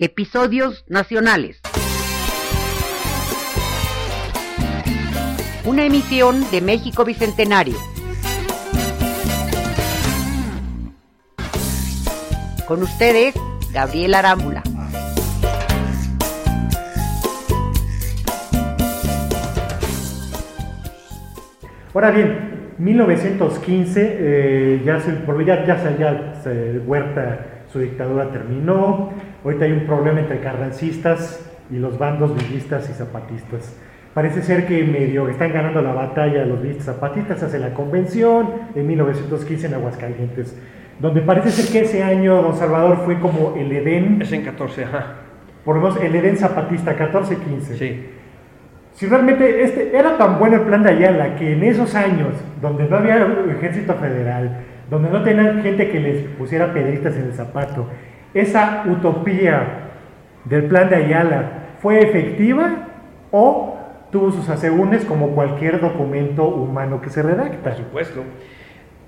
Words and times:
Episodios 0.00 0.84
nacionales. 0.86 1.60
Una 5.64 5.86
emisión 5.86 6.48
de 6.52 6.60
México 6.60 7.04
Bicentenario. 7.04 7.74
Con 12.68 12.84
ustedes, 12.84 13.34
Gabriel 13.72 14.14
Arámbula. 14.14 14.62
Ahora 21.92 22.12
bien, 22.12 22.74
1915, 22.78 24.16
eh, 24.20 24.82
ya, 24.84 25.00
se, 25.00 25.10
ya, 25.44 25.66
ya, 25.66 25.96
ya 25.98 26.42
Huerta, 26.86 27.64
su 27.72 27.80
dictadura 27.80 28.30
terminó, 28.30 29.12
ahorita 29.44 29.64
hay 29.64 29.72
un 29.72 29.86
problema 29.86 30.20
entre 30.20 30.40
carrancistas 30.40 31.44
y 31.70 31.76
los 31.76 31.98
bandos 31.98 32.34
villistas 32.34 32.88
y 32.90 32.92
zapatistas. 32.92 33.76
Parece 34.14 34.42
ser 34.42 34.66
que 34.66 34.82
medio 34.84 35.28
están 35.28 35.52
ganando 35.52 35.80
la 35.82 35.92
batalla 35.92 36.44
los 36.44 36.60
villistas 36.60 36.86
zapatistas, 36.86 37.42
hace 37.42 37.58
la 37.58 37.74
convención 37.74 38.48
en 38.74 38.86
1915 38.86 39.66
en 39.66 39.74
Aguascalientes, 39.74 40.56
donde 40.98 41.20
parece 41.20 41.50
ser 41.50 41.70
que 41.70 41.86
ese 41.86 42.02
año 42.02 42.42
Don 42.42 42.56
Salvador 42.56 43.02
fue 43.04 43.18
como 43.20 43.54
el 43.56 43.70
Edén. 43.70 44.20
Es 44.20 44.32
en 44.32 44.42
14, 44.42 44.84
ajá. 44.84 45.14
Por 45.64 45.76
lo 45.76 45.82
menos 45.82 46.02
el 46.02 46.14
Edén 46.14 46.36
zapatista, 46.36 46.96
14-15. 46.96 47.76
Sí. 47.78 48.06
Si 48.94 49.06
realmente 49.06 49.62
este, 49.62 49.96
era 49.96 50.18
tan 50.18 50.40
bueno 50.40 50.56
el 50.56 50.62
plan 50.62 50.82
de 50.82 50.90
Ayala 50.90 51.36
que 51.36 51.52
en 51.52 51.62
esos 51.62 51.94
años, 51.94 52.34
donde 52.60 52.88
no 52.88 52.96
había 52.96 53.28
ejército 53.56 53.94
federal, 53.94 54.64
donde 54.90 55.10
no 55.10 55.22
tenían 55.22 55.62
gente 55.62 55.88
que 55.90 56.00
les 56.00 56.22
pusiera 56.30 56.72
pedritas 56.72 57.14
en 57.14 57.26
el 57.26 57.32
zapato, 57.34 57.86
esa 58.40 58.84
utopía 58.86 59.90
del 60.44 60.64
plan 60.64 60.88
de 60.88 60.96
Ayala 60.96 61.76
fue 61.80 62.00
efectiva 62.00 62.88
o 63.30 63.76
tuvo 64.10 64.30
sus 64.32 64.48
asegúnes 64.48 65.04
como 65.04 65.30
cualquier 65.30 65.80
documento 65.80 66.46
humano 66.48 67.00
que 67.00 67.10
se 67.10 67.22
redacta. 67.22 67.70
Por 67.70 67.78
supuesto. 67.78 68.24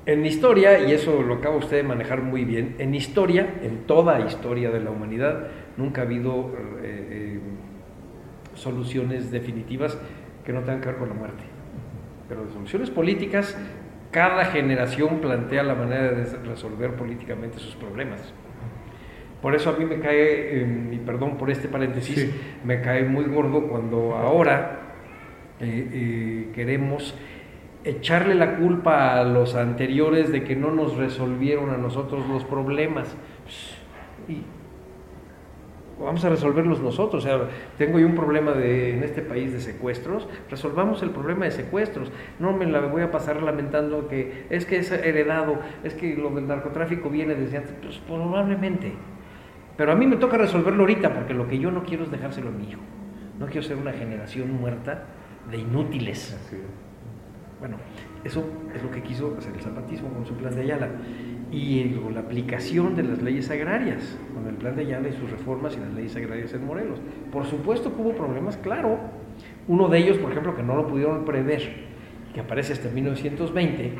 En 0.06 0.24
historia, 0.24 0.78
y 0.88 0.92
eso 0.92 1.22
lo 1.22 1.34
acaba 1.34 1.56
usted 1.56 1.76
de 1.76 1.82
manejar 1.82 2.22
muy 2.22 2.44
bien, 2.44 2.74
en 2.78 2.94
historia, 2.94 3.54
en 3.62 3.84
toda 3.86 4.20
historia 4.20 4.70
de 4.70 4.80
la 4.80 4.90
humanidad, 4.90 5.48
nunca 5.76 6.00
ha 6.00 6.04
habido 6.04 6.52
eh, 6.82 6.82
eh, 6.82 7.40
soluciones 8.54 9.30
definitivas 9.30 9.98
que 10.44 10.52
no 10.52 10.60
tengan 10.60 10.80
que 10.80 10.88
ver 10.88 10.96
con 10.96 11.08
la 11.10 11.14
muerte. 11.14 11.44
Pero 12.28 12.44
de 12.44 12.52
soluciones 12.52 12.90
políticas, 12.90 13.56
cada 14.10 14.46
generación 14.46 15.20
plantea 15.20 15.62
la 15.62 15.74
manera 15.74 16.12
de 16.12 16.24
resolver 16.46 16.94
políticamente 16.94 17.58
sus 17.58 17.76
problemas. 17.76 18.32
Por 19.42 19.54
eso 19.54 19.70
a 19.70 19.72
mí 19.72 19.84
me 19.84 20.00
cae, 20.00 20.66
y 20.92 20.96
perdón 20.98 21.38
por 21.38 21.50
este 21.50 21.68
paréntesis, 21.68 22.30
me 22.64 22.80
cae 22.82 23.04
muy 23.04 23.24
gordo 23.24 23.68
cuando 23.68 24.14
ahora 24.14 24.80
eh, 25.60 25.88
eh, 25.92 26.48
queremos 26.54 27.14
echarle 27.84 28.34
la 28.34 28.56
culpa 28.56 29.18
a 29.18 29.24
los 29.24 29.54
anteriores 29.54 30.30
de 30.30 30.44
que 30.44 30.56
no 30.56 30.70
nos 30.70 30.96
resolvieron 30.96 31.70
a 31.70 31.78
nosotros 31.78 32.28
los 32.28 32.44
problemas. 32.44 33.16
Y 34.28 34.42
vamos 35.98 36.24
a 36.24 36.28
resolverlos 36.28 36.80
nosotros. 36.80 37.24
O 37.24 37.26
sea, 37.26 37.48
tengo 37.78 37.98
yo 37.98 38.06
un 38.06 38.14
problema 38.14 38.52
de, 38.52 38.94
en 38.94 39.02
este 39.02 39.22
país 39.22 39.52
de 39.52 39.60
secuestros, 39.60 40.28
resolvamos 40.50 41.02
el 41.02 41.10
problema 41.10 41.44
de 41.44 41.50
secuestros. 41.50 42.10
No 42.38 42.52
me 42.52 42.66
la 42.66 42.80
voy 42.80 43.02
a 43.02 43.10
pasar 43.10 43.42
lamentando 43.42 44.08
que 44.08 44.44
es 44.50 44.64
que 44.66 44.76
es 44.76 44.90
heredado, 44.90 45.58
es 45.84 45.94
que 45.94 46.14
lo 46.14 46.30
del 46.30 46.46
narcotráfico 46.46 47.10
viene 47.10 47.34
desde 47.34 47.58
antes. 47.58 47.74
Pues 47.80 47.98
probablemente. 47.98 48.92
Pero 49.80 49.92
a 49.92 49.94
mí 49.94 50.06
me 50.06 50.16
toca 50.16 50.36
resolverlo 50.36 50.82
ahorita 50.82 51.14
porque 51.14 51.32
lo 51.32 51.48
que 51.48 51.58
yo 51.58 51.70
no 51.70 51.84
quiero 51.84 52.04
es 52.04 52.10
dejárselo 52.10 52.50
a 52.50 52.52
mi 52.52 52.68
hijo. 52.68 52.82
No 53.38 53.46
quiero 53.46 53.62
ser 53.62 53.78
una 53.78 53.94
generación 53.94 54.52
muerta 54.52 55.04
de 55.50 55.56
inútiles. 55.56 56.38
Bueno, 57.58 57.78
eso 58.22 58.44
es 58.74 58.82
lo 58.82 58.90
que 58.90 59.02
quiso 59.02 59.34
hacer 59.38 59.54
el 59.54 59.62
zapatismo 59.62 60.10
con 60.10 60.26
su 60.26 60.34
plan 60.34 60.54
de 60.54 60.60
Ayala 60.60 60.90
y 61.50 61.98
la 62.12 62.20
aplicación 62.20 62.94
de 62.94 63.04
las 63.04 63.22
leyes 63.22 63.50
agrarias, 63.50 64.18
con 64.34 64.46
el 64.48 64.56
plan 64.56 64.76
de 64.76 64.82
Ayala 64.82 65.08
y 65.08 65.14
sus 65.14 65.30
reformas 65.30 65.74
y 65.78 65.80
las 65.80 65.94
leyes 65.94 66.14
agrarias 66.14 66.52
en 66.52 66.66
Morelos. 66.66 67.00
Por 67.32 67.46
supuesto 67.46 67.96
que 67.96 68.02
hubo 68.02 68.12
problemas, 68.12 68.58
claro. 68.58 68.98
Uno 69.66 69.88
de 69.88 69.96
ellos, 69.96 70.18
por 70.18 70.30
ejemplo, 70.30 70.54
que 70.54 70.62
no 70.62 70.76
lo 70.76 70.88
pudieron 70.88 71.24
prever, 71.24 71.86
que 72.34 72.40
aparece 72.40 72.74
hasta 72.74 72.90
1920, 72.90 73.94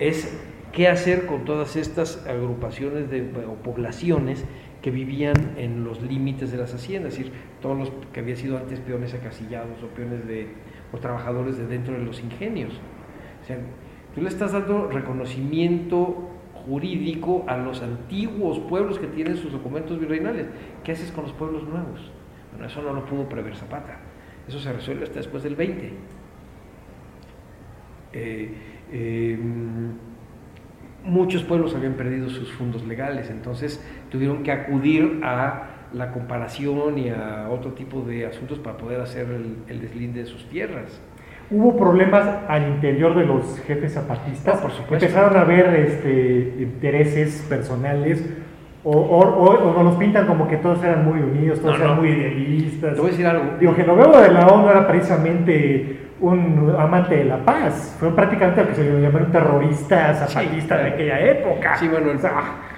es 0.00 0.38
qué 0.74 0.88
hacer 0.88 1.26
con 1.26 1.44
todas 1.44 1.76
estas 1.76 2.26
agrupaciones 2.26 3.10
de, 3.10 3.22
o 3.46 3.54
poblaciones 3.62 4.44
que 4.82 4.90
vivían 4.90 5.54
en 5.56 5.84
los 5.84 6.02
límites 6.02 6.50
de 6.52 6.58
las 6.58 6.74
haciendas, 6.74 7.14
es 7.14 7.18
decir, 7.20 7.32
todos 7.62 7.78
los 7.78 7.92
que 8.12 8.20
habían 8.20 8.36
sido 8.36 8.58
antes 8.58 8.80
peones 8.80 9.14
acasillados 9.14 9.82
o 9.82 9.86
peones 9.88 10.26
de, 10.26 10.48
o 10.92 10.98
trabajadores 10.98 11.56
de 11.56 11.66
dentro 11.66 11.94
de 11.94 12.04
los 12.04 12.20
ingenios. 12.20 12.72
O 13.42 13.46
sea, 13.46 13.56
tú 14.14 14.20
le 14.20 14.28
estás 14.28 14.52
dando 14.52 14.88
reconocimiento 14.88 16.30
jurídico 16.66 17.44
a 17.46 17.56
los 17.56 17.82
antiguos 17.82 18.58
pueblos 18.58 18.98
que 18.98 19.06
tienen 19.06 19.36
sus 19.36 19.52
documentos 19.52 19.98
virreinales. 19.98 20.46
¿Qué 20.82 20.92
haces 20.92 21.12
con 21.12 21.24
los 21.24 21.32
pueblos 21.32 21.62
nuevos? 21.64 22.10
Bueno, 22.50 22.66
eso 22.66 22.82
no 22.82 22.92
lo 22.92 23.06
pudo 23.06 23.28
prever 23.28 23.56
Zapata. 23.56 23.98
Eso 24.46 24.58
se 24.58 24.72
resuelve 24.72 25.04
hasta 25.04 25.16
después 25.16 25.42
del 25.42 25.56
20. 25.56 25.92
Eh, 28.12 28.54
em, 28.92 29.92
muchos 31.04 31.42
pueblos 31.42 31.74
habían 31.74 31.94
perdido 31.94 32.28
sus 32.28 32.52
fondos 32.52 32.86
legales, 32.86 33.30
entonces 33.30 33.84
tuvieron 34.10 34.42
que 34.42 34.52
acudir 34.52 35.20
a 35.22 35.70
la 35.92 36.10
comparación 36.12 36.98
y 36.98 37.10
a 37.10 37.48
otro 37.50 37.72
tipo 37.72 38.02
de 38.02 38.26
asuntos 38.26 38.58
para 38.58 38.76
poder 38.76 39.00
hacer 39.00 39.28
el, 39.28 39.56
el 39.68 39.80
deslinde 39.80 40.20
de 40.20 40.26
sus 40.26 40.48
tierras. 40.48 41.00
Hubo 41.50 41.76
problemas 41.76 42.26
al 42.48 42.68
interior 42.68 43.14
de 43.14 43.26
los 43.26 43.60
jefes 43.60 43.92
zapatistas. 43.92 44.56
Ah, 44.56 44.62
por 44.62 44.72
supuesto. 44.72 45.04
Empezaron 45.04 45.36
a 45.36 45.42
haber 45.42 45.74
este, 45.74 46.54
intereses 46.58 47.44
personales 47.48 48.24
o, 48.82 48.92
o, 48.92 49.82
nos 49.82 49.96
pintan 49.96 50.26
como 50.26 50.46
que 50.46 50.58
todos 50.58 50.82
eran 50.84 51.04
muy 51.04 51.20
unidos, 51.20 51.60
todos 51.60 51.78
eran 51.78 51.96
muy 51.96 52.08
idealistas. 52.08 52.94
Te 52.94 53.00
voy 53.00 53.08
a 53.08 53.10
decir 53.12 53.26
algo. 53.26 53.56
Digo, 53.58 53.74
Genoveva 53.74 54.20
de 54.20 54.32
la 54.32 54.46
ONU 54.46 54.68
era 54.68 54.86
precisamente 54.86 56.03
un 56.32 56.74
amante 56.78 57.16
de 57.16 57.24
la 57.24 57.38
paz. 57.44 57.96
Fue 57.98 58.14
prácticamente 58.14 58.62
lo 58.62 58.68
que 58.68 58.74
se 58.74 59.00
llamó 59.00 59.18
un 59.18 59.30
terrorista 59.30 60.14
zapatista 60.14 60.78
de 60.78 60.88
aquella 60.90 61.20
época. 61.20 61.76
Sí, 61.76 61.88
bueno, 61.88 62.10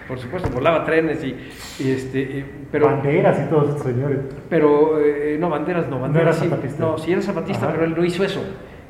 por 0.09 0.19
supuesto, 0.19 0.49
volaba 0.51 0.85
trenes 0.85 1.23
y, 1.25 1.37
este, 1.81 2.45
pero... 2.71 2.87
Banderas 2.87 3.41
y 3.45 3.51
todos 3.51 3.71
esos 3.71 3.83
señores. 3.83 4.21
Pero, 4.49 5.01
eh, 5.01 5.37
no, 5.39 5.51
banderas 5.51 5.89
no, 5.89 5.99
banderas 5.99 6.39
no 6.39 6.45
era 6.45 6.51
zapatista. 6.57 6.81
no, 6.81 6.99
sí 6.99 7.13
era 7.13 7.23
zapatista, 7.23 7.71
pero 7.71 7.85
él 7.85 7.95
no 7.97 8.05
hizo 8.05 8.25
eso. 8.25 8.43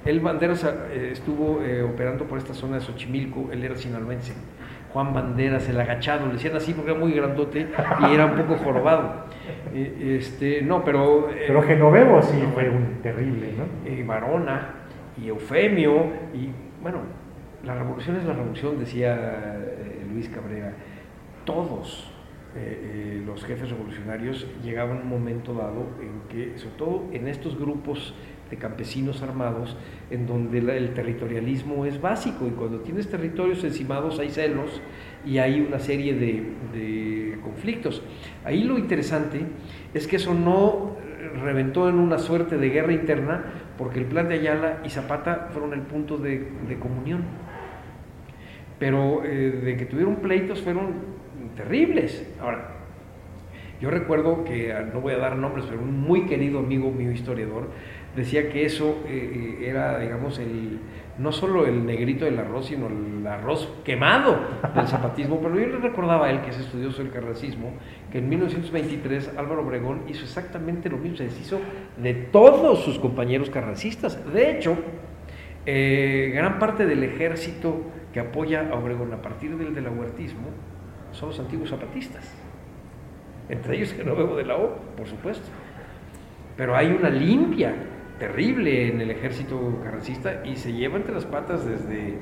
Él, 0.04 0.20
Banderas, 0.20 0.64
eh, 0.64 1.10
estuvo 1.12 1.60
eh, 1.62 1.82
operando 1.82 2.26
por 2.26 2.38
esta 2.38 2.54
zona 2.54 2.76
de 2.76 2.82
Xochimilco, 2.82 3.48
él 3.50 3.64
era 3.64 3.74
sinaloense. 3.74 4.34
Juan 4.92 5.12
Banderas, 5.12 5.68
el 5.68 5.80
agachado, 5.80 6.26
le 6.26 6.34
decían 6.34 6.56
así 6.56 6.72
porque 6.72 6.92
era 6.92 7.00
muy 7.00 7.12
grandote 7.12 7.68
y 8.00 8.14
era 8.14 8.26
un 8.26 8.36
poco 8.36 8.56
jorobado. 8.56 9.26
este, 9.74 10.62
no, 10.62 10.84
pero... 10.84 11.28
pero 11.46 11.62
Genovevo 11.62 12.22
sí 12.22 12.42
fue 12.54 12.68
un 12.70 13.02
terrible, 13.02 13.52
¿no? 13.56 13.90
Y 13.90 14.02
Varona, 14.02 14.70
y 15.20 15.28
Eufemio, 15.28 16.12
y 16.32 16.50
bueno, 16.82 17.00
la 17.64 17.74
revolución 17.74 18.16
es 18.16 18.24
la 18.24 18.32
revolución, 18.32 18.78
decía 18.78 19.56
Luis 20.10 20.28
Cabrera 20.28 20.72
todos 21.46 22.12
eh, 22.54 22.58
eh, 22.58 23.22
los 23.24 23.42
jefes 23.44 23.70
revolucionarios 23.70 24.46
llegaban 24.62 24.98
a 24.98 25.00
un 25.00 25.08
momento 25.08 25.54
dado 25.54 25.86
en 26.00 26.28
que, 26.28 26.58
sobre 26.58 26.76
todo 26.76 27.04
en 27.12 27.28
estos 27.28 27.58
grupos 27.58 28.14
de 28.50 28.56
campesinos 28.56 29.22
armados, 29.22 29.76
en 30.10 30.26
donde 30.26 30.58
el 30.58 30.94
territorialismo 30.94 31.84
es 31.84 32.00
básico 32.00 32.46
y 32.46 32.50
cuando 32.50 32.80
tienes 32.80 33.08
territorios 33.08 33.64
encimados 33.64 34.18
hay 34.18 34.30
celos 34.30 34.80
y 35.24 35.38
hay 35.38 35.60
una 35.60 35.78
serie 35.78 36.14
de, 36.14 37.38
conflictos. 37.42 38.02
Ahí 38.44 38.64
lo 38.64 38.78
interesante 38.78 39.40
es 39.94 40.06
que 40.06 40.16
eso 40.16 40.34
no 40.34 40.96
reventó 41.42 41.88
en 41.88 41.96
una 41.96 42.18
suerte 42.18 42.56
de 42.56 42.70
guerra 42.70 42.92
interna 42.92 43.44
porque 43.78 43.98
el 44.00 44.06
plan 44.06 44.28
de 44.28 44.34
Ayala 44.36 44.80
y 44.84 44.90
Zapata 44.90 45.48
fueron 45.52 45.72
el 45.72 45.82
punto 45.82 46.18
de, 46.18 46.48
comunión. 46.80 47.24
Pero 48.78 49.24
eh, 49.24 49.60
de 49.64 49.76
que 49.76 49.86
tuvieron 49.86 50.16
pleitos 50.16 50.60
fueron 50.60 50.94
terribles. 51.56 52.28
Ahora, 52.40 52.76
yo 53.80 53.90
recuerdo 53.90 54.44
que, 54.44 54.72
ah, 54.72 54.88
no 54.92 55.00
voy 55.00 55.14
a 55.14 55.18
dar 55.18 55.36
nombres, 55.36 55.66
pero 55.68 55.80
un 55.80 56.00
muy 56.00 56.26
querido 56.26 56.58
amigo 56.58 56.90
mío 56.90 57.10
historiador 57.10 57.68
decía 58.16 58.48
que 58.48 58.64
eso 58.64 59.02
eh, 59.06 59.58
eh, 59.60 59.68
era, 59.68 59.98
digamos, 59.98 60.38
el, 60.38 60.80
no 61.18 61.30
solo 61.32 61.66
el 61.66 61.84
negrito 61.84 62.24
del 62.24 62.38
arroz, 62.38 62.66
sino 62.66 62.88
el 62.88 63.26
arroz 63.26 63.70
quemado 63.84 64.40
del 64.74 64.88
zapatismo. 64.88 65.38
Pero 65.40 65.60
yo 65.60 65.66
le 65.66 65.78
recordaba 65.78 66.26
a 66.26 66.30
él, 66.30 66.40
que 66.40 66.50
es 66.50 66.58
estudioso 66.58 67.02
del 67.02 67.12
carracismo, 67.12 67.74
que 68.10 68.18
en 68.18 68.28
1923 68.28 69.36
Álvaro 69.36 69.62
Obregón 69.62 70.02
hizo 70.08 70.24
exactamente 70.24 70.88
lo 70.88 70.96
mismo, 70.96 71.18
se 71.18 71.24
deshizo 71.24 71.60
de 71.96 72.14
todos 72.14 72.82
sus 72.82 72.98
compañeros 72.98 73.50
carracistas. 73.50 74.18
De 74.32 74.50
hecho, 74.50 74.76
eh, 75.66 76.32
gran 76.34 76.58
parte 76.58 76.86
del 76.86 77.02
ejército 77.04 77.82
que 78.12 78.20
apoya 78.20 78.70
a 78.70 78.74
Obregón 78.74 79.12
a 79.12 79.20
partir 79.20 79.56
del 79.58 79.74
del 79.74 79.86
ahuertismo 79.86 80.48
son 81.12 81.28
los 81.28 81.38
antiguos 81.38 81.70
zapatistas. 81.70 82.34
entre 83.48 83.76
ellos 83.76 83.92
Genoveva 83.92 84.34
de 84.36 84.44
la 84.44 84.56
O, 84.56 84.76
por 84.96 85.06
supuesto. 85.06 85.46
Pero 86.56 86.74
hay 86.74 86.88
una 86.88 87.10
limpia 87.10 87.74
terrible 88.18 88.88
en 88.88 89.00
el 89.00 89.10
ejército 89.10 89.80
carrancista 89.82 90.42
y 90.44 90.56
se 90.56 90.72
lleva 90.72 90.96
entre 90.96 91.14
las 91.14 91.24
patas 91.24 91.66
desde 91.66 92.14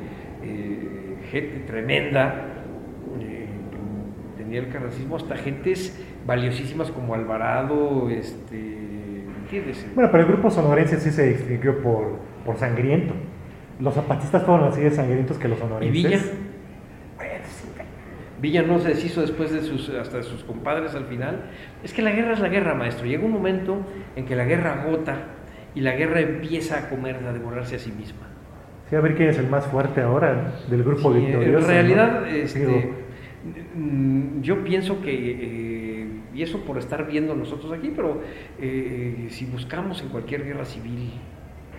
eh, 0.43 1.17
gente 1.31 1.61
tremenda, 1.67 2.47
eh, 3.21 3.47
tenía 4.37 4.61
el 4.61 4.69
carrancismo, 4.69 5.17
hasta 5.17 5.37
gentes 5.37 5.99
valiosísimas 6.27 6.91
como 6.91 7.15
Alvarado, 7.15 8.11
este, 8.11 9.25
¿entiendes? 9.43 9.87
Bueno, 9.95 10.11
pero 10.11 10.25
el 10.25 10.29
grupo 10.33 10.51
sonorense 10.51 10.99
sí 11.01 11.11
se 11.11 11.29
distinguió 11.29 11.81
por, 11.81 12.19
por 12.45 12.57
sangriento. 12.57 13.15
Los 13.81 13.95
zapatistas 13.95 14.43
fueron 14.45 14.69
así 14.69 14.81
de 14.81 14.91
sangrientos 14.91 15.39
que 15.39 15.49
los 15.49 15.59
¿Y 15.59 15.61
sonorenses. 15.61 15.93
Villa? 15.93 16.21
Villa 18.41 18.63
no 18.63 18.79
se 18.79 18.89
deshizo 18.91 19.23
después 19.23 19.51
de 19.53 19.63
sus, 19.63 19.89
hasta 19.89 20.19
de 20.19 20.23
sus 20.23 20.45
compadres 20.45 20.95
al 20.95 21.07
final. 21.07 21.47
Es 21.83 21.95
que 21.95 22.03
la 22.03 22.11
guerra 22.11 22.35
es 22.35 22.41
la 22.41 22.49
guerra, 22.49 22.75
maestro. 22.75 23.07
Llega 23.07 23.25
un 23.25 23.33
momento 23.33 23.79
en 24.17 24.27
que 24.27 24.37
la 24.37 24.45
guerra 24.45 24.83
agota 24.83 25.17
y 25.75 25.81
la 25.81 25.95
guerra 25.97 26.21
empieza 26.21 26.79
a 26.79 26.89
comer, 26.89 27.17
a 27.17 27.33
devorarse 27.33 27.77
a 27.77 27.79
sí 27.79 27.91
misma. 27.93 28.29
Sí, 28.91 28.97
a 28.97 29.01
ver 29.01 29.15
quién 29.15 29.31
es 29.31 29.39
el 29.39 29.49
más 29.49 29.67
fuerte 29.67 30.01
ahora 30.03 30.55
del 30.69 30.83
grupo 30.85 31.13
Sí, 31.13 31.21
victorioso. 31.21 31.59
en 31.67 31.73
realidad, 31.75 32.21
¿no? 32.21 32.27
este, 32.27 32.93
mm, 33.75 34.41
yo 34.43 34.63
pienso 34.65 35.01
que, 35.01 35.11
eh, 35.13 36.09
y 36.35 36.43
eso 36.43 36.61
por 36.65 36.79
estar 36.79 37.07
viendo 37.07 37.35
nosotros 37.35 37.73
aquí, 37.73 37.93
pero 37.95 38.21
eh, 38.61 39.27
si 39.31 39.47
buscamos 39.47 40.03
en 40.03 40.09
cualquier 40.09 40.45
guerra 40.45 40.65
civil 40.65 41.13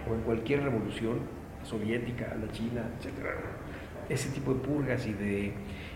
o 0.10 0.16
en 0.16 0.22
cualquier 0.22 0.64
revolución 0.64 1.20
soviética, 1.64 2.36
la 2.40 2.52
China, 2.52 2.90
etcétera, 2.98 3.32
ese 4.10 4.30
tipo 4.30 4.54
de 4.54 4.60
purgas 4.60 5.08
y 5.08 5.14
de, 5.14 5.54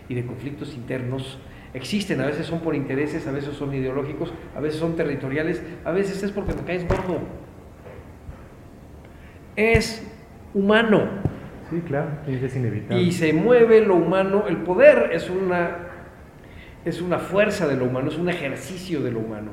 y 0.08 0.14
de 0.14 0.26
conflictos 0.26 0.74
internos 0.74 1.38
existen, 1.74 2.20
a 2.20 2.26
veces 2.26 2.46
son 2.46 2.60
por 2.60 2.74
intereses, 2.74 3.26
a 3.28 3.32
veces 3.32 3.54
son 3.54 3.72
ideológicos, 3.74 4.32
a 4.56 4.60
veces 4.60 4.80
son 4.80 4.96
territoriales, 4.96 5.62
a 5.84 5.92
veces 5.92 6.22
es 6.22 6.32
porque 6.32 6.54
me 6.54 6.62
caes 6.62 6.86
gordo. 6.88 7.20
Es 9.60 10.02
humano. 10.54 11.02
sí, 11.68 11.80
claro, 11.86 12.08
es 12.26 12.56
inevitable. 12.56 13.02
Y 13.02 13.12
se 13.12 13.32
mueve 13.34 13.84
lo 13.84 13.96
humano, 13.96 14.44
el 14.48 14.56
poder 14.58 15.10
es 15.12 15.28
una, 15.28 15.76
es 16.84 17.02
una 17.02 17.18
fuerza 17.18 17.68
de 17.68 17.76
lo 17.76 17.84
humano, 17.84 18.08
es 18.08 18.16
un 18.16 18.28
ejercicio 18.30 19.02
de 19.02 19.12
lo 19.12 19.18
humano. 19.20 19.50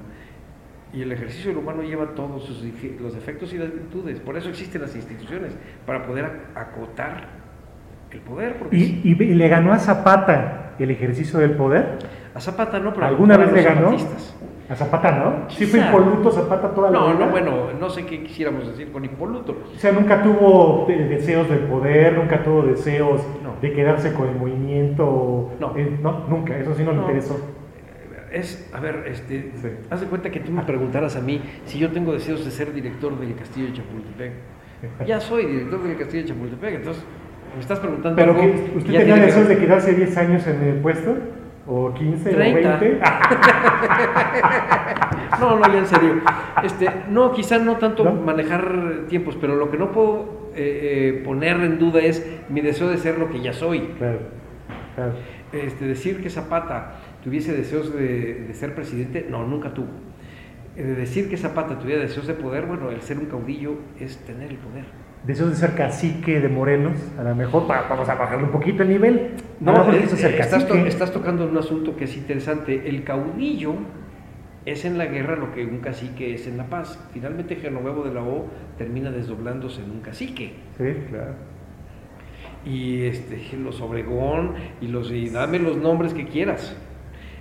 Y 0.94 1.02
el 1.02 1.12
ejercicio 1.12 1.50
de 1.50 1.56
lo 1.56 1.60
humano 1.60 1.84
lleva 1.84 2.16
todos 2.16 2.46
sus, 2.46 2.64
los 3.02 3.14
defectos 3.14 3.52
y 3.54 3.58
las 3.58 3.72
virtudes. 3.74 4.22
Por 4.22 4.38
eso 4.38 4.48
existen 4.50 4.82
las 4.82 4.96
instituciones, 4.96 5.52
para 5.86 6.08
poder 6.08 6.24
ac- 6.26 6.56
acotar 6.56 7.28
el 8.12 8.20
poder. 8.22 8.56
Porque 8.58 8.78
¿Y, 8.78 9.02
y, 9.04 9.12
y 9.12 9.34
le 9.36 9.48
ganó 9.50 9.74
a 9.74 9.80
Zapata 9.80 10.72
el 10.80 10.90
ejercicio 10.90 11.40
del 11.40 11.52
poder? 11.52 11.98
a 12.34 12.40
Zapata 12.40 12.80
no, 12.80 12.94
pero 12.94 13.08
¿Alguna 13.08 13.36
vez 13.36 13.52
le 13.52 13.62
ganó? 13.64 13.90
zapatistas. 13.98 14.36
A 14.70 14.76
Zapata, 14.76 15.12
¿no? 15.12 15.50
Sí 15.50 15.66
fue 15.66 15.80
impoluto 15.80 16.30
Zapata 16.30 16.72
toda 16.74 16.92
la 16.92 17.00
No, 17.00 17.08
vida. 17.14 17.26
no, 17.26 17.32
bueno, 17.32 17.52
no 17.80 17.90
sé 17.90 18.06
qué 18.06 18.22
quisiéramos 18.24 18.68
decir 18.68 18.92
con 18.92 19.06
impoluto. 19.06 19.56
O 19.76 19.80
sea, 19.80 19.94
nunca 19.94 20.22
tuvo 20.22 20.84
de- 20.90 21.08
deseos 21.08 21.48
del 21.50 21.60
poder, 21.60 22.18
nunca 22.18 22.44
tuvo 22.44 22.64
deseos 22.64 23.22
No. 23.42 23.54
de 23.62 23.72
quedarse 23.72 24.14
con 24.14 24.28
el 24.28 24.36
movimiento. 24.36 25.52
No. 25.60 25.74
Eh, 25.78 25.98
no, 26.02 26.26
nunca, 26.28 26.58
eso 26.58 26.74
sí 26.76 26.84
no, 26.84 26.92
le 26.92 26.98
No. 26.98 27.04
interesó. 27.04 27.40
Es, 28.30 28.70
a 28.74 28.82
ver, 28.82 29.06
este, 29.08 29.52
Sí. 29.56 29.68
haz 29.90 30.02
de 30.02 30.08
cuenta 30.08 30.30
que 30.32 30.42
tú 30.42 30.52
me 30.52 30.62
preguntaras 30.64 31.16
a 31.16 31.22
mí 31.22 31.42
si 31.66 31.80
yo 31.80 31.90
tengo 31.92 32.12
deseos 32.12 32.44
de 32.44 32.52
ser 32.52 32.74
director 32.74 33.18
del 33.18 33.36
Castillo 33.36 33.68
de 33.68 33.74
Chapultepec. 33.74 34.34
Ya 35.08 35.22
soy 35.22 35.46
director 35.46 35.82
del 35.82 35.98
Castillo 35.98 36.24
de 36.24 36.30
Chapultepec, 36.30 36.76
entonces 36.76 37.04
me 37.56 37.62
estás 37.62 37.80
preguntando 37.80 38.18
Pero 38.18 38.32
algo 38.34 38.42
que, 38.44 38.50
y 38.76 38.78
¿usted 38.80 38.94
tenía 38.98 39.16
que 39.16 39.22
deseos 39.22 39.48
de 39.48 39.58
quedarse 39.58 39.94
10 39.94 40.18
años 40.18 40.46
en 40.46 40.62
el 40.62 40.76
puesto? 40.82 41.16
¿O 41.68 41.94
15 41.94 42.30
30. 42.30 42.76
o 42.76 42.80
20? 42.80 43.00
No, 45.40 45.60
no, 45.60 45.68
ya 45.72 45.80
en 45.80 45.86
serio. 45.86 46.22
Este, 46.64 46.90
no, 47.10 47.32
quizá 47.32 47.60
no 47.60 47.76
tanto 47.78 48.04
¿No? 48.04 48.14
manejar 48.14 49.06
tiempos, 49.08 49.38
pero 49.40 49.56
lo 49.56 49.70
que 49.70 49.78
no 49.78 49.92
puedo 49.92 50.50
eh, 50.56 51.18
eh, 51.20 51.22
poner 51.24 51.58
en 51.58 51.78
duda 51.78 52.00
es 52.00 52.26
mi 52.50 52.62
deseo 52.62 52.88
de 52.90 52.98
ser 52.98 53.20
lo 53.20 53.30
que 53.30 53.42
ya 53.42 53.54
soy. 53.54 53.82
claro, 53.98 54.20
claro. 54.96 55.14
Este, 55.52 55.86
decir 55.86 56.22
que 56.22 56.30
Zapata 56.30 56.96
tuviese 57.24 57.56
deseos 57.56 57.94
de, 57.94 58.46
de 58.48 58.54
ser 58.54 58.74
presidente, 58.74 59.28
no, 59.30 59.46
nunca 59.46 59.74
tuvo. 59.74 59.88
Eh, 60.76 60.84
decir 60.84 61.30
que 61.30 61.38
Zapata 61.38 61.78
tuviera 61.80 62.02
deseos 62.02 62.28
de 62.28 62.34
poder, 62.34 62.66
bueno, 62.66 62.90
el 62.90 63.02
ser 63.02 63.18
un 63.20 63.26
caudillo 63.26 63.76
es 64.00 64.18
tener 64.26 64.50
el 64.52 64.58
poder. 64.58 64.86
Deseos 65.28 65.50
de 65.50 65.56
ser 65.58 65.76
cacique 65.76 66.40
de 66.40 66.48
Morelos, 66.48 66.98
a 67.20 67.24
lo 67.24 67.36
mejor 67.36 67.70
va- 67.70 67.86
vamos 67.90 68.08
a 68.08 68.16
bajarle 68.16 68.46
un 68.46 68.52
poquito 68.52 68.82
el 68.84 68.90
nivel. 68.90 69.32
No, 69.60 69.74
mejor 69.74 69.96
eh, 69.96 70.08
ser 70.08 70.32
eh, 70.32 70.40
estás, 70.40 70.64
to- 70.66 70.70
cacique. 70.74 70.88
estás 70.90 71.12
tocando 71.12 71.46
un 71.46 71.58
asunto 71.58 71.96
que 71.98 72.06
es 72.06 72.16
interesante. 72.16 72.88
El 72.88 73.04
caudillo 73.04 73.74
es 74.66 74.86
en 74.86 74.98
la 74.98 75.06
guerra 75.06 75.36
lo 75.36 75.54
que 75.54 75.66
un 75.66 75.80
cacique 75.80 76.34
es 76.34 76.48
en 76.48 76.56
la 76.58 76.66
paz. 76.68 76.98
Finalmente 77.14 77.58
Genovevo 77.58 78.04
de 78.04 78.14
la 78.14 78.22
O 78.24 78.46
termina 78.78 79.12
desdoblándose 79.12 79.84
en 79.84 79.92
un 79.92 80.00
cacique. 80.00 80.54
Sí, 80.78 80.94
claro. 81.10 81.34
Y 82.66 83.04
este, 83.04 83.38
los 83.58 83.82
Obregón 83.82 84.54
y 84.82 84.88
los 84.88 85.12
y 85.12 85.30
dame 85.30 85.60
los 85.60 85.78
nombres 85.78 86.14
que 86.14 86.26
quieras. 86.26 86.76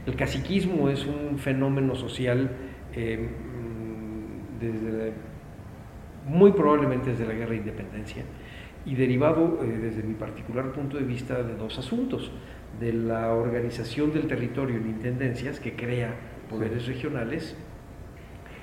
El 0.07 0.15
caciquismo 0.17 0.89
es 0.89 1.05
un 1.07 1.39
fenómeno 1.39 1.95
social 1.97 2.51
eh, 2.95 3.29
mm, 3.29 4.61
desde 4.61 5.13
muy 6.27 6.53
probablemente 6.53 7.11
desde 7.11 7.27
la 7.27 7.35
guerra 7.35 7.53
de 7.53 7.59
independencia 7.59 8.25
y 8.85 8.95
derivado 8.95 9.61
eh, 9.63 9.79
desde 9.81 10.03
mi 10.03 10.15
particular 10.15 10.73
punto 10.73 10.97
de 10.97 11.05
vista 11.05 11.43
de 11.43 11.55
dos 11.55 11.79
asuntos, 11.79 12.31
de 12.81 12.93
la 12.93 13.33
organización 13.33 14.13
del 14.13 14.27
territorio 14.27 14.77
en 14.77 14.87
intendencias 14.87 15.61
que 15.61 15.75
crea 15.75 16.15
poderes 16.51 16.87
regionales 16.87 17.57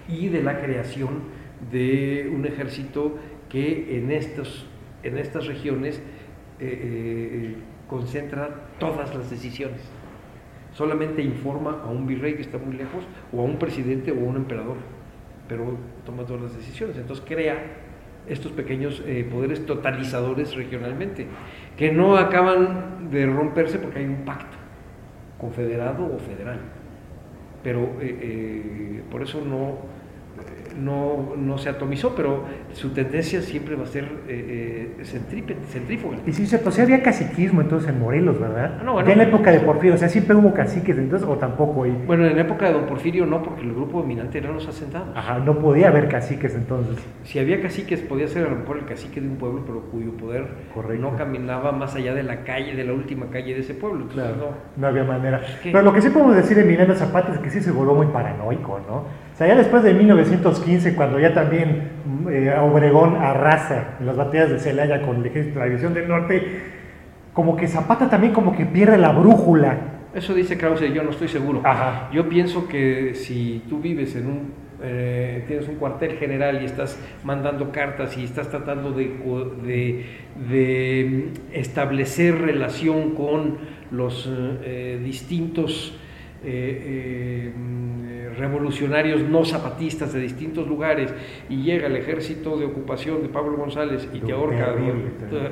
y 0.07 0.27
de 0.27 0.43
la 0.43 0.61
creación 0.61 1.43
de 1.71 2.31
un 2.33 2.45
ejército 2.45 3.17
que 3.49 3.97
en, 3.97 4.11
estos, 4.11 4.65
en 5.03 5.17
estas 5.17 5.47
regiones 5.47 5.97
eh, 5.97 6.01
eh, 6.59 7.55
concentra 7.87 8.69
todas 8.79 9.13
las 9.15 9.29
decisiones. 9.29 9.81
Solamente 10.73 11.21
informa 11.21 11.81
a 11.83 11.87
un 11.87 12.07
virrey 12.07 12.35
que 12.35 12.41
está 12.41 12.57
muy 12.57 12.75
lejos 12.75 13.03
o 13.31 13.41
a 13.41 13.43
un 13.43 13.57
presidente 13.57 14.11
o 14.11 14.19
a 14.19 14.23
un 14.23 14.37
emperador, 14.37 14.77
pero 15.47 15.77
toma 16.05 16.23
todas 16.25 16.43
las 16.43 16.55
decisiones. 16.55 16.97
Entonces 16.97 17.23
crea 17.27 17.57
estos 18.27 18.51
pequeños 18.51 19.03
eh, 19.05 19.27
poderes 19.29 19.65
totalizadores 19.65 20.55
regionalmente, 20.55 21.27
que 21.77 21.91
no 21.91 22.17
acaban 22.17 23.09
de 23.11 23.25
romperse 23.25 23.79
porque 23.79 23.99
hay 23.99 24.05
un 24.05 24.23
pacto 24.23 24.57
confederado 25.37 26.05
o 26.05 26.17
federal. 26.19 26.59
Pero 27.63 27.81
eh, 28.01 28.19
eh, 28.21 29.03
por 29.11 29.21
eso 29.23 29.43
no, 29.43 29.77
no, 30.79 31.33
no 31.37 31.57
se 31.57 31.69
atomizó, 31.69 32.15
pero 32.15 32.43
su 32.73 32.89
tendencia 32.89 33.41
siempre 33.41 33.75
va 33.75 33.83
a 33.83 33.87
ser 33.87 34.05
eh, 34.27 34.95
eh, 34.99 35.05
centrífuga. 35.69 36.17
Y 36.25 36.33
sí, 36.33 36.57
pues 36.57 36.75
sí 36.75 36.81
había 36.81 37.01
caciquismo 37.01 37.61
entonces 37.61 37.89
en 37.89 37.99
Morelos, 37.99 38.39
¿verdad? 38.39 38.77
Ah, 38.79 38.83
no, 38.83 38.93
bueno. 38.93 39.07
ya 39.07 39.13
en 39.13 39.19
la 39.19 39.23
época 39.25 39.51
de 39.51 39.59
Porfirio, 39.59 39.95
o 39.95 39.97
sea, 39.97 40.09
siempre 40.09 40.35
hubo 40.35 40.53
caciques 40.53 40.97
entonces, 40.97 41.27
o 41.27 41.35
tampoco 41.35 41.83
ahí. 41.83 42.03
Bueno, 42.05 42.25
en 42.25 42.35
la 42.35 42.41
época 42.41 42.67
de 42.67 42.73
Don 42.73 42.85
Porfirio 42.85 43.25
no, 43.25 43.41
porque 43.43 43.61
el 43.61 43.73
grupo 43.73 43.99
dominante 43.99 44.37
eran 44.37 44.53
los 44.53 44.67
asentados. 44.67 45.15
Ajá, 45.15 45.39
no 45.39 45.59
podía 45.59 45.89
haber 45.89 46.07
caciques 46.07 46.55
entonces. 46.55 46.97
Si 47.23 47.39
había 47.39 47.61
caciques, 47.61 48.01
podía 48.01 48.27
ser 48.27 48.47
a 48.47 48.49
lo 48.49 48.57
mejor 48.57 48.77
el 48.77 48.85
cacique 48.85 49.21
de 49.21 49.27
un 49.27 49.37
pueblo, 49.37 49.63
pero 49.65 49.81
cuyo 49.91 50.11
poder 50.13 50.47
Correcto. 50.73 51.01
no 51.01 51.17
caminaba 51.17 51.71
más 51.71 51.95
allá 51.95 52.13
de 52.13 52.23
la 52.23 52.43
calle, 52.43 52.75
de 52.75 52.83
la 52.83 52.93
última 52.93 53.27
calle 53.27 53.53
de 53.53 53.61
ese 53.61 53.73
pueblo. 53.73 54.03
Entonces, 54.03 54.37
no. 54.37 54.47
No 54.75 54.87
había 54.87 55.03
manera. 55.03 55.41
Pero 55.63 55.81
lo 55.81 55.93
que 55.93 56.01
sí 56.01 56.09
podemos 56.09 56.35
decir 56.35 56.57
de 56.57 56.63
Emiliano 56.63 56.95
Zapata 56.95 57.33
es 57.33 57.39
que 57.39 57.49
sí 57.49 57.61
se 57.61 57.71
volvió 57.71 57.93
muy 57.93 58.07
paranoico, 58.07 58.79
¿no? 58.87 59.03
O 59.33 59.37
sea, 59.37 59.47
ya 59.47 59.55
después 59.55 59.81
de 59.83 59.93
1915, 59.93 60.95
cuando 60.95 61.19
ya 61.19 61.33
también 61.33 61.89
mm, 62.05 62.27
eh, 62.29 62.53
Obregón 62.59 63.15
arrasa 63.15 63.95
en 63.99 64.05
las 64.05 64.15
batallas 64.15 64.49
de 64.51 64.59
Celaya 64.59 65.01
con 65.01 65.17
el 65.17 65.25
ejército 65.25 65.55
de 65.55 65.59
la 65.61 65.65
División 65.65 65.93
del 65.93 66.07
Norte, 66.07 66.43
como 67.33 67.55
que 67.55 67.67
Zapata 67.67 68.09
también 68.09 68.31
como 68.33 68.55
que 68.55 68.65
pierde 68.65 68.97
la 68.97 69.11
brújula. 69.11 69.77
Eso 70.13 70.35
dice 70.35 70.55
Krause, 70.57 70.93
yo 70.93 71.01
no 71.01 71.09
estoy 71.09 71.27
seguro. 71.27 71.61
Ajá. 71.63 72.09
Yo 72.13 72.29
pienso 72.29 72.67
que 72.67 73.15
si 73.15 73.63
tú 73.67 73.79
vives 73.79 74.15
en 74.15 74.27
un, 74.27 74.53
eh, 74.83 75.43
tienes 75.47 75.67
un 75.67 75.75
cuartel 75.75 76.17
general 76.17 76.61
y 76.61 76.65
estás 76.65 76.99
mandando 77.23 77.71
cartas 77.71 78.15
y 78.15 78.23
estás 78.25 78.49
tratando 78.49 78.91
de, 78.91 79.11
de- 79.65 80.05
de 80.47 81.29
establecer 81.53 82.39
relación 82.39 83.15
con 83.15 83.57
los 83.89 84.29
eh, 84.63 84.99
distintos 85.03 85.97
eh, 86.43 87.51
mm, 87.57 88.03
revolucionarios 88.37 89.21
no 89.21 89.45
zapatistas 89.45 90.13
de 90.13 90.19
distintos 90.19 90.67
lugares 90.67 91.13
y 91.49 91.63
llega 91.63 91.87
el 91.87 91.95
ejército 91.95 92.57
de 92.57 92.65
ocupación 92.65 93.21
de 93.21 93.29
Pablo 93.29 93.57
González 93.57 94.07
y 94.13 94.19
te 94.19 94.33
ahorca, 94.33 94.75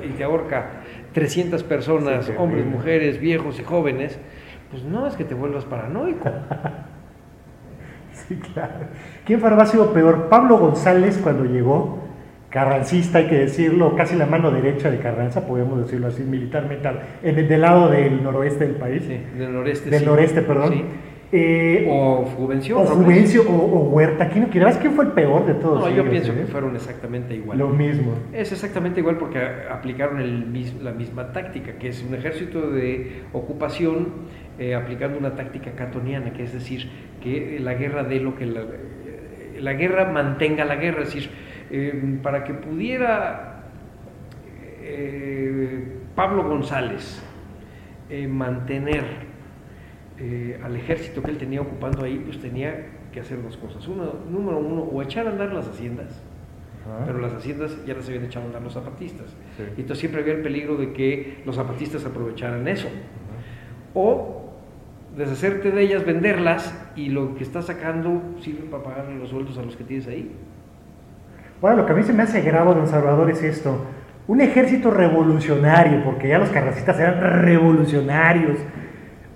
y 0.03 0.09
te 0.09 0.23
ahorca 0.23 0.83
300 1.13 1.63
personas, 1.63 2.25
Sí, 2.25 2.33
hombres, 2.38 2.65
mujeres, 2.65 3.19
viejos 3.19 3.59
y 3.59 3.63
jóvenes, 3.63 4.19
pues 4.69 4.83
no 4.83 5.07
es 5.07 5.15
que 5.15 5.23
te 5.23 5.33
vuelvas 5.33 5.65
paranoico. 5.65 6.29
Sí, 8.13 8.35
claro. 8.53 8.88
¿Quién 9.25 9.43
habrá 9.43 9.65
sido 9.65 9.93
peor? 9.93 10.27
Pablo 10.29 10.57
González 10.57 11.17
cuando 11.23 11.45
llegó, 11.45 12.00
carrancista, 12.50 13.19
hay 13.19 13.27
que 13.27 13.39
decirlo, 13.39 13.95
casi 13.95 14.15
la 14.15 14.25
mano 14.25 14.51
derecha 14.51 14.91
de 14.91 15.00
Carranza, 15.00 15.47
podemos 15.47 15.79
decirlo 15.79 16.07
así 16.07 16.21
militarmente, 16.23 16.89
en 17.23 17.39
el 17.39 17.47
del 17.47 17.61
lado 17.61 17.89
del 17.89 18.21
noroeste 18.21 18.67
del 18.67 18.75
país. 18.75 19.03
Sí, 19.07 19.17
del 19.38 19.53
noreste. 19.53 19.89
del 19.89 20.01
sí. 20.01 20.05
noreste, 20.05 20.41
perdón. 20.41 20.83
Eh, 21.33 21.88
o 21.89 22.25
Juvencio. 22.25 22.79
o. 22.79 22.85
Juvencio 22.85 23.43
o, 23.50 23.53
o 23.53 23.89
Huerta. 23.89 24.27
¿Quién, 24.27 24.45
quién, 24.45 24.63
¿Sabes 24.63 24.77
quién 24.79 24.93
fue 24.93 25.05
el 25.05 25.11
peor 25.11 25.45
de 25.45 25.53
todos? 25.53 25.79
No, 25.79 25.89
yo 25.89 26.09
pienso 26.09 26.33
eh? 26.33 26.35
que 26.35 26.45
fueron 26.45 26.75
exactamente 26.75 27.35
igual. 27.35 27.57
Lo 27.57 27.69
mismo. 27.69 28.13
Es 28.33 28.51
exactamente 28.51 29.00
igual 29.00 29.17
porque 29.17 29.39
aplicaron 29.69 30.19
el 30.19 30.51
la 30.83 30.91
misma 30.91 31.31
táctica, 31.31 31.73
que 31.73 31.88
es 31.88 32.03
un 32.03 32.13
ejército 32.15 32.69
de 32.69 33.23
ocupación 33.31 34.09
eh, 34.59 34.75
aplicando 34.75 35.17
una 35.17 35.33
táctica 35.35 35.71
catoniana, 35.71 36.33
que 36.33 36.43
es 36.43 36.53
decir, 36.53 36.89
que 37.23 37.59
la 37.61 37.75
guerra 37.75 38.03
dé 38.03 38.19
lo 38.19 38.35
que 38.35 38.45
la, 38.45 38.63
la 39.57 39.73
guerra 39.73 40.11
mantenga 40.11 40.65
la 40.65 40.75
guerra, 40.75 41.03
es 41.03 41.13
decir, 41.13 41.29
eh, 41.71 42.19
para 42.21 42.43
que 42.43 42.53
pudiera 42.53 43.47
Pablo 46.15 46.43
González 46.43 47.23
mantener 48.27 49.30
eh, 50.23 50.59
al 50.63 50.75
ejército 50.75 51.23
que 51.23 51.31
él 51.31 51.39
tenía 51.39 51.61
ocupando 51.61 52.05
ahí, 52.05 52.21
pues 52.23 52.39
tenía 52.39 52.85
que 53.11 53.21
hacer 53.21 53.41
dos 53.41 53.57
cosas. 53.57 53.87
Uno, 53.87 54.13
número 54.29 54.59
uno, 54.59 54.83
o 54.83 55.01
echar 55.01 55.25
a 55.25 55.31
andar 55.31 55.51
las 55.51 55.67
haciendas, 55.67 56.21
Ajá. 56.85 57.05
pero 57.07 57.17
las 57.17 57.33
haciendas 57.33 57.75
ya 57.87 57.95
las 57.95 58.07
habían 58.07 58.25
echado 58.25 58.45
a 58.45 58.47
andar 58.49 58.61
los 58.61 58.73
zapatistas. 58.73 59.29
Sí. 59.57 59.63
Y 59.77 59.81
entonces 59.81 59.97
siempre 59.97 60.21
había 60.21 60.35
el 60.35 60.41
peligro 60.41 60.75
de 60.75 60.93
que 60.93 61.41
los 61.43 61.55
zapatistas 61.55 62.05
aprovecharan 62.05 62.67
eso. 62.67 62.87
O 63.95 64.51
deshacerte 65.17 65.71
de 65.71 65.81
ellas, 65.81 66.05
venderlas 66.05 66.71
y 66.95 67.09
lo 67.09 67.33
que 67.33 67.43
estás 67.43 67.65
sacando 67.65 68.21
sirve 68.41 68.69
para 68.69 68.83
pagarle 68.83 69.17
los 69.17 69.29
sueldos 69.29 69.57
a 69.57 69.63
los 69.63 69.75
que 69.75 69.83
tienes 69.83 70.07
ahí. 70.07 70.31
Bueno, 71.59 71.77
lo 71.77 71.85
que 71.87 71.93
a 71.93 71.95
mí 71.95 72.03
se 72.03 72.13
me 72.13 72.21
hace 72.21 72.41
grave, 72.41 72.75
don 72.75 72.87
Salvador, 72.87 73.31
es 73.31 73.41
esto. 73.41 73.85
Un 74.27 74.39
ejército 74.39 74.91
revolucionario, 74.91 76.03
porque 76.03 76.27
ya 76.27 76.37
los 76.37 76.49
carrancistas 76.49 76.99
eran 76.99 77.41
revolucionarios, 77.41 78.59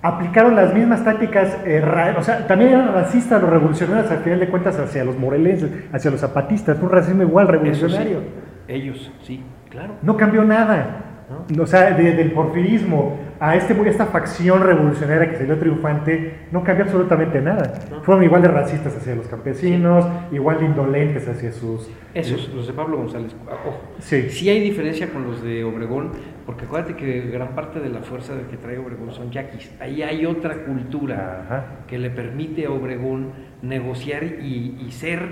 aplicaron 0.06 0.54
las 0.56 0.72
mismas 0.74 1.04
tácticas, 1.04 1.56
eh, 1.64 1.82
o 2.18 2.22
sea, 2.22 2.46
también 2.46 2.72
eran 2.72 2.92
racistas 2.94 3.40
los 3.40 3.50
revolucionarios, 3.50 4.10
al 4.10 4.18
final 4.18 4.40
de 4.40 4.48
cuentas, 4.48 4.78
hacia 4.78 5.04
los 5.04 5.18
morelenses, 5.18 5.70
hacia 5.92 6.10
los 6.10 6.20
zapatistas, 6.20 6.78
un 6.80 6.90
racismo 6.90 7.22
igual 7.22 7.46
sí, 7.46 7.52
revolucionario. 7.52 8.20
ellos, 8.68 9.12
sí, 9.22 9.42
claro. 9.70 9.94
No 10.02 10.16
cambió 10.16 10.44
nada. 10.44 11.02
¿No? 11.28 11.64
O 11.64 11.66
sea, 11.66 11.90
de- 11.90 12.12
del 12.12 12.30
porfirismo 12.30 13.18
a 13.40 13.56
este, 13.56 13.74
esta 13.88 14.06
facción 14.06 14.62
revolucionaria 14.62 15.28
que 15.28 15.36
salió 15.38 15.58
triunfante, 15.58 16.46
no 16.52 16.62
cambió 16.62 16.84
absolutamente 16.84 17.40
nada. 17.40 17.72
No. 17.90 18.00
Fueron 18.04 18.22
igual 18.22 18.42
de 18.42 18.48
racistas 18.48 18.96
hacia 18.96 19.16
los 19.16 19.26
campesinos, 19.26 20.06
igual 20.30 20.60
de 20.60 20.66
indolentes 20.66 21.26
hacia 21.28 21.50
sus... 21.50 21.90
Esos, 22.14 22.48
los 22.54 22.68
de 22.68 22.72
Pablo 22.74 22.98
González, 22.98 23.34
ojo. 23.44 23.76
Sí. 23.98 24.30
Sí 24.30 24.48
hay 24.48 24.60
diferencia 24.60 25.08
con 25.12 25.24
los 25.24 25.42
de 25.42 25.64
Obregón, 25.64 26.12
porque 26.46 26.64
acuérdate 26.64 26.94
que 26.94 27.22
gran 27.22 27.48
parte 27.56 27.80
de 27.80 27.88
la 27.88 28.00
fuerza 28.00 28.34
de 28.36 28.44
que 28.46 28.56
trae 28.56 28.78
Obregón 28.78 29.12
son 29.12 29.32
yaquis. 29.32 29.74
Ahí 29.80 30.02
hay 30.02 30.24
otra 30.24 30.64
cultura 30.64 31.42
Ajá. 31.44 31.64
que 31.88 31.98
le 31.98 32.08
permite 32.08 32.66
a 32.66 32.70
Obregón 32.70 33.32
negociar 33.62 34.22
y, 34.22 34.78
y 34.80 34.92
ser 34.92 35.18
eh, 35.20 35.28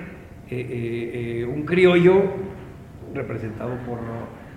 eh, 0.50 1.40
eh, 1.40 1.44
un 1.47 1.62
criollo 1.64 2.21
representado 3.14 3.71
por 3.87 3.99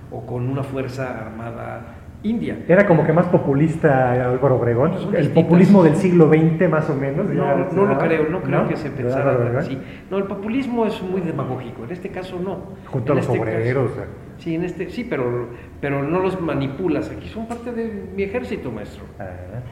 o 0.09 0.25
con 0.25 0.49
una 0.49 0.63
fuerza 0.63 1.27
armada 1.27 1.93
india. 2.23 2.57
Era 2.67 2.87
como 2.87 3.05
que 3.05 3.13
más 3.13 3.27
populista 3.27 4.11
Álvaro 4.13 4.55
Obregón, 4.55 4.93
el 5.15 5.29
populismo 5.29 5.83
del 5.83 5.95
siglo 5.95 6.27
XX 6.27 6.67
más 6.69 6.89
o 6.89 6.95
menos. 6.95 7.29
No, 7.29 7.85
lo 7.85 7.97
creo, 7.99 8.29
no 8.29 8.41
creo 8.41 8.67
que 8.67 8.77
se 8.77 8.89
¿De 8.89 8.95
pensara 8.95 9.59
así. 9.59 9.77
No, 10.09 10.17
el 10.17 10.23
populismo 10.23 10.85
es 10.85 10.99
muy 11.03 11.21
demagógico, 11.21 11.83
en 11.83 11.91
este 11.91 12.09
caso 12.09 12.39
no. 12.39 12.75
Junto 12.87 13.11
a 13.11 13.15
los 13.17 13.25
este 13.27 13.39
obreros. 13.39 13.91
caso- 13.91 14.26
sí, 14.37 14.55
en 14.55 14.63
este, 14.63 14.89
sí, 14.89 15.03
pero, 15.03 15.49
pero 15.81 16.03
no 16.03 16.19
los 16.19 16.39
manipulas. 16.41 17.09
Aquí 17.09 17.27
son 17.29 17.47
parte 17.47 17.71
de 17.71 18.09
mi 18.15 18.23
ejército, 18.23 18.71
maestro. 18.71 19.05
Ajá. 19.19 19.63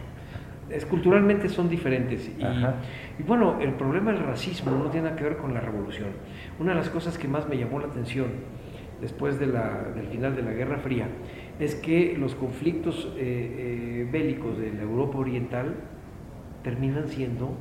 Es, 0.70 0.86
culturalmente 0.86 1.48
son 1.50 1.70
diferentes. 1.70 2.30
Y, 2.40 2.44
Ajá. 2.44 2.76
y 3.20 3.24
bueno, 3.24 3.60
el 3.62 3.74
problema 3.74 4.12
del 4.12 4.24
racismo 4.24 4.72
no 4.72 4.90
tiene 4.90 5.06
nada 5.06 5.16
que 5.16 5.24
ver 5.24 5.38
con 5.38 5.54
la 5.54 5.60
revolución. 5.62 6.10
Una 6.60 6.72
de 6.72 6.78
las 6.80 6.90
cosas 6.90 7.18
que 7.18 7.28
más 7.28 7.48
me 7.48 7.58
llamó 7.58 7.80
la 7.80 7.88
atención 7.88 8.28
después 9.02 9.40
de 9.40 9.48
la- 9.48 9.92
del 9.96 10.08
final 10.08 10.36
de 10.36 10.42
la 10.42 10.54
Guerra 10.54 10.78
Fría 10.80 11.08
es 11.60 11.76
que 11.76 12.18
los 12.18 12.34
conflictos 12.34 13.14
eh, 13.18 14.02
eh, 14.06 14.10
bélicos 14.12 14.58
de 14.58 14.74
la 14.74 14.82
Europa 14.82 15.20
Oriental 15.20 15.76
terminan 16.64 17.08
siendo 17.10 17.56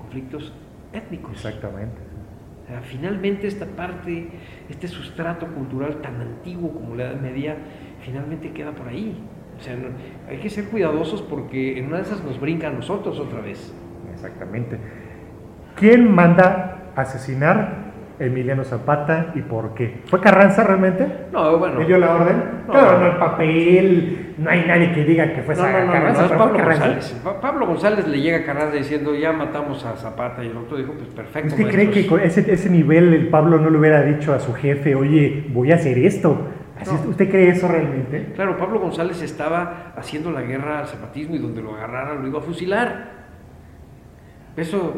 conflictos 0.00 0.52
étnicos. 0.92 1.32
Exactamente. 1.32 1.98
Sea, 2.66 2.80
finalmente 2.80 3.46
esta 3.46 3.66
parte, 3.66 4.28
este 4.70 4.88
sustrato 4.88 5.46
cultural 5.48 6.00
tan 6.00 6.20
antiguo 6.20 6.72
como 6.72 6.94
la 6.94 7.04
Edad 7.04 7.20
Media, 7.20 7.56
finalmente 8.00 8.52
queda 8.52 8.72
por 8.72 8.88
ahí. 8.88 9.22
O 9.58 9.62
sea, 9.62 9.76
hay 10.28 10.38
que 10.38 10.50
ser 10.50 10.68
cuidadosos 10.68 11.22
porque 11.22 11.78
en 11.78 11.86
una 11.86 11.98
de 11.98 12.02
esas 12.02 12.24
nos 12.24 12.40
brinca 12.40 12.68
a 12.68 12.70
nosotros 12.70 13.20
otra 13.20 13.40
vez. 13.40 13.72
Exactamente. 14.12 14.78
¿Quién 15.76 16.10
manda 16.12 16.92
asesinar 16.96 17.83
Emiliano 18.18 18.62
Zapata 18.64 19.32
y 19.34 19.40
por 19.42 19.74
qué? 19.74 20.02
¿Fue 20.06 20.20
Carranza 20.20 20.62
realmente? 20.64 21.06
No, 21.32 21.58
bueno. 21.58 21.80
¿Le 21.80 21.84
dio 21.86 21.98
la 21.98 22.14
orden? 22.14 22.36
No. 22.66 22.72
claro, 22.72 23.00
no 23.00 23.06
el 23.06 23.16
papel, 23.16 24.34
no 24.38 24.50
hay 24.50 24.64
nadie 24.66 24.92
que 24.92 25.04
diga 25.04 25.32
que 25.32 25.42
fue 25.42 25.54
No, 25.56 25.62
no, 25.62 25.68
no, 25.70 25.78
no, 25.78 25.86
no, 25.86 25.92
Carranza, 25.92 26.24
pero 26.28 26.38
Pablo 26.38 26.56
Carranza. 26.58 26.86
González. 26.86 27.20
Pa- 27.24 27.40
Pablo 27.40 27.66
González 27.66 28.06
le 28.06 28.20
llega 28.20 28.38
a 28.38 28.44
Carranza 28.44 28.76
diciendo 28.76 29.14
ya 29.14 29.32
matamos 29.32 29.84
a 29.84 29.96
Zapata 29.96 30.44
y 30.44 30.48
el 30.48 30.56
otro 30.56 30.76
dijo 30.76 30.92
pues 30.92 31.08
perfecto. 31.08 31.54
¿Usted 31.54 31.68
cree 31.68 31.86
que 31.90 31.94
maestros". 32.00 32.18
con 32.20 32.20
ese, 32.20 32.52
ese 32.52 32.70
nivel 32.70 33.12
el 33.14 33.28
Pablo 33.28 33.58
no 33.58 33.68
le 33.70 33.78
hubiera 33.78 34.02
dicho 34.02 34.32
a 34.32 34.38
su 34.38 34.52
jefe, 34.54 34.94
oye, 34.94 35.46
voy 35.50 35.72
a 35.72 35.74
hacer 35.74 35.98
esto? 35.98 36.48
Así 36.80 36.94
No. 36.94 37.10
¿Usted 37.10 37.28
cree 37.30 37.48
eso 37.50 37.66
realmente? 37.68 38.32
Claro, 38.34 38.56
Pablo 38.58 38.78
González 38.80 39.20
estaba 39.22 39.92
haciendo 39.96 40.30
la 40.30 40.42
guerra 40.42 40.80
al 40.80 40.86
zapatismo 40.86 41.34
y 41.34 41.38
donde 41.38 41.62
lo 41.62 41.74
agarrara 41.74 42.14
lo 42.14 42.26
iba 42.26 42.38
a 42.38 42.42
fusilar. 42.42 43.12
Eso 44.56 44.94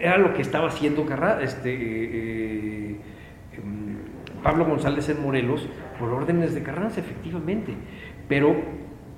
era 0.00 0.18
lo 0.18 0.32
que 0.34 0.42
estaba 0.42 0.68
haciendo 0.68 1.04
Carra- 1.06 1.40
este, 1.42 1.72
eh, 1.72 2.10
eh, 2.12 2.96
em, 3.58 4.42
Pablo 4.42 4.64
González 4.64 5.08
en 5.08 5.22
Morelos 5.22 5.68
por 5.98 6.08
órdenes 6.10 6.54
de 6.54 6.62
Carranza, 6.62 7.00
efectivamente. 7.00 7.74
Pero 8.28 8.56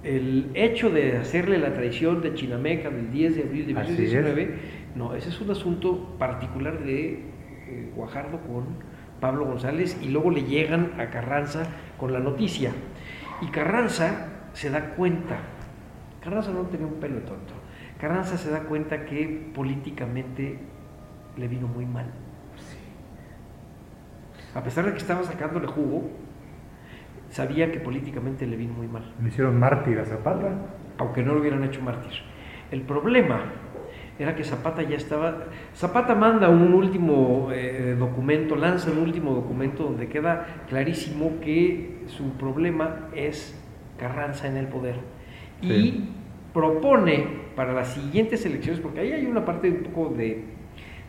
el 0.02 0.50
hecho 0.54 0.90
de 0.90 1.16
hacerle 1.18 1.58
la 1.58 1.72
traición 1.72 2.20
de 2.22 2.34
Chinameca 2.34 2.90
del 2.90 3.12
10 3.12 3.36
de 3.36 3.42
abril 3.44 3.66
de 3.72 3.80
Así 3.80 3.92
1919, 3.92 4.54
no, 4.96 5.14
ese 5.14 5.28
es 5.28 5.40
un 5.40 5.50
asunto 5.50 6.16
particular 6.18 6.80
de 6.82 7.10
eh, 7.12 7.92
Guajardo 7.94 8.40
con 8.40 8.64
Pablo 9.20 9.44
González 9.46 9.96
y 10.02 10.08
luego 10.08 10.30
le 10.32 10.42
llegan 10.42 10.92
a 10.98 11.10
Carranza 11.10 11.62
con 11.98 12.12
la 12.12 12.18
noticia. 12.18 12.72
Y 13.40 13.46
Carranza 13.46 14.28
se 14.54 14.70
da 14.70 14.94
cuenta, 14.96 15.36
Carranza 16.22 16.50
no 16.52 16.62
tenía 16.62 16.86
un 16.86 16.94
pelo 16.94 17.18
tonto, 17.20 17.54
Carranza 18.02 18.36
se 18.36 18.50
da 18.50 18.64
cuenta 18.64 19.04
que 19.04 19.52
políticamente 19.54 20.58
le 21.36 21.46
vino 21.46 21.68
muy 21.68 21.86
mal. 21.86 22.06
A 24.56 24.64
pesar 24.64 24.86
de 24.86 24.90
que 24.90 24.98
estaba 24.98 25.22
sacándole 25.22 25.68
jugo, 25.68 26.10
sabía 27.30 27.70
que 27.70 27.78
políticamente 27.78 28.44
le 28.44 28.56
vino 28.56 28.74
muy 28.74 28.88
mal 28.88 29.14
Le 29.22 29.28
hicieron 29.28 29.56
mártir 29.56 30.00
a 30.00 30.04
Zapata. 30.04 30.50
aunque 30.98 31.22
no 31.22 31.32
lo 31.32 31.40
hubieran 31.40 31.62
hecho 31.62 31.80
mártir. 31.80 32.10
El 32.72 32.82
problema 32.82 33.44
era 34.18 34.34
que 34.34 34.42
Zapata 34.42 34.82
ya 34.82 34.96
estaba... 34.96 35.44
Zapata 35.72 36.16
manda 36.16 36.48
un 36.48 36.74
último 36.74 37.50
eh, 37.52 37.94
documento, 37.96 38.56
lanza 38.56 38.90
un 38.90 38.98
último 38.98 39.32
documento 39.32 39.84
donde 39.84 40.08
queda 40.08 40.64
clarísimo 40.68 41.38
que 41.40 42.02
su 42.08 42.32
problema 42.32 43.08
es 43.14 43.56
Carranza 43.96 44.48
en 44.48 44.56
el 44.56 44.66
poder. 44.66 44.96
Y 45.62 46.08
propone 46.52 47.41
para 47.54 47.72
las 47.72 47.94
siguientes 47.94 48.44
elecciones, 48.46 48.80
porque 48.80 49.00
ahí 49.00 49.12
hay 49.12 49.26
una 49.26 49.44
parte 49.44 49.68
un 49.70 49.82
poco 49.82 50.14
de, 50.14 50.44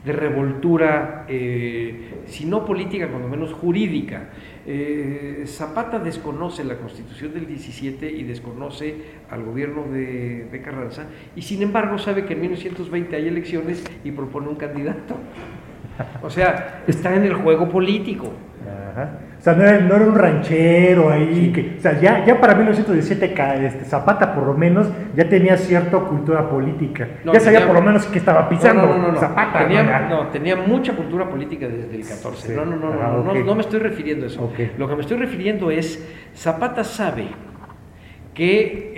de 0.05 0.11
revoltura, 0.11 1.25
eh, 1.27 2.23
si 2.25 2.45
no 2.45 2.65
política, 2.65 3.07
cuando 3.07 3.27
menos 3.27 3.53
jurídica. 3.53 4.29
Eh, 4.65 5.43
Zapata 5.45 5.99
desconoce 5.99 6.63
la 6.63 6.77
constitución 6.77 7.33
del 7.33 7.47
17 7.47 8.11
y 8.11 8.23
desconoce 8.23 8.95
al 9.29 9.43
gobierno 9.43 9.83
de, 9.83 10.45
de 10.51 10.61
Carranza, 10.61 11.05
y 11.35 11.41
sin 11.41 11.61
embargo 11.61 11.97
sabe 11.97 12.25
que 12.25 12.33
en 12.33 12.41
1920 12.41 13.15
hay 13.15 13.27
elecciones 13.27 13.83
y 14.03 14.11
propone 14.11 14.47
un 14.49 14.55
candidato. 14.55 15.15
O 16.21 16.29
sea, 16.29 16.83
está 16.87 17.15
en 17.15 17.23
el 17.23 17.35
juego 17.35 17.69
político. 17.69 18.33
Ajá. 18.91 19.19
O 19.43 19.45
sea, 19.45 19.55
no 19.55 19.63
era, 19.65 19.77
no 19.81 19.93
era 19.97 20.05
un 20.05 20.15
ranchero 20.15 21.09
ahí. 21.09 21.51
Que, 21.53 21.75
o 21.77 21.81
sea, 21.81 21.99
ya, 21.99 22.23
ya 22.23 22.39
para 22.39 22.55
1917 22.55 23.33
ca- 23.33 23.55
este, 23.55 23.83
Zapata 23.83 24.33
por 24.33 24.45
lo 24.45 24.53
menos 24.53 24.87
ya 25.17 25.27
tenía 25.27 25.57
cierta 25.57 25.97
cultura 25.99 26.49
política. 26.49 27.09
No, 27.25 27.33
ya 27.33 27.41
sabía 27.41 27.59
tenía- 27.59 27.73
por 27.73 27.81
lo 27.81 27.85
menos 27.85 28.05
que 28.05 28.19
estaba 28.19 28.47
pisando. 28.47 28.83
No, 28.83 28.97
no, 28.97 29.07
no, 29.07 29.11
no. 29.11 29.19
Zapata. 29.19 29.59
tenía, 29.59 30.07
¿no? 30.09 30.27
tenía 30.27 30.55
mucha 30.55 30.95
cultura 30.95 31.29
política 31.29 31.67
desde 31.67 31.93
el 31.93 32.07
14. 32.07 32.47
Sí. 32.47 32.53
No, 32.55 32.63
no, 32.63 32.77
no, 32.77 32.93
no, 32.93 33.01
Ah, 33.01 33.33
no, 33.45 33.55
me 33.55 33.61
estoy 33.61 33.79
refiriendo 33.81 34.23
a 34.23 34.29
eso. 34.29 34.49
Lo 34.77 34.87
que 34.87 34.95
me 34.95 35.01
estoy 35.01 35.17
refiriendo 35.17 35.71
es, 35.71 36.01
Zapata 36.33 36.85
sabe 36.85 37.27
que 38.33 38.93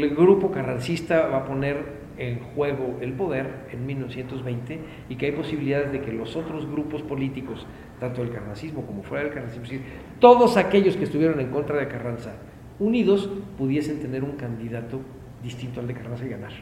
el 0.00 0.16
grupo 0.16 0.50
carrancista 0.50 1.28
va 1.28 1.38
a 1.38 1.44
poner 1.44 2.05
en 2.18 2.40
juego 2.54 2.98
el 3.00 3.12
poder 3.12 3.66
en 3.70 3.86
1920 3.86 4.80
y 5.08 5.16
que 5.16 5.26
hay 5.26 5.32
posibilidades 5.32 5.92
de 5.92 6.00
que 6.00 6.12
los 6.12 6.36
otros 6.36 6.70
grupos 6.70 7.02
políticos, 7.02 7.66
tanto 8.00 8.22
el 8.22 8.30
carrancismo 8.30 8.86
como 8.86 9.02
fuera 9.02 9.24
del 9.24 9.32
carrancismo, 9.32 9.80
todos 10.18 10.56
aquellos 10.56 10.96
que 10.96 11.04
estuvieron 11.04 11.40
en 11.40 11.50
contra 11.50 11.76
de 11.78 11.88
Carranza, 11.88 12.34
unidos, 12.78 13.30
pudiesen 13.58 14.00
tener 14.00 14.24
un 14.24 14.32
candidato 14.32 15.00
distinto 15.42 15.80
al 15.80 15.86
de 15.86 15.94
Carranza 15.94 16.24
y 16.24 16.28
ganar. 16.28 16.52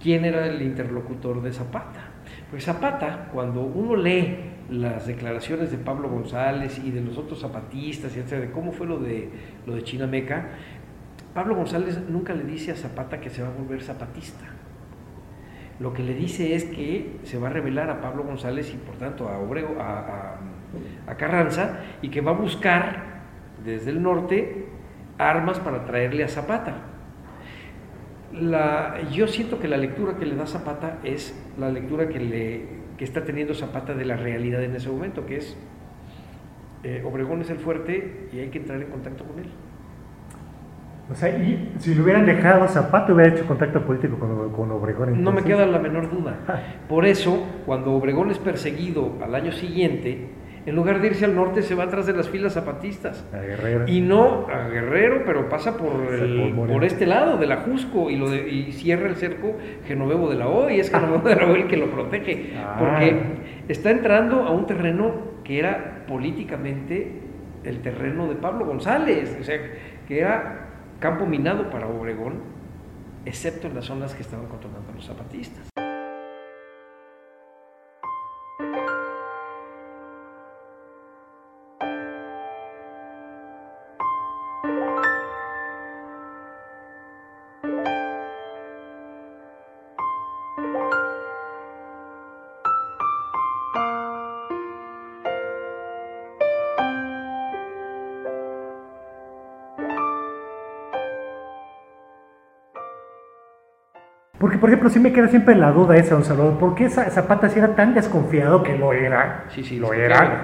¿Quién 0.00 0.24
era 0.24 0.46
el 0.46 0.62
interlocutor 0.62 1.42
de 1.42 1.52
Zapata? 1.52 2.10
Pues 2.50 2.64
Zapata, 2.64 3.28
cuando 3.32 3.62
uno 3.62 3.96
lee 3.96 4.36
las 4.70 5.06
declaraciones 5.06 5.70
de 5.70 5.78
Pablo 5.78 6.08
González 6.08 6.78
y 6.84 6.90
de 6.90 7.00
los 7.00 7.16
otros 7.16 7.40
zapatistas, 7.40 8.14
y 8.14 8.20
etcétera, 8.20 8.42
de 8.42 8.50
cómo 8.52 8.72
fue 8.72 8.86
lo 8.86 8.98
de, 8.98 9.28
lo 9.66 9.74
de 9.74 9.82
Chinameca, 9.82 10.50
Pablo 11.34 11.54
González 11.54 12.00
nunca 12.08 12.34
le 12.34 12.44
dice 12.44 12.72
a 12.72 12.76
Zapata 12.76 13.20
que 13.20 13.30
se 13.30 13.42
va 13.42 13.48
a 13.48 13.52
volver 13.52 13.82
zapatista. 13.82 14.46
Lo 15.80 15.92
que 15.92 16.02
le 16.02 16.14
dice 16.14 16.54
es 16.54 16.64
que 16.64 17.18
se 17.22 17.38
va 17.38 17.48
a 17.48 17.50
revelar 17.50 17.88
a 17.90 18.00
Pablo 18.00 18.24
González 18.24 18.72
y 18.74 18.76
por 18.76 18.96
tanto 18.96 19.28
a, 19.28 19.38
Obrego, 19.38 19.76
a, 19.80 20.40
Carranza 21.16 21.80
y 22.02 22.10
que 22.10 22.20
va 22.20 22.32
a 22.32 22.34
buscar 22.34 23.22
desde 23.64 23.90
el 23.90 24.02
norte 24.02 24.66
armas 25.18 25.60
para 25.60 25.84
traerle 25.84 26.24
a 26.24 26.28
Zapata. 26.28 26.76
Yo 29.12 29.26
siento 29.28 29.58
que 29.60 29.68
la 29.68 29.76
lectura 29.76 30.16
que 30.16 30.26
le 30.26 30.34
da 30.34 30.46
Zapata 30.46 30.98
es 31.04 31.34
la 31.56 31.70
lectura 31.70 32.08
que, 32.08 32.18
le, 32.18 32.64
que 32.96 33.04
está 33.04 33.24
teniendo 33.24 33.54
Zapata 33.54 33.94
de 33.94 34.04
la 34.04 34.16
realidad 34.16 34.62
en 34.62 34.74
ese 34.74 34.88
momento, 34.90 35.26
que 35.26 35.36
es 35.36 35.56
eh, 36.82 37.02
Obregón 37.04 37.40
es 37.40 37.50
el 37.50 37.58
fuerte 37.58 38.28
y 38.32 38.38
hay 38.38 38.48
que 38.48 38.58
entrar 38.58 38.80
en 38.80 38.88
contacto 38.88 39.24
con 39.24 39.38
él. 39.38 39.48
O 41.10 41.14
sea, 41.14 41.30
y 41.30 41.72
si 41.78 41.94
lo 41.94 42.02
hubieran 42.04 42.26
dejado 42.26 42.68
Zapata, 42.68 43.12
hubiera 43.12 43.34
hecho 43.34 43.46
contacto 43.46 43.82
político 43.82 44.18
con, 44.18 44.52
con 44.52 44.70
Obregón. 44.70 45.08
Entonces. 45.08 45.24
No 45.24 45.32
me 45.32 45.42
queda 45.42 45.66
la 45.66 45.78
menor 45.78 46.10
duda. 46.10 46.36
Por 46.88 47.06
eso, 47.06 47.46
cuando 47.64 47.92
Obregón 47.92 48.30
es 48.30 48.38
perseguido 48.38 49.14
al 49.22 49.34
año 49.34 49.52
siguiente, 49.52 50.28
en 50.66 50.76
lugar 50.76 51.00
de 51.00 51.06
irse 51.06 51.24
al 51.24 51.34
norte, 51.34 51.62
se 51.62 51.74
va 51.74 51.84
atrás 51.84 52.04
de 52.04 52.12
las 52.12 52.28
filas 52.28 52.52
zapatistas. 52.52 53.24
A 53.32 53.38
Guerrero. 53.38 53.88
Y 53.88 54.02
no 54.02 54.48
a 54.48 54.68
Guerrero, 54.68 55.22
pero 55.24 55.48
pasa 55.48 55.78
por, 55.78 56.12
el, 56.12 56.52
por 56.54 56.84
este 56.84 57.06
lado, 57.06 57.38
de 57.38 57.46
la 57.46 57.58
Jusco, 57.58 58.10
y, 58.10 58.16
lo 58.16 58.28
de, 58.28 58.46
y 58.46 58.72
cierra 58.72 59.08
el 59.08 59.16
cerco 59.16 59.56
Genovevo 59.86 60.28
de 60.28 60.36
la 60.36 60.48
O, 60.48 60.68
y 60.68 60.78
es 60.78 60.90
Genovevo 60.90 61.26
de 61.26 61.36
la 61.36 61.46
O 61.46 61.56
el 61.56 61.68
que 61.68 61.78
lo 61.78 61.90
protege. 61.90 62.52
Ah. 62.58 62.76
Porque 62.78 63.18
está 63.68 63.90
entrando 63.90 64.42
a 64.42 64.50
un 64.50 64.66
terreno 64.66 65.14
que 65.42 65.58
era 65.58 66.04
políticamente 66.06 67.22
el 67.64 67.80
terreno 67.80 68.28
de 68.28 68.34
Pablo 68.34 68.66
González, 68.66 69.38
o 69.40 69.44
sea, 69.44 69.58
que 70.06 70.20
era 70.20 70.67
campo 70.98 71.26
minado 71.26 71.70
para 71.70 71.86
Obregón, 71.86 72.42
excepto 73.24 73.68
en 73.68 73.74
las 73.74 73.84
zonas 73.84 74.14
que 74.14 74.22
estaban 74.22 74.46
controlando 74.46 74.92
los 74.92 75.06
zapatistas. 75.06 75.68
Porque, 104.60 104.76
por 104.76 104.86
ejemplo, 104.86 104.90
sí 104.90 105.00
me 105.00 105.12
queda 105.12 105.28
siempre 105.28 105.54
la 105.54 105.70
duda 105.72 105.96
esa, 105.96 106.14
don 106.14 106.24
Salvador. 106.24 106.58
¿Por 106.58 106.74
qué 106.74 106.88
Zapata 106.88 107.48
si 107.48 107.58
era 107.58 107.74
tan 107.74 107.94
desconfiado 107.94 108.62
que 108.62 108.76
lo 108.76 108.92
era? 108.92 109.44
Sí, 109.48 109.62
sí, 109.62 109.78
lo 109.78 109.92
era. 109.92 110.16
claro. 110.16 110.34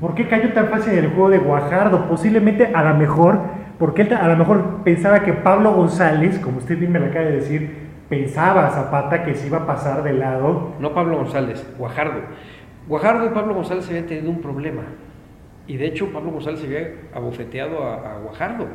¿Por 0.00 0.14
qué 0.14 0.28
cayó 0.28 0.52
tan 0.52 0.66
fácil 0.68 0.94
en 0.94 1.04
el 1.04 1.10
juego 1.10 1.30
de 1.30 1.38
Guajardo? 1.38 2.08
Posiblemente, 2.08 2.70
a 2.74 2.82
lo 2.82 2.94
mejor, 2.94 3.40
porque 3.78 4.02
él 4.02 4.12
a 4.12 4.28
lo 4.28 4.36
mejor 4.36 4.82
pensaba 4.84 5.20
que 5.20 5.32
Pablo 5.32 5.72
González, 5.72 6.38
como 6.40 6.58
usted 6.58 6.78
bien 6.78 6.92
me 6.92 6.98
lo 6.98 7.06
acaba 7.06 7.24
de 7.24 7.36
decir, 7.36 7.84
pensaba 8.08 8.70
Zapata 8.70 9.24
que 9.24 9.34
se 9.34 9.46
iba 9.46 9.58
a 9.58 9.66
pasar 9.66 10.02
de 10.02 10.12
lado. 10.12 10.72
No 10.80 10.92
Pablo 10.92 11.16
González, 11.16 11.66
Guajardo. 11.78 12.20
Guajardo 12.88 13.26
y 13.26 13.28
Pablo 13.30 13.54
González 13.54 13.88
habían 13.88 14.06
tenido 14.06 14.30
un 14.30 14.40
problema. 14.40 14.82
Y 15.66 15.76
de 15.76 15.86
hecho 15.86 16.12
Pablo 16.12 16.32
González 16.32 16.60
se 16.60 16.66
había 16.66 16.88
abofeteado 17.14 17.84
a, 17.84 18.14
a 18.14 18.18
Guajardo. 18.18 18.66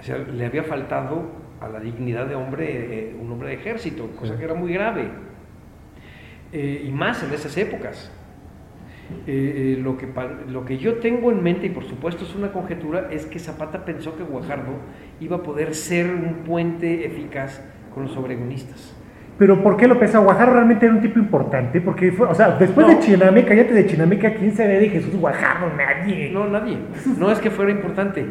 O 0.00 0.02
sea, 0.02 0.18
le 0.18 0.46
había 0.46 0.64
faltado 0.64 1.43
a 1.60 1.68
la 1.68 1.80
dignidad 1.80 2.26
de 2.26 2.34
hombre, 2.34 2.66
eh, 2.68 3.16
un 3.20 3.30
hombre 3.30 3.48
de 3.48 3.54
ejército, 3.54 4.10
cosa 4.18 4.36
que 4.36 4.44
era 4.44 4.54
muy 4.54 4.72
grave. 4.72 5.08
Eh, 6.52 6.84
y 6.86 6.90
más 6.90 7.22
en 7.22 7.32
esas 7.32 7.56
épocas. 7.56 8.12
Eh, 9.26 9.78
lo, 9.82 9.98
que, 9.98 10.08
lo 10.48 10.64
que 10.64 10.78
yo 10.78 10.94
tengo 10.94 11.30
en 11.30 11.42
mente, 11.42 11.66
y 11.66 11.70
por 11.70 11.84
supuesto 11.84 12.24
es 12.24 12.34
una 12.34 12.52
conjetura, 12.52 13.08
es 13.10 13.26
que 13.26 13.38
Zapata 13.38 13.84
pensó 13.84 14.16
que 14.16 14.22
Guajardo 14.22 14.72
iba 15.20 15.36
a 15.36 15.42
poder 15.42 15.74
ser 15.74 16.06
un 16.10 16.44
puente 16.46 17.04
eficaz 17.04 17.62
con 17.94 18.04
los 18.04 18.16
obregonistas. 18.16 18.94
Pero 19.36 19.62
¿por 19.62 19.76
qué 19.76 19.88
lo 19.88 19.98
pensaba? 19.98 20.24
Guajardo 20.24 20.54
realmente 20.54 20.86
era 20.86 20.94
un 20.94 21.00
tipo 21.02 21.18
importante, 21.18 21.80
porque 21.80 22.12
fue, 22.12 22.28
o 22.28 22.34
sea, 22.34 22.50
después 22.56 22.86
No. 22.86 22.94
de 22.94 23.00
Chinameca, 23.00 23.52
antes 23.52 23.74
de 23.74 23.86
Chinameca, 23.86 24.32
¿quién 24.34 24.52
se 24.54 24.66
ve 24.66 24.78
de 24.80 24.88
Jesús 24.88 25.16
Guajardo? 25.16 25.74
Nadie. 25.76 26.30
No, 26.30 26.48
nadie. 26.48 26.78
No 27.18 27.30
es 27.30 27.40
que 27.40 27.50
fuera 27.50 27.72
importante, 27.72 28.24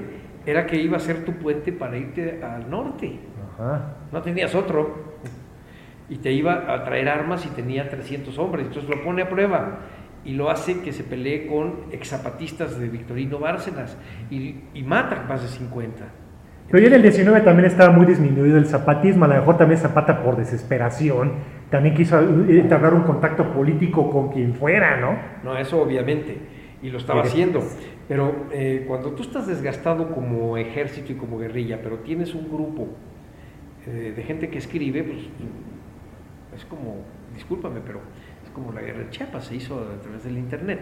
era 0.45 0.65
que 0.65 0.77
iba 0.77 0.97
a 0.97 0.99
ser 0.99 1.25
tu 1.25 1.33
puente 1.33 1.71
para 1.71 1.97
irte 1.97 2.41
al 2.43 2.69
norte. 2.69 3.19
Ajá. 3.53 3.95
No 4.11 4.21
tenías 4.21 4.55
otro. 4.55 5.13
Y 6.09 6.17
te 6.17 6.31
iba 6.31 6.73
a 6.73 6.83
traer 6.83 7.09
armas 7.09 7.45
y 7.45 7.49
tenía 7.49 7.89
300 7.89 8.37
hombres. 8.37 8.67
Entonces 8.67 8.89
lo 8.89 9.03
pone 9.03 9.21
a 9.21 9.29
prueba 9.29 9.79
y 10.25 10.33
lo 10.33 10.49
hace 10.49 10.81
que 10.81 10.91
se 10.93 11.03
pelee 11.03 11.47
con 11.47 11.85
exzapatistas 11.91 12.79
de 12.79 12.87
Victorino 12.87 13.39
Bárcenas 13.39 13.97
y, 14.29 14.55
y 14.73 14.83
mata 14.83 15.25
más 15.27 15.41
de 15.41 15.47
50. 15.47 16.05
Pero 16.69 16.81
ya 16.81 16.87
en 16.87 16.93
el 16.93 17.01
19 17.01 17.41
también 17.41 17.67
estaba 17.67 17.91
muy 17.93 18.05
disminuido 18.05 18.57
el 18.57 18.65
zapatismo, 18.65 19.25
a 19.25 19.27
lo 19.27 19.35
mejor 19.35 19.57
también 19.57 19.79
Zapata 19.79 20.23
por 20.23 20.37
desesperación, 20.37 21.33
también 21.69 21.93
quiso 21.93 22.19
eh, 22.19 22.59
entablar 22.61 22.93
un 22.93 23.03
contacto 23.03 23.51
político 23.51 24.09
con 24.09 24.29
quien 24.29 24.53
fuera, 24.53 24.99
¿no? 24.99 25.17
No, 25.43 25.57
eso 25.57 25.81
obviamente, 25.81 26.37
y 26.81 26.89
lo 26.89 26.97
estaba 26.97 27.21
haciendo. 27.21 27.61
Pero 28.07 28.47
eh, 28.51 28.83
cuando 28.87 29.11
tú 29.11 29.23
estás 29.23 29.47
desgastado 29.47 30.11
como 30.11 30.57
ejército 30.57 31.13
y 31.13 31.15
como 31.15 31.37
guerrilla, 31.37 31.79
pero 31.81 31.99
tienes 31.99 32.35
un 32.35 32.49
grupo 32.49 32.89
eh, 33.87 34.13
de 34.15 34.23
gente 34.23 34.49
que 34.49 34.57
escribe, 34.57 35.03
pues 35.03 35.19
es 36.55 36.65
como, 36.65 36.97
discúlpame, 37.33 37.79
pero 37.85 38.01
es 38.43 38.49
como 38.51 38.71
la 38.71 38.81
guerra 38.81 38.99
de 38.99 39.09
Chiapas, 39.09 39.45
se 39.45 39.55
hizo 39.55 39.79
a 39.79 40.01
través 40.01 40.23
del 40.23 40.37
internet. 40.37 40.81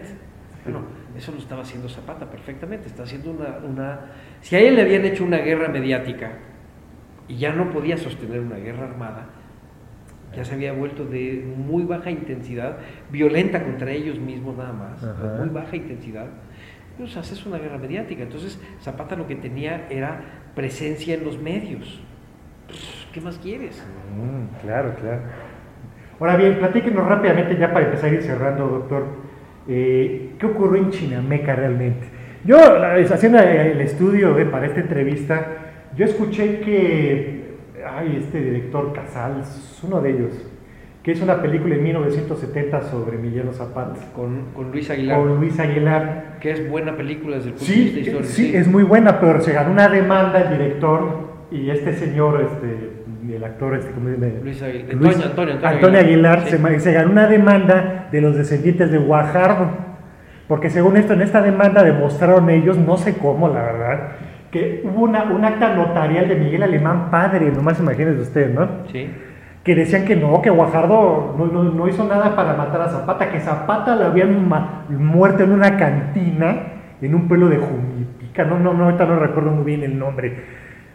Bueno, 0.64 0.82
eso 1.16 1.32
lo 1.32 1.38
estaba 1.38 1.62
haciendo 1.62 1.88
Zapata 1.88 2.30
perfectamente, 2.30 2.86
está 2.86 3.02
haciendo 3.02 3.32
una, 3.32 3.58
una... 3.58 4.00
Si 4.40 4.54
a 4.54 4.60
él 4.60 4.76
le 4.76 4.82
habían 4.82 5.04
hecho 5.04 5.24
una 5.24 5.38
guerra 5.38 5.68
mediática 5.68 6.38
y 7.26 7.36
ya 7.36 7.52
no 7.52 7.70
podía 7.70 7.96
sostener 7.96 8.40
una 8.40 8.56
guerra 8.56 8.84
armada, 8.84 9.26
ya 10.36 10.44
se 10.44 10.54
había 10.54 10.72
vuelto 10.72 11.04
de 11.04 11.44
muy 11.56 11.84
baja 11.84 12.10
intensidad, 12.10 12.78
violenta 13.10 13.62
contra 13.62 13.90
ellos 13.90 14.18
mismos 14.18 14.56
nada 14.56 14.72
más, 14.72 15.04
Ajá. 15.04 15.36
muy 15.38 15.48
baja 15.48 15.76
intensidad, 15.76 16.26
pues 17.02 17.16
haces 17.16 17.44
una 17.44 17.58
guerra 17.58 17.78
mediática. 17.78 18.22
Entonces 18.22 18.60
Zapata 18.80 19.16
lo 19.16 19.26
que 19.26 19.34
tenía 19.34 19.86
era 19.90 20.20
presencia 20.54 21.14
en 21.14 21.24
los 21.24 21.36
medios. 21.36 22.00
¿Qué 23.12 23.20
más 23.20 23.38
quieres? 23.38 23.84
Mm, 24.16 24.62
claro, 24.62 24.94
claro. 25.00 25.22
Ahora 26.20 26.36
bien, 26.36 26.58
platíquenos 26.58 27.04
rápidamente 27.04 27.56
ya 27.58 27.72
para 27.72 27.86
empezar 27.86 28.10
a 28.10 28.14
ir 28.14 28.22
cerrando, 28.22 28.68
doctor. 28.68 29.04
eh, 29.68 30.30
¿Qué 30.38 30.46
ocurrió 30.46 30.80
en 30.80 30.90
Chinameca 30.90 31.56
realmente? 31.56 32.06
Yo, 32.44 32.56
haciendo 33.12 33.38
el 33.40 33.80
estudio 33.80 34.38
eh, 34.38 34.46
para 34.46 34.66
esta 34.66 34.80
entrevista, 34.80 35.46
yo 35.96 36.04
escuché 36.04 36.60
que, 36.60 37.56
ay, 37.84 38.20
este 38.22 38.40
director 38.40 38.92
Casals, 38.92 39.80
uno 39.82 40.00
de 40.00 40.10
ellos, 40.10 40.51
que 41.02 41.12
hizo 41.12 41.24
una 41.24 41.42
película 41.42 41.74
en 41.74 41.82
1970 41.82 42.82
sobre 42.82 43.16
Emiliano 43.16 43.52
Zapata, 43.52 43.94
Con, 44.14 44.52
con 44.54 44.70
Luis 44.70 44.88
Aguilar, 44.88 45.18
con 45.18 45.36
Luis 45.40 45.58
Aguilar. 45.58 46.36
que 46.40 46.52
es 46.52 46.70
buena 46.70 46.96
película 46.96 47.36
desde 47.36 47.48
el 47.50 47.54
punto 47.54 47.72
de 47.72 47.78
vista 47.78 47.94
Sí, 47.94 48.00
histórico. 48.00 48.24
sí, 48.28 48.56
es 48.56 48.68
muy 48.68 48.84
buena, 48.84 49.18
pero 49.20 49.40
se 49.40 49.52
ganó 49.52 49.72
una 49.72 49.88
demanda 49.88 50.40
el 50.42 50.50
director 50.58 51.32
y 51.50 51.70
este 51.70 51.92
señor, 51.94 52.40
este, 52.52 53.34
el 53.34 53.42
actor, 53.44 53.74
este, 53.74 53.90
¿cómo 53.92 54.08
se 54.10 54.14
llama? 54.16 54.32
Luis 54.44 54.62
Aguilar. 54.62 54.94
Luis- 54.94 55.16
Antonio, 55.16 55.26
Antonio, 55.30 55.54
Antonio 55.54 55.68
Antonio 55.76 56.00
Aguilar, 56.00 56.40
sí. 56.46 56.80
se 56.80 56.92
ganó 56.92 57.10
una 57.10 57.26
demanda 57.26 58.08
de 58.12 58.20
los 58.20 58.36
descendientes 58.36 58.92
de 58.92 58.98
Guajardo, 58.98 59.70
porque 60.46 60.70
según 60.70 60.96
esto, 60.96 61.14
en 61.14 61.22
esta 61.22 61.42
demanda 61.42 61.82
demostraron 61.82 62.48
ellos, 62.48 62.78
no 62.78 62.96
sé 62.96 63.14
cómo, 63.16 63.48
la 63.48 63.62
verdad, 63.62 64.08
que 64.52 64.82
hubo 64.84 65.02
una, 65.02 65.24
un 65.24 65.44
acta 65.44 65.74
notarial 65.74 66.28
de 66.28 66.36
Miguel 66.36 66.62
Alemán 66.62 67.10
padre, 67.10 67.50
nomás 67.50 67.80
imagínense 67.80 68.20
usted, 68.20 68.54
¿no? 68.54 68.68
Sí. 68.92 69.10
Que 69.64 69.74
decían 69.76 70.04
que 70.04 70.16
no, 70.16 70.42
que 70.42 70.50
Guajardo 70.50 71.36
no, 71.38 71.46
no- 71.46 71.64
no 71.64 71.88
hizo 71.88 72.04
nada 72.04 72.34
para 72.34 72.54
matar 72.54 72.80
a 72.82 72.88
Zapata, 72.88 73.30
que 73.30 73.38
Zapata 73.40 73.94
lo 73.94 74.06
habían 74.06 74.48
muerto 74.88 75.44
en 75.44 75.52
una 75.52 75.76
cantina 75.76 76.56
en 77.00 77.14
un 77.14 77.28
pueblo 77.28 77.48
de 77.48 77.58
Jumitica, 77.58 78.44
no, 78.44 78.58
no, 78.58 78.72
no, 78.74 78.84
ahorita 78.84 79.04
no 79.06 79.18
recuerdo 79.18 79.50
muy 79.50 79.64
bien 79.64 79.82
el 79.82 79.98
nombre. 79.98 80.36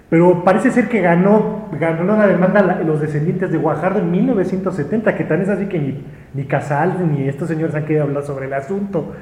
Pero 0.10 0.44
parece 0.46 0.72
ser 0.72 0.88
que 0.88 1.02
ganó, 1.02 1.68
ganó 1.80 2.14
una 2.14 2.28
demanda 2.28 2.62
la- 2.62 2.80
los 2.82 3.02
descendientes 3.02 3.52
de 3.52 3.58
Guajardo 3.58 4.00
en 4.00 4.10
1970, 4.12 5.16
que 5.16 5.24
tan 5.26 5.42
es 5.42 5.50
así 5.50 5.66
que 5.68 5.80
ni, 5.80 6.04
ni 6.34 6.44
Casal 6.46 6.94
ni 7.12 7.28
estos 7.28 7.48
señores 7.50 7.76
han 7.76 7.84
querido 7.86 8.04
hablar 8.04 8.24
sobre 8.24 8.46
el 8.48 8.54
asunto. 8.54 9.14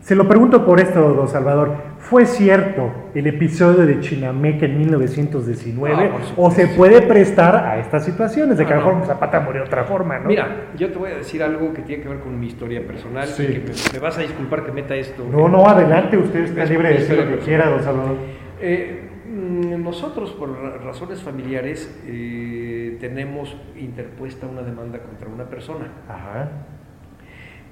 Se 0.00 0.14
lo 0.16 0.26
pregunto 0.26 0.64
por 0.64 0.80
esto, 0.80 1.12
don 1.14 1.28
Salvador. 1.28 1.74
¿Fue 1.98 2.24
cierto 2.24 2.90
el 3.14 3.26
episodio 3.26 3.84
de 3.86 4.00
Chinameca 4.00 4.64
en 4.64 4.78
1919? 4.78 5.94
Ah, 5.94 6.10
por 6.12 6.22
supuesto. 6.22 6.42
¿O 6.42 6.50
se 6.50 6.66
puede 6.68 7.02
prestar 7.02 7.54
a 7.56 7.78
estas 7.78 8.04
situaciones 8.06 8.56
de 8.56 8.64
que 8.66 8.72
a 8.72 8.76
lo 8.76 8.82
Ah, 8.82 8.84
no. 8.86 8.92
mejor 8.94 9.06
Zapata 9.06 9.40
murió 9.40 9.60
de 9.60 9.66
otra 9.66 9.84
forma, 9.84 10.18
no? 10.18 10.28
Mira, 10.28 10.70
yo 10.76 10.90
te 10.90 10.98
voy 10.98 11.10
a 11.10 11.16
decir 11.16 11.42
algo 11.42 11.72
que 11.74 11.82
tiene 11.82 12.02
que 12.02 12.08
ver 12.08 12.20
con 12.20 12.40
mi 12.40 12.46
historia 12.46 12.84
personal. 12.86 13.26
Sí. 13.28 13.46
que 13.46 13.58
me, 13.60 13.72
me 13.92 13.98
vas 13.98 14.16
a 14.16 14.22
disculpar 14.22 14.64
que 14.64 14.72
meta 14.72 14.96
esto. 14.96 15.22
No, 15.30 15.48
no, 15.48 15.66
adelante, 15.66 16.16
usted 16.16 16.44
está 16.44 16.62
Es 16.64 16.70
libre 16.70 16.88
de 16.88 16.94
decir 16.94 17.16
lo 17.18 17.28
que 17.28 17.38
quiera, 17.44 17.68
don 17.68 17.82
Salvador. 17.82 18.16
Eh, 18.60 19.08
mm, 19.30 19.82
nosotros, 19.84 20.32
por 20.32 20.50
ra- 20.50 20.78
razones 20.78 21.22
familiares, 21.22 21.94
eh, 22.06 22.96
tenemos 23.00 23.54
interpuesta 23.78 24.46
una 24.46 24.62
demanda 24.62 24.98
contra 25.00 25.28
una 25.28 25.44
persona 25.44 25.88
Ajá. 26.08 26.48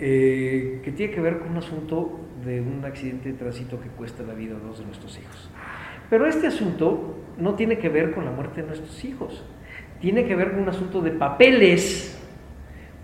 Eh, 0.01 0.81
que 0.83 0.93
tiene 0.93 1.13
que 1.13 1.21
ver 1.21 1.39
con 1.39 1.51
un 1.51 1.57
asunto 1.59 2.21
de 2.45 2.61
un 2.61 2.85
accidente 2.85 3.33
de 3.33 3.39
tránsito 3.39 3.81
que 3.81 3.89
cuesta 3.89 4.23
la 4.23 4.35
vida 4.35 4.57
a 4.57 4.59
dos 4.59 4.79
de 4.79 4.85
nuestros 4.85 5.19
hijos. 5.19 5.51
Pero 6.09 6.27
este 6.27 6.47
asunto 6.47 7.17
no 7.37 7.55
tiene 7.55 7.79
que 7.79 7.89
ver 7.89 8.15
con 8.15 8.25
la 8.25 8.31
muerte 8.31 8.63
de 8.63 8.69
nuestros 8.69 9.05
hijos, 9.05 9.45
tiene 10.01 10.25
que 10.25 10.35
ver 10.35 10.53
con 10.53 10.63
un 10.63 10.69
asunto 10.69 11.01
de 11.01 11.11
papeles, 11.11 12.19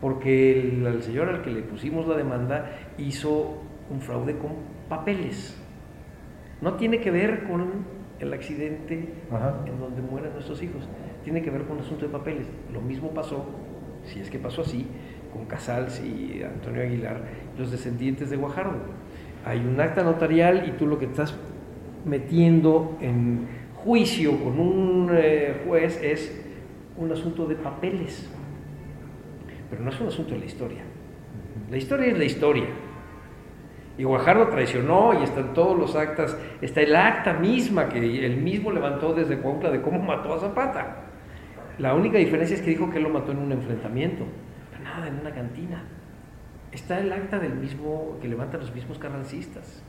porque 0.01 0.61
el, 0.61 0.87
el 0.87 1.03
señor 1.03 1.29
al 1.29 1.43
que 1.43 1.51
le 1.51 1.63
pusimos 1.63 2.07
la 2.07 2.17
demanda 2.17 2.71
hizo 2.99 3.63
un 3.91 4.01
fraude 4.01 4.37
con 4.39 4.53
papeles. 4.89 5.61
No 6.61 6.75
tiene 6.75 7.01
que 7.01 7.11
ver 7.11 7.45
con 7.45 7.85
el 8.21 8.33
accidente 8.33 9.09
Ajá. 9.31 9.63
en 9.67 9.79
donde 9.79 10.01
mueren 10.01 10.33
nuestros 10.33 10.63
hijos, 10.63 10.89
tiene 11.25 11.43
que 11.43 11.51
ver 11.51 11.65
con 11.65 11.77
un 11.77 11.83
asunto 11.83 12.07
de 12.07 12.13
papeles. 12.13 12.47
Lo 12.73 12.81
mismo 12.81 13.11
pasó, 13.11 13.45
si 14.05 14.21
es 14.21 14.31
que 14.31 14.39
pasó 14.39 14.63
así, 14.63 14.87
con 15.35 15.45
Casals 15.47 16.01
y 16.01 16.43
Antonio 16.43 16.83
Aguilar, 16.83 17.21
los 17.59 17.71
descendientes 17.71 18.31
de 18.31 18.37
Guajardo. 18.37 18.79
Hay 19.45 19.59
un 19.59 19.79
acta 19.81 20.03
notarial 20.03 20.65
y 20.69 20.79
tú 20.79 20.87
lo 20.87 20.99
que 20.99 21.07
estás 21.07 21.35
metiendo 22.05 22.97
en 23.01 23.47
juicio 23.75 24.39
con 24.43 24.59
un 24.59 25.11
eh, 25.13 25.63
juez 25.67 26.01
es 26.03 26.41
un 26.97 27.13
asunto 27.13 27.47
de 27.47 27.57
papeles, 27.57 28.31
pero 29.69 29.83
no 29.83 29.91
es 29.91 30.01
un 30.01 30.07
asunto 30.07 30.35
de 30.35 30.41
la 30.41 30.47
historia. 30.47 30.83
La 31.71 31.77
historia 31.77 32.07
es 32.07 32.19
la 32.19 32.25
historia. 32.25 32.67
Y 33.97 34.05
Guajardo 34.05 34.49
traicionó 34.49 35.13
y 35.21 35.23
están 35.23 35.55
todos 35.55 35.79
los 35.79 35.95
actas, 35.95 36.37
está 36.61 36.81
el 36.81 36.97
acta 36.97 37.35
misma 37.35 37.89
que 37.89 37.99
él 38.27 38.39
mismo 38.39 38.73
levantó 38.73 39.15
desde 39.15 39.39
Cuautla 39.39 39.71
de 39.71 39.83
cómo 39.83 40.01
mató 40.01 40.35
a 40.35 40.41
Zapata. 40.41 40.97
La 41.79 41.95
única 41.95 42.19
diferencia 42.19 42.57
es 42.57 42.63
que 42.63 42.71
dijo 42.71 42.91
que 42.91 42.99
él 42.99 43.05
lo 43.05 43.11
mató 43.11 43.33
en 43.33 43.39
un 43.39 43.53
enfrentamiento, 43.53 44.25
nada, 44.95 45.09
en 45.09 45.21
una 45.21 45.31
cantina. 45.33 45.83
Está 46.73 46.99
el 46.99 47.13
acta 47.13 47.39
del 47.39 47.55
mismo 47.55 48.19
que 48.21 48.29
levantan 48.29 48.61
los 48.61 48.75
mismos 48.75 48.99
carrancistas. 48.99 49.83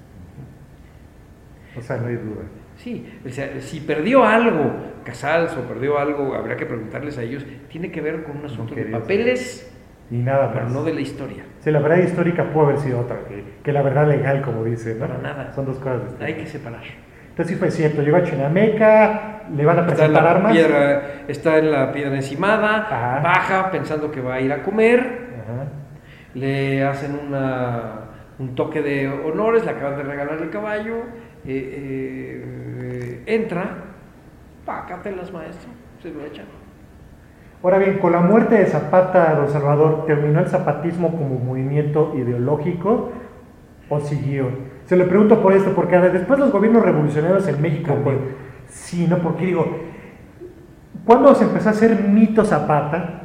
O 1.77 1.81
sea, 1.81 1.97
no 1.97 2.07
hay 2.07 2.15
duda. 2.15 2.43
Sí, 2.77 3.05
o 3.25 3.29
sea, 3.29 3.59
si 3.59 3.79
perdió 3.81 4.23
algo 4.23 4.73
Casals 5.03 5.55
o 5.57 5.61
perdió 5.67 5.97
algo, 5.99 6.33
habría 6.35 6.55
que 6.57 6.65
preguntarles 6.65 7.17
a 7.17 7.23
ellos, 7.23 7.45
tiene 7.69 7.91
que 7.91 8.01
ver 8.01 8.23
con 8.23 8.37
un 8.37 8.45
asunto 8.45 8.75
de 8.75 8.85
papeles, 8.85 9.71
Y 10.11 10.17
nada 10.17 10.51
pero 10.53 10.65
más. 10.65 10.73
no 10.73 10.83
de 10.83 10.93
la 10.93 11.01
historia. 11.01 11.43
Sí, 11.59 11.71
la 11.71 11.79
verdad 11.79 11.97
histórica 11.97 12.51
puede 12.51 12.67
haber 12.67 12.79
sido 12.79 12.99
otra, 12.99 13.25
que, 13.27 13.43
que 13.63 13.71
la 13.73 13.81
verdad 13.81 14.07
legal, 14.07 14.41
como 14.41 14.63
dice, 14.63 14.93
¿no? 14.95 15.07
Para 15.07 15.17
nada. 15.19 15.53
Son 15.53 15.65
dos 15.65 15.77
cosas 15.77 16.01
distintas. 16.03 16.27
Hay 16.27 16.35
que 16.35 16.45
separar. 16.47 16.83
Entonces 17.35 17.55
sí 17.55 17.59
fue 17.59 17.69
cierto, 17.69 18.01
llegó 18.01 18.15
a 18.15 18.23
Chinameca, 18.23 19.41
le 19.53 19.65
van 19.65 19.77
a 19.77 19.81
Está 19.81 19.91
en, 19.91 19.97
presentar 19.97 20.23
la 20.23 20.31
armas. 20.31 20.51
piedra, 20.53 21.01
está 21.27 21.57
en 21.57 21.69
la 21.69 21.91
piedra 21.91 22.15
encimada, 22.15 22.87
Ajá. 22.89 23.19
baja 23.21 23.71
pensando 23.71 24.09
que 24.09 24.21
va 24.21 24.35
a 24.35 24.39
ir 24.39 24.53
a 24.53 24.63
comer, 24.63 24.99
Ajá. 25.43 25.65
le 26.33 26.85
hacen 26.85 27.19
una, 27.27 27.91
un 28.39 28.55
toque 28.55 28.81
de 28.81 29.09
honores, 29.09 29.65
le 29.65 29.71
acaban 29.71 29.97
de 29.97 30.03
regalar 30.03 30.37
el 30.41 30.49
caballo, 30.49 30.95
eh, 31.45 32.45
eh, 32.45 33.23
entra, 33.25 33.65
pácatelas 34.65 35.33
maestro, 35.33 35.69
se 36.01 36.11
lo 36.11 36.23
echan. 36.23 36.45
Ahora 37.61 37.79
bien, 37.79 37.97
con 37.97 38.13
la 38.13 38.21
muerte 38.21 38.55
de 38.55 38.65
Zapata, 38.67 39.33
don 39.35 39.49
Salvador, 39.49 40.05
¿terminó 40.05 40.39
el 40.39 40.47
zapatismo 40.47 41.11
como 41.11 41.37
movimiento 41.39 42.13
ideológico 42.15 43.11
o 43.89 43.99
siguió? 43.99 44.49
Se 44.85 44.95
lo 44.95 45.07
pregunto 45.07 45.41
por 45.41 45.53
esto, 45.53 45.73
porque 45.73 45.97
después 45.97 46.39
los 46.39 46.51
gobiernos 46.51 46.83
revolucionarios 46.83 47.47
en 47.47 47.61
México, 47.61 47.97
pues, 48.03 48.17
sí, 48.67 49.07
¿no? 49.07 49.17
Porque 49.19 49.45
digo, 49.45 49.65
¿cuándo 51.05 51.33
se 51.35 51.45
empezó 51.45 51.69
a 51.69 51.71
hacer 51.71 52.03
mito 52.03 52.45
Zapata? 52.45 53.21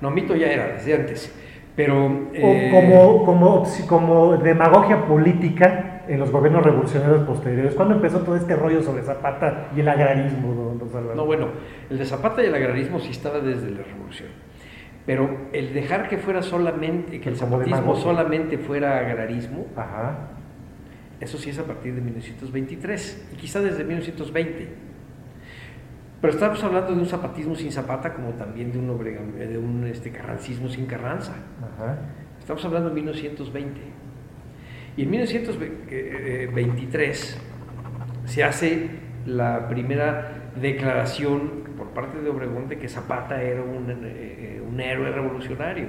No, 0.00 0.10
mito 0.10 0.34
ya 0.34 0.48
era 0.48 0.68
desde 0.68 0.94
antes, 0.94 1.34
pero... 1.74 2.06
O 2.06 2.10
eh, 2.34 2.70
como, 2.72 3.24
como, 3.24 3.64
como 3.86 4.36
demagogia 4.36 5.06
política 5.06 5.96
en 6.08 6.20
los 6.20 6.30
gobiernos 6.30 6.64
revolucionarios 6.64 7.20
posteriores. 7.24 7.74
¿Cuándo 7.74 7.94
empezó 7.94 8.20
todo 8.20 8.36
este 8.36 8.54
rollo 8.54 8.82
sobre 8.82 9.02
Zapata 9.02 9.68
y 9.76 9.80
el 9.80 9.88
agrarismo, 9.88 10.54
don, 10.54 10.78
don 10.78 10.90
Salvador? 10.90 11.16
No, 11.16 11.26
bueno, 11.26 11.48
el 11.90 11.98
de 11.98 12.04
Zapata 12.04 12.42
y 12.42 12.46
el 12.46 12.54
agrarismo 12.54 12.98
sí 12.98 13.10
estaba 13.10 13.40
desde 13.40 13.70
la 13.70 13.82
revolución. 13.82 14.28
Pero 15.06 15.48
el 15.52 15.72
dejar 15.72 16.08
que 16.08 16.18
fuera 16.18 16.42
solamente, 16.42 17.20
que 17.20 17.28
el 17.28 17.36
zapatismo 17.36 17.94
solamente 17.94 18.58
fuera 18.58 18.98
agrarismo, 18.98 19.66
Ajá. 19.76 20.30
eso 21.20 21.38
sí 21.38 21.50
es 21.50 21.60
a 21.60 21.64
partir 21.64 21.94
de 21.94 22.00
1923, 22.00 23.28
y 23.32 23.36
quizá 23.36 23.60
desde 23.60 23.84
1920. 23.84 24.68
Pero 26.20 26.32
estamos 26.32 26.64
hablando 26.64 26.92
de 26.92 27.00
un 27.00 27.06
zapatismo 27.06 27.54
sin 27.54 27.70
Zapata 27.70 28.12
como 28.14 28.30
también 28.30 28.72
de 28.72 28.78
un, 28.78 28.98
de 28.98 29.58
un 29.58 29.86
este, 29.86 30.10
carrancismo 30.10 30.68
sin 30.68 30.86
Carranza. 30.86 31.34
Ajá. 31.62 31.98
Estamos 32.40 32.64
hablando 32.64 32.88
de 32.88 32.96
1920. 32.96 33.80
Y 34.96 35.02
en 35.02 35.10
1923 35.10 37.38
se 38.24 38.44
hace 38.44 38.88
la 39.26 39.68
primera 39.68 40.50
declaración 40.60 41.65
parte 41.96 42.20
de 42.20 42.28
Obregón 42.30 42.68
de 42.68 42.78
que 42.78 42.88
Zapata 42.88 43.42
era 43.42 43.62
un, 43.62 43.86
eh, 44.04 44.62
un 44.64 44.78
héroe 44.78 45.10
revolucionario. 45.10 45.86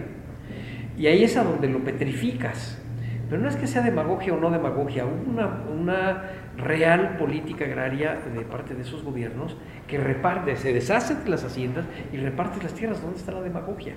Y 0.98 1.06
ahí 1.06 1.24
es 1.24 1.38
a 1.38 1.44
donde 1.44 1.68
lo 1.68 1.80
petrificas. 1.80 2.82
Pero 3.30 3.42
no 3.42 3.50
es 3.50 3.58
que 3.58 3.68
sea 3.68 3.82
demagogia 3.82 4.34
o 4.34 4.40
no 4.40 4.50
demagogia, 4.50 5.04
una, 5.06 5.48
una 5.70 6.24
real 6.58 7.18
política 7.20 7.66
agraria 7.66 8.18
de 8.34 8.42
parte 8.42 8.74
de 8.74 8.82
esos 8.84 9.04
gobiernos 9.04 9.58
que 9.86 9.98
reparte, 9.98 10.56
se 10.56 10.72
deshacen 10.74 11.26
de 11.26 11.30
las 11.32 11.44
haciendas 11.44 11.86
y 12.14 12.18
reparte 12.18 12.64
las 12.64 12.74
tierras. 12.74 13.02
¿Dónde 13.02 13.18
está 13.18 13.34
la 13.34 13.42
demagogia? 13.42 13.94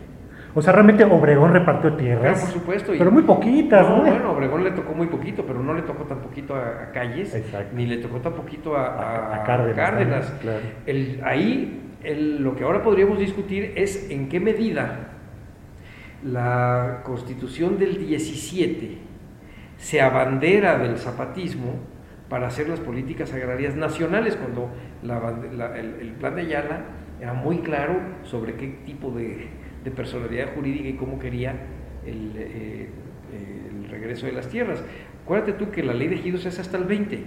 O 0.53 0.61
sea, 0.61 0.73
realmente 0.73 1.05
Obregón 1.05 1.53
repartió 1.53 1.93
tierras. 1.95 2.23
Claro, 2.23 2.41
por 2.41 2.49
supuesto. 2.51 2.93
y- 2.93 2.99
Pero 2.99 3.13
muy 3.13 3.23
poquitas, 3.23 3.89
¿no? 3.89 3.99
No, 3.99 4.03
bueno, 4.03 4.33
Obregón 4.33 4.65
le 4.65 4.73
tocó 4.73 4.95
muy 4.95 5.07
poquito, 5.07 5.45
pero 5.47 5.63
no 5.63 5.75
le 5.75 5.83
tocó 5.83 6.03
tan 6.05 6.19
poquito 6.19 6.57
a, 6.57 6.83
a 6.83 6.91
Calles, 6.91 7.33
Exacto. 7.37 7.71
ni 7.77 7.87
le 7.87 7.99
tocó 7.99 8.19
tan 8.19 8.33
poquito 8.33 8.77
a, 8.77 8.85
A- 8.89 9.37
a- 9.37 9.45
Cárdenas, 9.45 9.77
Cárdenas. 9.77 10.27
Claro. 10.43 10.59
El- 10.87 11.21
ahí 11.23 11.80
el- 12.03 12.43
lo 12.43 12.57
que 12.57 12.65
ahora 12.65 12.83
podríamos 12.83 13.19
discutir 13.19 13.73
es 13.77 14.11
en 14.11 14.29
qué 14.29 14.41
medida 14.41 15.09
la 16.25 17.01
constitución 17.05 17.79
del 17.79 18.07
17 18.07 18.99
se 19.79 20.01
abandera 20.01 20.79
del 20.79 20.99
zapatismo 20.99 21.77
para 22.29 22.47
hacer 22.49 22.69
las 22.69 22.81
políticas 22.81 23.33
agrarias 23.33 23.75
nacionales, 23.75 24.37
cuando 24.37 24.71
la 25.03 25.19
bande- 25.19 25.53
la- 25.57 25.77
el, 25.79 25.95
el 26.01 26.11
plan 26.13 26.35
de 26.37 26.43
Ayala 26.43 26.85
era 27.21 27.33
muy 27.33 27.59
claro 27.59 27.95
sobre 28.23 28.55
qué 28.55 28.69
tipo 28.87 29.11
de, 29.11 29.49
de 29.83 29.91
personalidad 29.91 30.55
jurídica 30.55 30.89
y 30.89 30.93
cómo 30.95 31.19
quería 31.19 31.55
el, 32.07 32.33
eh, 32.37 32.89
el 33.73 33.91
regreso 33.91 34.27
de 34.27 34.33
las 34.33 34.49
tierras. 34.49 34.83
Acuérdate 35.25 35.55
tú 35.55 35.71
que 35.71 35.83
la 35.83 35.95
ley 35.95 36.09
de 36.09 36.17
ejidos 36.17 36.45
es 36.47 36.59
hasta 36.59 36.77
el 36.77 36.85
20. 36.85 37.17
Eh, 37.17 37.23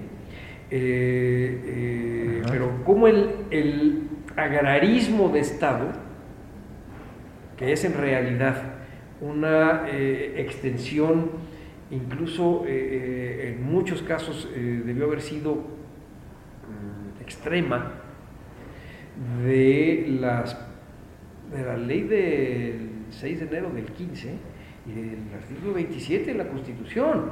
eh, 0.72 2.42
pero 2.50 2.84
como 2.86 3.08
el, 3.08 3.30
el 3.52 4.04
agrarismo 4.36 5.30
de 5.30 5.40
Estado, 5.40 5.92
que 7.58 7.72
es 7.72 7.84
en 7.86 7.94
realidad 7.94 8.56
una 9.22 9.86
eh, 9.88 10.36
extensión, 10.38 11.32
incluso 11.92 12.66
eh, 12.66 12.72
eh, 12.72 13.56
en 13.56 13.64
muchos 13.64 14.02
casos 14.02 14.50
debió 14.54 15.06
haber 15.06 15.22
sido 15.22 15.56
mm, 15.56 17.22
extrema, 17.22 18.00
de, 19.44 20.08
las, 20.20 20.58
de 21.56 21.64
la 21.64 21.78
ley 21.78 22.02
del 22.02 22.90
6 23.12 23.40
de 23.42 23.46
enero 23.46 23.70
del 23.70 23.86
15 23.86 24.34
y 24.88 24.92
del 24.92 25.34
artículo 25.36 25.74
27 25.74 26.32
de 26.32 26.38
la 26.38 26.48
Constitución, 26.48 27.32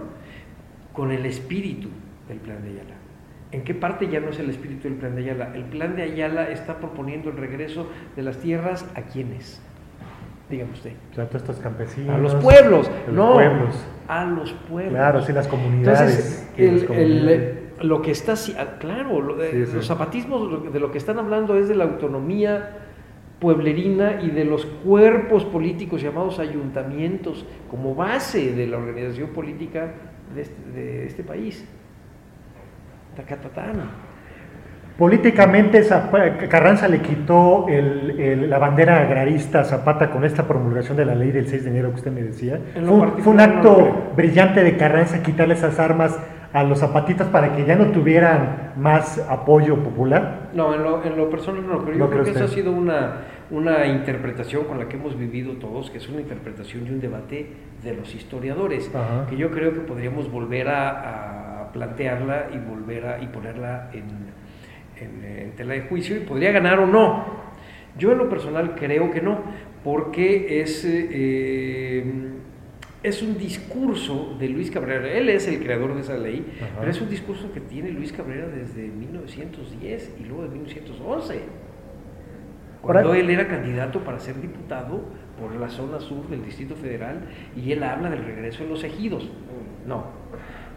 con 0.93 1.11
el 1.11 1.25
espíritu 1.25 1.89
del 2.27 2.37
plan 2.37 2.61
de 2.61 2.69
Ayala. 2.69 3.00
¿En 3.51 3.63
qué 3.63 3.73
parte 3.73 4.07
ya 4.07 4.19
no 4.19 4.29
es 4.29 4.39
el 4.39 4.49
espíritu 4.49 4.83
del 4.87 4.93
plan 4.97 5.15
de 5.15 5.23
Ayala? 5.23 5.51
El 5.55 5.63
plan 5.65 5.95
de 5.95 6.03
Ayala 6.03 6.49
está 6.49 6.77
proponiendo 6.77 7.29
el 7.29 7.37
regreso 7.37 7.87
de 8.15 8.21
las 8.23 8.37
tierras 8.37 8.85
a 8.95 9.01
quienes. 9.01 9.61
Dígame 10.49 10.71
usted. 10.71 10.93
Sea, 11.13 11.25
todos 11.27 11.41
estos 11.43 11.57
campesinos. 11.59 12.15
A 12.15 12.17
los 12.17 12.35
pueblos, 12.35 12.87
a 12.89 13.07
los 13.07 13.15
no. 13.15 13.33
pueblos. 13.33 13.85
A 14.07 14.25
los 14.25 14.53
pueblos. 14.53 14.93
Claro, 14.93 15.21
sí, 15.21 15.33
las 15.33 15.47
comunidades. 15.47 15.99
Entonces, 16.01 16.49
sí, 16.55 16.61
las 16.65 16.81
el- 16.81 16.87
comunidades. 16.87 17.57
el- 17.79 17.87
lo 17.87 18.01
que 18.01 18.11
está, 18.11 18.33
ah, 18.59 18.77
claro, 18.79 19.21
lo- 19.21 19.41
Sí, 19.43 19.65
sí. 19.65 19.71
los 19.75 19.87
zapatismos 19.87 20.71
de 20.71 20.79
lo 20.79 20.91
que 20.91 20.97
están 20.97 21.17
hablando 21.19 21.55
es 21.55 21.67
de 21.67 21.75
la 21.75 21.85
autonomía 21.85 22.77
pueblerina 23.39 24.21
y 24.21 24.29
de 24.29 24.45
los 24.45 24.65
cuerpos 24.65 25.45
políticos 25.45 26.01
llamados 26.01 26.37
ayuntamientos 26.37 27.45
como 27.71 27.95
base 27.95 28.53
de 28.53 28.67
la 28.67 28.77
organización 28.77 29.29
política 29.29 29.93
de 30.35 30.41
este, 30.41 30.71
de 30.71 31.05
este 31.07 31.23
país. 31.23 31.65
Tacatatán. 33.15 33.81
Políticamente 34.97 35.81
Carranza 36.49 36.87
le 36.87 36.99
quitó 36.99 37.65
el- 37.69 38.19
el- 38.19 38.49
la 38.49 38.59
bandera 38.59 38.99
agrarista 38.99 39.61
a 39.61 39.63
Zapata 39.63 40.11
con 40.11 40.23
esta 40.25 40.47
promulgación 40.47 40.95
de 40.97 41.05
la 41.05 41.15
ley 41.15 41.31
del 41.31 41.47
6 41.47 41.63
de 41.63 41.71
enero 41.71 41.89
que 41.89 41.95
usted 41.95 42.11
me 42.11 42.21
decía. 42.21 42.59
Fue, 42.85 43.07
fue 43.23 43.31
un 43.31 43.37
no 43.37 43.43
acto 43.43 43.75
creo. 43.75 44.11
brillante 44.15 44.63
de 44.63 44.77
Carranza 44.77 45.23
quitarle 45.23 45.55
esas 45.55 45.79
armas 45.79 46.19
a 46.53 46.63
los 46.63 46.79
zapatistas 46.79 47.27
para 47.29 47.55
que 47.55 47.65
ya 47.65 47.75
no 47.77 47.85
tuvieran 47.87 48.73
más 48.75 49.17
apoyo 49.29 49.77
popular. 49.77 50.49
No, 50.53 50.75
en 50.75 50.83
lo, 50.83 51.03
en 51.03 51.17
lo 51.17 51.29
personal 51.29 51.65
no, 51.65 51.79
pero 51.79 51.93
yo 51.93 51.99
¿No 52.03 52.09
creo 52.09 52.21
cree 52.23 52.33
que 52.33 52.39
eso 52.39 52.45
ha 52.45 52.53
sido 52.53 52.71
una, 52.73 53.13
una 53.49 53.87
interpretación 53.87 54.65
con 54.65 54.77
la 54.77 54.87
que 54.89 54.97
hemos 54.97 55.17
vivido 55.17 55.53
todos, 55.53 55.89
que 55.89 55.97
es 55.97 56.09
una 56.09 56.19
interpretación 56.19 56.85
y 56.85 56.89
un 56.91 56.99
debate 56.99 57.47
de 57.81 57.93
los 57.95 58.13
historiadores, 58.13 58.91
Ajá. 58.93 59.25
que 59.29 59.37
yo 59.37 59.49
creo 59.49 59.73
que 59.73 59.79
podríamos 59.79 60.29
volver 60.29 60.67
a, 60.67 60.89
a 60.89 61.40
plantearla 61.71 62.47
y 62.53 62.57
volver 62.57 63.05
a 63.05 63.21
y 63.21 63.27
ponerla 63.27 63.89
en, 63.93 64.03
en, 65.03 65.23
en 65.23 65.51
tela 65.55 65.73
de 65.73 65.81
juicio 65.81 66.15
y 66.17 66.19
podría 66.21 66.51
ganar 66.51 66.79
o 66.79 66.87
no. 66.87 67.25
Yo 67.97 68.11
en 68.13 68.17
lo 68.19 68.29
personal 68.29 68.75
creo 68.75 69.11
que 69.11 69.21
no, 69.21 69.39
porque 69.83 70.61
es, 70.61 70.85
eh, 70.87 72.03
es 73.03 73.21
un 73.21 73.37
discurso 73.37 74.35
de 74.39 74.47
Luis 74.49 74.71
Cabrera, 74.71 75.07
él 75.11 75.27
es 75.29 75.47
el 75.47 75.59
creador 75.61 75.95
de 75.95 76.01
esa 76.01 76.15
ley, 76.17 76.45
Ajá. 76.61 76.71
pero 76.79 76.91
es 76.91 77.01
un 77.01 77.09
discurso 77.09 77.51
que 77.51 77.59
tiene 77.59 77.89
Luis 77.91 78.13
Cabrera 78.13 78.47
desde 78.47 78.87
1910 78.87 80.15
y 80.19 80.23
luego 80.23 80.43
de 80.43 80.49
1911, 80.49 81.39
cuando 82.81 83.09
Ahora- 83.09 83.19
él 83.19 83.29
era 83.29 83.47
candidato 83.47 83.99
para 84.03 84.19
ser 84.19 84.39
diputado 84.39 85.01
por 85.39 85.53
la 85.55 85.69
zona 85.69 85.99
sur 85.99 86.27
del 86.29 86.43
Distrito 86.45 86.75
Federal 86.75 87.21
y 87.55 87.71
él 87.71 87.83
habla 87.83 88.09
del 88.09 88.23
regreso 88.23 88.63
de 88.63 88.69
los 88.69 88.83
ejidos. 88.83 89.29
No, 89.87 90.05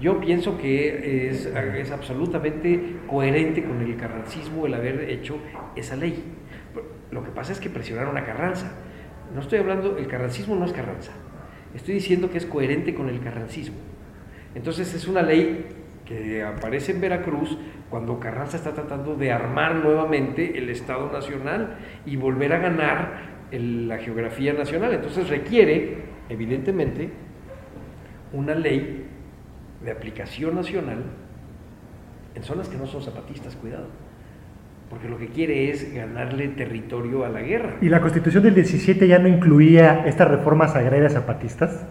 yo 0.00 0.20
pienso 0.20 0.58
que 0.58 1.28
es, 1.30 1.46
es 1.46 1.90
absolutamente 1.90 2.96
coherente 3.06 3.62
con 3.64 3.80
el 3.80 3.96
carrancismo 3.96 4.66
el 4.66 4.74
haber 4.74 5.08
hecho 5.10 5.38
esa 5.76 5.96
ley. 5.96 6.22
Lo 7.10 7.22
que 7.22 7.30
pasa 7.30 7.52
es 7.52 7.60
que 7.60 7.70
presionaron 7.70 8.16
a 8.16 8.24
Carranza. 8.24 8.72
No 9.34 9.40
estoy 9.40 9.58
hablando, 9.60 9.96
el 9.96 10.06
carrancismo 10.06 10.54
no 10.56 10.64
es 10.64 10.72
Carranza. 10.72 11.12
Estoy 11.74 11.94
diciendo 11.94 12.30
que 12.30 12.38
es 12.38 12.46
coherente 12.46 12.94
con 12.94 13.08
el 13.08 13.20
carrancismo. 13.20 13.76
Entonces 14.54 14.92
es 14.94 15.08
una 15.08 15.22
ley 15.22 15.66
que 16.04 16.42
aparece 16.42 16.92
en 16.92 17.00
Veracruz 17.00 17.56
cuando 17.88 18.20
Carranza 18.20 18.56
está 18.56 18.72
tratando 18.74 19.14
de 19.16 19.32
armar 19.32 19.76
nuevamente 19.76 20.58
el 20.58 20.68
Estado 20.70 21.10
Nacional 21.12 21.76
y 22.04 22.16
volver 22.16 22.52
a 22.52 22.58
ganar 22.58 23.22
el- 23.50 23.88
la 23.88 23.98
geografía 23.98 24.52
nacional. 24.52 24.92
Entonces 24.92 25.28
requiere, 25.28 25.98
evidentemente, 26.28 27.10
una 28.32 28.54
ley 28.54 29.03
de 29.84 29.92
aplicación 29.92 30.54
nacional 30.54 31.04
en 32.34 32.42
zonas 32.42 32.68
que 32.68 32.76
no 32.76 32.86
son 32.86 33.02
zapatistas, 33.02 33.54
cuidado. 33.56 33.86
Porque 34.90 35.08
lo 35.08 35.18
que 35.18 35.28
quiere 35.28 35.70
es 35.70 35.92
ganarle 35.94 36.48
territorio 36.48 37.24
a 37.24 37.28
la 37.28 37.40
guerra. 37.40 37.76
¿Y 37.80 37.88
la 37.88 38.00
constitución 38.00 38.42
del 38.42 38.54
17 38.54 39.06
ya 39.08 39.18
no 39.18 39.28
incluía 39.28 40.04
estas 40.06 40.28
reformas 40.28 40.74
agrarias 40.76 41.14
zapatistas? 41.14 41.86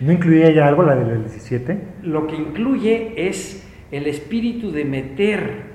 ¿No 0.00 0.12
incluía 0.12 0.50
ya 0.50 0.66
algo 0.66 0.82
la 0.82 0.96
del 0.96 1.20
17? 1.20 1.78
Lo 2.02 2.26
que 2.26 2.36
incluye 2.36 3.28
es 3.28 3.68
el 3.90 4.06
espíritu 4.06 4.72
de 4.72 4.84
meter 4.84 5.74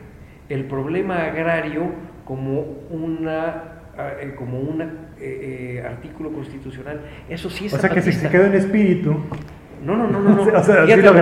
el 0.50 0.66
problema 0.66 1.26
agrario 1.26 1.94
como 2.26 2.62
una 2.90 3.64
eh, 3.98 4.34
como 4.38 4.60
un 4.60 4.82
artículo 5.86 6.32
constitucional. 6.32 7.02
Eso 7.30 7.50
sí 7.50 7.66
es 7.68 7.74
O 7.74 7.78
sea 7.78 7.90
que 7.90 8.02
se, 8.02 8.12
se 8.12 8.30
quedó 8.30 8.46
en 8.46 8.54
espíritu. 8.54 9.18
No, 9.84 9.96
no, 9.96 10.08
no, 10.08 10.20
no, 10.20 10.30
no. 10.36 10.42
O 10.58 10.64
sea, 10.64 10.84
Fíjate 10.86 10.96
sí 10.96 11.02
lo 11.08 11.14
que 11.14 11.22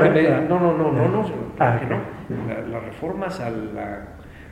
no, 0.49 0.59
no, 0.59 0.77
no, 0.77 0.91
no, 0.91 1.07
no, 1.09 1.25
Ah, 1.59 1.79
no. 1.89 2.47
La- 2.47 2.61
las 2.67 2.83
reformas 2.83 3.39
a 3.39 3.49
la, 3.49 4.07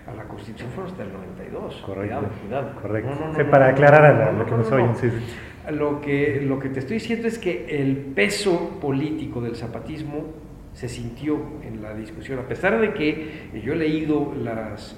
a 0.08 0.13
la 0.15 0.24
Constitución 0.24 0.70
fueron 0.72 0.91
hasta 0.91 1.04
el 1.04 1.13
92. 1.13 1.84
Correcto. 1.86 2.02
Cuidado, 2.02 2.28
cuidado. 2.41 2.82
Correcto. 2.82 3.10
No, 3.10 3.15
no, 3.20 3.28
no, 3.28 3.36
Sí, 3.36 3.41
no, 3.44 3.50
para 3.52 3.68
aclarar 3.70 4.06
a 4.06 4.32
lo 4.32 4.46
que 4.46 4.52
no, 4.52 4.58
nos 4.58 4.70
no, 4.70 4.76
oyen, 4.76 4.88
no. 4.89 4.96
sí, 4.96 5.10
sí. 5.10 5.72
Lo 5.74 6.00
que, 6.00 6.41
lo 6.48 6.60
que 6.60 6.70
te 6.70 6.80
estoy 6.80 6.96
diciendo 6.96 7.28
es 7.28 7.39
que 7.39 7.65
el 7.82 7.98
peso 7.98 8.78
político 8.80 9.41
del 9.41 9.56
zapatismo 9.56 10.26
se 10.74 10.88
sintió 10.89 11.39
en 11.63 11.82
la 11.82 11.94
discusión, 11.96 12.38
a 12.39 12.44
pesar 12.48 12.80
de 12.80 12.94
que 12.94 13.50
yo 13.63 13.74
he 13.74 13.76
leído 13.76 14.32
las, 14.44 14.96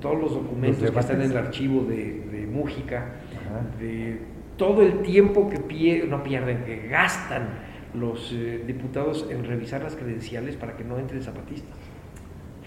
todos 0.00 0.18
los 0.20 0.32
documentos 0.34 0.80
Los 0.82 0.90
que 0.92 1.00
están 1.00 1.20
en 1.22 1.30
el 1.30 1.36
archivo 1.36 1.82
de, 1.84 2.22
de 2.32 2.46
Mújica, 2.46 2.98
Ajá. 2.98 3.78
de 3.78 4.20
todo 4.56 4.82
el 4.82 5.00
tiempo 5.02 5.50
que 5.50 5.58
pie- 5.58 6.06
no 6.08 6.22
pierden, 6.22 6.64
que 6.64 6.86
gastan 6.88 7.48
los 7.94 8.32
eh, 8.32 8.62
diputados 8.66 9.26
en 9.30 9.44
revisar 9.44 9.82
las 9.82 9.96
credenciales 9.96 10.56
para 10.56 10.76
que 10.76 10.84
no 10.84 10.98
entren 10.98 11.22
zapatistas. 11.22 11.76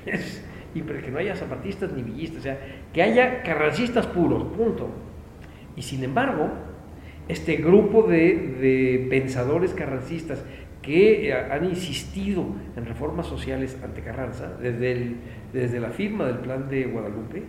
Y 0.75 0.81
para 0.81 1.03
que 1.03 1.11
no 1.11 1.19
haya 1.19 1.35
zapatistas 1.35 1.91
ni 1.93 2.01
villistas, 2.01 2.39
o 2.39 2.41
sea, 2.41 2.57
que 2.91 3.03
haya 3.03 3.43
carrancistas 3.43 4.07
puros, 4.07 4.43
punto. 4.57 4.89
Y 5.75 5.83
sin 5.83 6.03
embargo, 6.03 6.49
este 7.27 7.57
grupo 7.57 8.01
de, 8.01 8.55
de 8.59 9.07
pensadores 9.07 9.71
carrancistas 9.75 10.43
que 10.83 11.29
eh, 11.29 11.33
han 11.33 11.65
insistido 11.65 12.45
en 12.75 12.85
reformas 12.85 13.25
sociales 13.25 13.77
ante 13.83 14.01
Carranza, 14.01 14.51
desde, 14.61 15.15
desde 15.51 15.79
la 15.79 15.89
firma 15.89 16.25
del 16.25 16.39
plan 16.39 16.69
de 16.69 16.85
Guadalupe, 16.85 17.43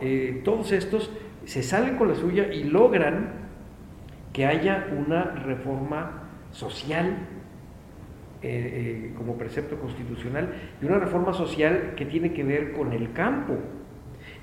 eh, 0.00 0.40
todos 0.44 0.72
estos 0.72 1.10
se 1.44 1.62
salen 1.62 1.96
con 1.96 2.08
la 2.08 2.14
suya 2.14 2.52
y 2.52 2.64
logran 2.64 3.44
que 4.32 4.46
haya 4.46 4.88
una 4.96 5.24
reforma 5.24 6.23
social 6.54 7.16
eh, 8.42 9.08
eh, 9.10 9.14
como 9.16 9.36
precepto 9.36 9.76
constitucional 9.78 10.52
y 10.80 10.84
una 10.86 10.98
reforma 10.98 11.32
social 11.32 11.92
que 11.96 12.04
tiene 12.06 12.32
que 12.32 12.44
ver 12.44 12.72
con 12.72 12.92
el 12.92 13.12
campo. 13.12 13.54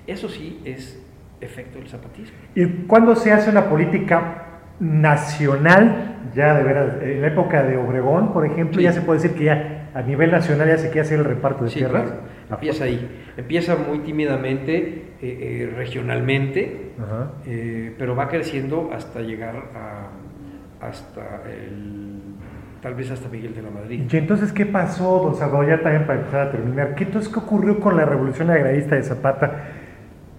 Eso 0.08 0.28
sí 0.28 0.60
es 0.66 1.02
efecto 1.40 1.78
del 1.80 1.88
zapatismo. 1.88 2.38
¿Y 2.56 2.66
cuándo 2.88 3.16
se 3.16 3.32
hace 3.32 3.50
una 3.50 3.70
política 3.70 4.46
nacional? 4.80 6.08
Ya 6.36 6.54
de 6.56 6.64
veras, 6.64 6.94
en 7.02 7.22
la 7.22 7.28
época 7.28 7.64
de 7.64 7.78
Obregón, 7.78 8.34
por 8.34 8.46
ejemplo, 8.46 8.78
Sí. 8.78 8.84
ya 8.84 8.92
se 8.94 9.02
puede 9.02 9.20
decir 9.22 9.38
que 9.38 9.46
ya 9.46 9.90
a 9.94 10.02
nivel 10.02 10.32
nacional 10.32 10.68
ya 10.68 10.78
se 10.78 10.88
quiere 10.88 11.02
hacer 11.02 11.20
el 11.20 11.26
reparto 11.26 11.64
de 11.66 11.70
Sí, 11.70 11.80
tierras. 11.80 12.04
claro. 12.04 12.22
Empieza 12.52 12.84
ahí. 12.86 13.22
Empieza 13.38 13.76
muy 13.76 14.00
tímidamente, 14.00 14.78
eh, 14.78 15.04
eh, 15.22 15.74
regionalmente, 15.76 16.92
eh, 17.46 17.94
pero 17.98 18.16
va 18.16 18.28
creciendo 18.30 18.90
hasta 18.94 19.22
llegar 19.22 19.56
a 19.76 20.10
hasta 20.82 21.42
el 21.50 22.20
tal 22.82 22.96
vez 22.96 23.12
hasta 23.12 23.30
Miguel 23.30 23.54
de 23.54 23.62
la 23.62 23.70
Madrid. 23.70 24.04
Y 24.12 24.18
entonces, 24.18 24.52
¿qué 24.52 24.66
pasó, 24.66 25.22
don 25.24 25.36
Salvador? 25.36 25.68
Ya 25.68 25.82
también 25.82 26.06
para 26.08 26.20
empezar 26.20 26.48
a 26.48 26.52
terminar. 26.52 26.96
¿Qué 26.96 27.04
entonces 27.04 27.32
qué 27.32 27.38
ocurrió 27.40 27.80
con 27.80 27.96
la 27.96 28.06
revolución 28.06 28.50
agrarista 28.50 28.96
de 28.96 29.04
Zapata? 29.04 29.52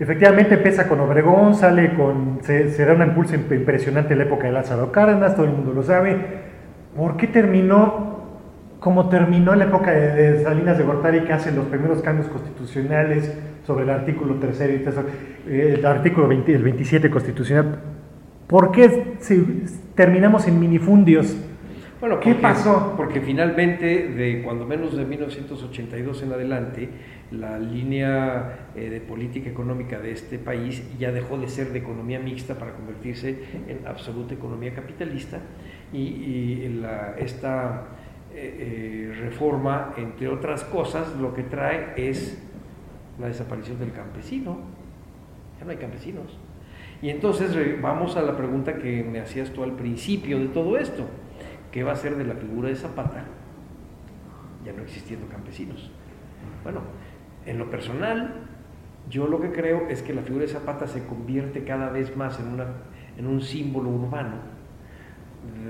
Efectivamente 0.00 0.54
empieza 0.54 0.88
con 0.88 0.98
Obregón, 1.00 1.54
sale 1.54 1.94
con, 1.94 2.40
se, 2.42 2.70
se 2.70 2.84
da 2.84 2.94
un 2.94 3.02
impulso 3.02 3.36
imp- 3.36 3.54
impresionante 3.54 4.14
en 4.14 4.18
la 4.18 4.24
época 4.24 4.46
de 4.48 4.52
Lázaro 4.52 4.90
Cárdenas, 4.90 5.36
todo 5.36 5.44
el 5.46 5.52
mundo 5.52 5.72
lo 5.72 5.84
sabe. 5.84 6.16
¿Por 6.96 7.16
qué 7.16 7.28
terminó 7.28 8.10
como 8.80 9.08
terminó 9.08 9.52
en 9.52 9.60
la 9.60 9.66
época 9.66 9.92
de, 9.92 10.32
de 10.32 10.42
Salinas 10.42 10.76
de 10.76 10.82
Gortari, 10.82 11.20
que 11.20 11.32
hacen 11.32 11.54
los 11.54 11.66
primeros 11.66 12.02
cambios 12.02 12.26
constitucionales 12.26 13.32
sobre 13.64 13.84
el 13.84 13.90
artículo 13.90 14.34
tercero 14.40 14.72
y 14.72 14.84
eso, 14.84 15.04
eh, 15.46 15.76
el 15.78 15.86
artículo 15.86 16.26
20 16.26 16.52
el 16.52 16.64
27 16.64 17.08
constitucional? 17.08 17.78
¿Por 18.52 18.70
qué 18.70 19.14
si 19.20 19.64
terminamos 19.94 20.46
en 20.46 20.60
minifundios? 20.60 21.34
Bueno, 22.00 22.20
¿Qué 22.20 22.32
porque- 22.32 22.42
pasó? 22.42 22.92
Porque 22.98 23.22
finalmente, 23.22 24.08
de 24.08 24.42
cuando 24.42 24.66
menos 24.66 24.94
de 24.94 25.06
1982 25.06 26.22
en 26.22 26.32
adelante, 26.34 26.88
la 27.30 27.58
línea 27.58 28.68
eh, 28.76 28.90
de 28.90 29.00
política 29.00 29.48
económica 29.48 29.98
de 30.00 30.12
este 30.12 30.38
país 30.38 30.82
ya 30.98 31.12
dejó 31.12 31.38
de 31.38 31.48
ser 31.48 31.72
de 31.72 31.78
economía 31.78 32.20
mixta 32.20 32.56
para 32.56 32.72
convertirse 32.74 33.38
en 33.68 33.86
absoluta 33.86 34.34
economía 34.34 34.74
capitalista 34.74 35.38
y, 35.90 35.98
y 35.98 36.68
la- 36.78 37.14
esta 37.18 37.84
eh, 38.34 39.12
eh, 39.14 39.18
reforma, 39.18 39.94
entre 39.96 40.28
otras 40.28 40.62
cosas, 40.64 41.16
lo 41.18 41.32
que 41.32 41.42
trae 41.44 41.94
es 41.96 42.38
la 43.18 43.28
desaparición 43.28 43.78
del 43.78 43.92
campesino. 43.92 44.58
Ya 45.58 45.64
no 45.64 45.70
hay 45.70 45.78
campesinos. 45.78 46.36
Y 47.02 47.10
entonces 47.10 47.56
vamos 47.82 48.16
a 48.16 48.22
la 48.22 48.36
pregunta 48.36 48.78
que 48.78 49.02
me 49.02 49.18
hacías 49.18 49.50
tú 49.50 49.64
al 49.64 49.72
principio 49.72 50.38
de 50.38 50.46
todo 50.46 50.78
esto. 50.78 51.04
¿Qué 51.72 51.82
va 51.82 51.92
a 51.92 51.96
ser 51.96 52.16
de 52.16 52.24
la 52.24 52.34
figura 52.34 52.68
de 52.68 52.76
Zapata? 52.76 53.24
Ya 54.64 54.72
no 54.72 54.82
existiendo 54.82 55.26
campesinos. 55.26 55.90
Bueno, 56.62 56.82
en 57.44 57.58
lo 57.58 57.68
personal, 57.70 58.46
yo 59.10 59.26
lo 59.26 59.40
que 59.40 59.50
creo 59.50 59.88
es 59.88 60.00
que 60.02 60.14
la 60.14 60.22
figura 60.22 60.42
de 60.42 60.52
Zapata 60.52 60.86
se 60.86 61.04
convierte 61.04 61.64
cada 61.64 61.88
vez 61.88 62.16
más 62.16 62.38
en, 62.38 62.46
una, 62.46 62.66
en 63.18 63.26
un 63.26 63.40
símbolo 63.40 63.90
urbano 63.90 64.36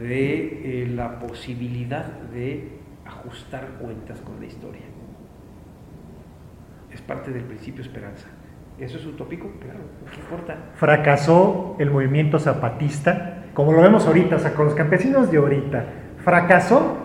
de 0.03 0.83
eh, 0.83 0.87
la 0.89 1.19
posibilidad 1.19 2.05
de 2.05 2.79
ajustar 3.07 3.79
cuentas 3.81 4.21
con 4.21 4.39
la 4.39 4.47
historia. 4.47 4.83
Es 6.93 7.01
parte 7.01 7.31
del 7.31 7.45
principio 7.45 7.83
esperanza. 7.83 8.29
¿Eso 8.79 8.99
es 8.99 9.07
utópico? 9.07 9.51
Claro, 9.61 9.81
¿qué 10.11 10.21
importa? 10.21 10.57
fracasó 10.75 11.77
el 11.79 11.91
movimiento 11.91 12.39
zapatista, 12.39 13.45
como 13.55 13.73
lo 13.73 13.83
vemos 13.83 14.07
ahorita, 14.07 14.37
o 14.37 14.39
sea, 14.39 14.55
con 14.55 14.67
los 14.67 14.75
campesinos 14.75 15.31
de 15.31 15.39
ahorita, 15.39 15.85
fracasó 16.25 16.97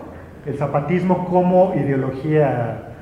el 0.46 0.56
zapatismo 0.56 1.26
como 1.28 1.74
ideología. 1.76 2.94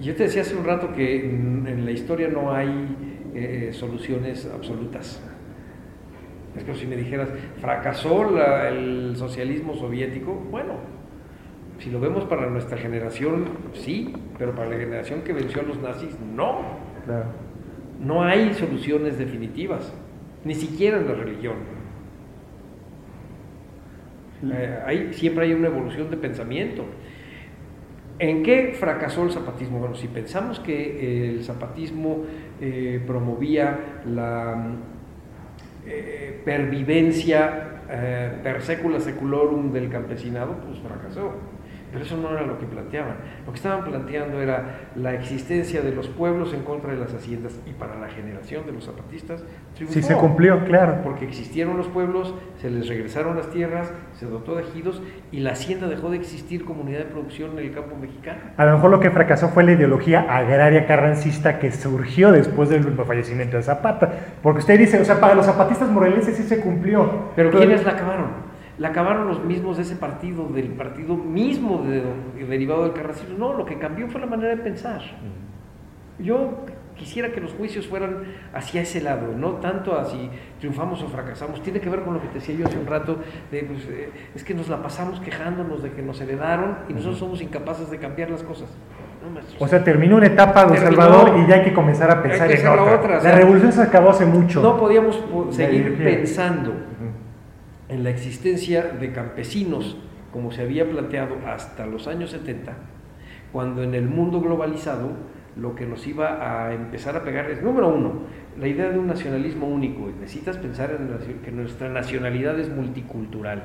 Yo 0.00 0.14
te 0.14 0.24
decía 0.24 0.42
hace 0.42 0.54
un 0.54 0.64
rato 0.64 0.92
que 0.92 1.24
en 1.24 1.84
la 1.84 1.90
historia 1.90 2.28
no 2.28 2.52
hay 2.52 2.96
eh, 3.34 3.70
soluciones 3.72 4.50
absolutas. 4.52 5.22
Es 6.56 6.64
que 6.64 6.74
si 6.74 6.86
me 6.86 6.96
dijeras, 6.96 7.28
fracasó 7.60 8.28
el 8.66 9.14
socialismo 9.16 9.74
soviético, 9.74 10.34
bueno, 10.50 10.74
si 11.78 11.90
lo 11.90 12.00
vemos 12.00 12.24
para 12.24 12.48
nuestra 12.50 12.76
generación, 12.76 13.46
sí, 13.72 14.12
pero 14.36 14.54
para 14.54 14.68
la 14.68 14.76
generación 14.76 15.22
que 15.22 15.32
venció 15.32 15.62
a 15.62 15.64
los 15.64 15.80
nazis, 15.80 16.18
no. 16.20 16.60
No 18.00 18.22
hay 18.22 18.54
soluciones 18.54 19.18
definitivas, 19.18 19.92
ni 20.44 20.54
siquiera 20.54 20.98
en 20.98 21.06
la 21.06 21.14
religión. 21.14 21.56
Eh, 24.42 24.78
hay, 24.86 25.12
siempre 25.12 25.46
hay 25.46 25.52
una 25.52 25.68
evolución 25.68 26.10
de 26.10 26.16
pensamiento. 26.16 26.86
¿En 28.18 28.42
qué 28.42 28.74
fracasó 28.78 29.24
el 29.24 29.30
zapatismo? 29.30 29.78
Bueno, 29.78 29.94
si 29.94 30.08
pensamos 30.08 30.60
que 30.60 31.28
el 31.30 31.44
zapatismo 31.44 32.24
eh, 32.60 33.02
promovía 33.06 34.02
la 34.06 34.76
eh, 35.86 36.40
pervivencia 36.44 37.66
per 38.44 38.62
secula 38.62 39.00
seculorum 39.00 39.72
del 39.72 39.90
campesinado, 39.90 40.58
pues 40.64 40.78
fracasó. 40.78 41.32
Pero 41.92 42.04
eso 42.04 42.16
no 42.16 42.30
era 42.30 42.46
lo 42.46 42.58
que 42.58 42.66
planteaban. 42.66 43.16
Lo 43.44 43.52
que 43.52 43.56
estaban 43.56 43.84
planteando 43.84 44.40
era 44.40 44.80
la 44.94 45.14
existencia 45.14 45.82
de 45.82 45.92
los 45.92 46.08
pueblos 46.08 46.54
en 46.54 46.62
contra 46.62 46.92
de 46.92 46.98
las 46.98 47.12
haciendas 47.12 47.58
y 47.66 47.72
para 47.72 47.98
la 47.98 48.08
generación 48.08 48.66
de 48.66 48.72
los 48.72 48.84
zapatistas 48.84 49.42
triunfó. 49.74 49.94
Sí, 49.94 50.02
se 50.02 50.14
cumplió, 50.14 50.64
claro. 50.64 50.98
Porque 51.02 51.24
existieron 51.24 51.76
los 51.76 51.88
pueblos, 51.88 52.34
se 52.60 52.70
les 52.70 52.88
regresaron 52.88 53.36
las 53.36 53.50
tierras, 53.50 53.92
se 54.18 54.26
dotó 54.26 54.54
de 54.56 54.62
ejidos 54.62 55.02
y 55.32 55.40
la 55.40 55.52
hacienda 55.52 55.88
dejó 55.88 56.10
de 56.10 56.16
existir 56.16 56.64
como 56.64 56.82
unidad 56.82 57.00
de 57.00 57.04
producción 57.06 57.52
en 57.52 57.58
el 57.58 57.72
campo 57.72 57.96
mexicano. 57.96 58.40
A 58.56 58.64
lo 58.64 58.74
mejor 58.74 58.90
lo 58.90 59.00
que 59.00 59.10
fracasó 59.10 59.48
fue 59.48 59.64
la 59.64 59.72
ideología 59.72 60.20
agraria 60.28 60.86
carrancista 60.86 61.58
que 61.58 61.72
surgió 61.72 62.32
después 62.32 62.68
del 62.68 62.84
fallecimiento 63.04 63.56
de 63.56 63.62
Zapata. 63.62 64.12
Porque 64.42 64.60
usted 64.60 64.78
dice, 64.78 65.00
o 65.00 65.04
sea, 65.04 65.20
para 65.20 65.34
los 65.34 65.46
zapatistas 65.46 65.90
morelenses 65.90 66.36
sí 66.36 66.42
se 66.44 66.60
cumplió. 66.60 67.30
Pero 67.36 67.50
¿quiénes 67.50 67.84
la 67.84 67.92
acabaron? 67.92 68.49
La 68.80 68.88
acabaron 68.88 69.28
los 69.28 69.44
mismos 69.44 69.76
de 69.76 69.82
ese 69.82 69.94
partido, 69.94 70.48
del 70.48 70.68
partido 70.68 71.14
mismo 71.14 71.84
derivado 72.48 72.84
del 72.84 72.94
carracismo. 72.94 73.36
No, 73.36 73.52
lo 73.52 73.66
que 73.66 73.78
cambió 73.78 74.08
fue 74.08 74.22
la 74.22 74.26
manera 74.26 74.56
de 74.56 74.62
pensar. 74.62 75.02
Yo 76.18 76.64
quisiera 76.96 77.30
que 77.30 77.42
los 77.42 77.52
juicios 77.52 77.86
fueran 77.86 78.24
hacia 78.54 78.80
ese 78.80 79.02
lado, 79.02 79.34
no 79.36 79.56
tanto 79.56 79.98
a 79.98 80.06
si 80.06 80.30
triunfamos 80.60 81.02
o 81.02 81.08
fracasamos. 81.08 81.62
Tiene 81.62 81.78
que 81.78 81.90
ver 81.90 82.00
con 82.00 82.14
lo 82.14 82.22
que 82.22 82.28
te 82.28 82.34
decía 82.36 82.54
yo 82.54 82.66
hace 82.66 82.78
un 82.78 82.86
rato, 82.86 83.18
de, 83.50 83.64
pues, 83.64 83.84
eh, 83.90 84.12
es 84.34 84.44
que 84.44 84.54
nos 84.54 84.70
la 84.70 84.82
pasamos 84.82 85.20
quejándonos 85.20 85.82
de 85.82 85.90
que 85.90 86.00
nos 86.00 86.18
heredaron 86.22 86.78
y 86.88 86.94
nosotros 86.94 87.18
somos 87.18 87.42
incapaces 87.42 87.90
de 87.90 87.98
cambiar 87.98 88.30
las 88.30 88.42
cosas. 88.42 88.70
o 89.58 89.68
sea, 89.68 89.84
terminó 89.84 90.16
una 90.16 90.26
etapa, 90.26 90.64
don 90.64 90.78
Salvador, 90.78 91.38
y 91.38 91.46
ya 91.46 91.56
hay 91.56 91.64
que 91.64 91.74
comenzar 91.74 92.10
a 92.10 92.22
pensar 92.22 92.50
en 92.50 92.66
otra. 92.66 93.22
La, 93.22 93.32
revolución 93.32 93.72
se 93.72 93.82
acabó 93.82 94.08
hace 94.08 94.24
mucho. 94.24 94.62
No 94.62 94.78
podíamos 94.78 95.22
seguir 95.50 96.02
pensando 96.02 96.89
en 97.90 98.04
la 98.04 98.10
existencia 98.10 98.84
de 98.84 99.12
campesinos, 99.12 99.98
como 100.32 100.52
se 100.52 100.62
había 100.62 100.88
planteado 100.88 101.36
hasta 101.46 101.86
los 101.86 102.06
años 102.06 102.30
70, 102.30 102.72
cuando 103.52 103.82
en 103.82 103.94
el 103.94 104.08
mundo 104.08 104.40
globalizado 104.40 105.10
lo 105.56 105.74
que 105.74 105.86
nos 105.86 106.06
iba 106.06 106.66
a 106.66 106.72
empezar 106.72 107.16
a 107.16 107.24
pegar 107.24 107.50
es, 107.50 107.62
número 107.62 107.88
uno, 107.88 108.20
la 108.58 108.68
idea 108.68 108.90
de 108.90 108.98
un 108.98 109.08
nacionalismo 109.08 109.66
único. 109.66 110.08
Necesitas 110.20 110.56
pensar 110.56 110.96
en 110.98 111.42
que 111.42 111.50
nuestra 111.50 111.88
nacionalidad 111.88 112.58
es 112.60 112.68
multicultural 112.68 113.64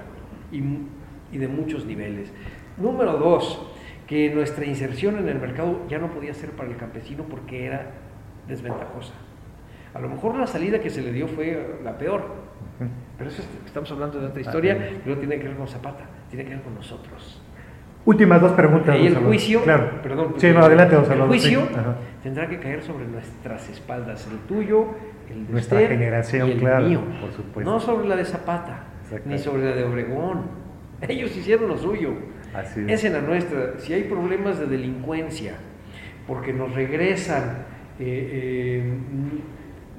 y 0.52 1.38
de 1.38 1.48
muchos 1.48 1.86
niveles. 1.86 2.32
Número 2.78 3.18
dos, 3.18 3.72
que 4.08 4.34
nuestra 4.34 4.66
inserción 4.66 5.18
en 5.18 5.30
el 5.30 5.40
mercado 5.40 5.82
ya 5.88 6.00
no 6.00 6.10
podía 6.10 6.34
ser 6.34 6.50
para 6.52 6.70
el 6.70 6.78
campesino 6.78 7.26
porque 7.30 7.66
era 7.66 7.92
desventajosa. 8.48 9.14
A 9.94 10.00
lo 10.00 10.10
mejor 10.10 10.36
la 10.36 10.48
salida 10.48 10.80
que 10.80 10.90
se 10.90 11.02
le 11.02 11.12
dio 11.12 11.28
fue 11.28 11.80
la 11.84 11.98
peor, 11.98 12.26
pero 13.18 13.30
eso 13.30 13.44
estamos 13.66 13.92
hablando 13.92 14.20
de 14.20 14.28
otra 14.28 14.42
historia, 14.42 14.78
pero 15.04 15.18
tiene 15.18 15.40
que 15.40 15.48
ver 15.48 15.58
con 15.58 15.68
Zapata, 15.68 16.06
tiene 16.30 16.46
que 16.46 16.52
ver 16.52 16.62
con 16.62 16.76
nosotros. 16.76 17.42
Últimas 18.06 18.40
dos 18.40 18.52
preguntas. 18.52 18.98
Y 19.00 19.08
el 19.08 19.16
juicio, 19.16 19.64
claro. 19.64 20.02
perdón, 20.04 20.36
sí, 20.38 20.52
no, 20.52 20.60
adelante, 20.60 20.96
el 20.96 21.22
juicio 21.22 21.68
tendrá 22.22 22.48
que 22.48 22.60
caer 22.60 22.84
sobre 22.84 23.08
nuestras 23.08 23.68
espaldas, 23.70 24.28
el 24.32 24.38
tuyo, 24.40 24.88
el 25.30 25.48
de 25.48 25.54
nuestra 25.54 25.80
generación, 25.80 26.50
el 26.50 26.60
claro, 26.60 26.88
mío, 26.88 27.02
por 27.22 27.32
supuesto. 27.32 27.72
No 27.72 27.80
sobre 27.80 28.08
la 28.08 28.16
de 28.16 28.26
Zapata, 28.26 28.84
ni 29.26 29.40
sobre 29.40 29.64
la 29.64 29.76
de 29.76 29.84
Obregón. 29.84 30.66
Ellos 31.08 31.36
hicieron 31.36 31.68
lo 31.68 31.78
suyo. 31.78 32.14
Así 32.54 32.82
es. 32.82 32.92
es 32.92 33.04
en 33.06 33.14
la 33.14 33.22
nuestra. 33.22 33.80
Si 33.80 33.94
hay 33.94 34.04
problemas 34.04 34.60
de 34.60 34.68
delincuencia, 34.68 35.54
porque 36.28 36.54
nos 36.54 36.74
regresan 36.74 37.66
eh, 38.00 38.84
eh, 38.84 38.94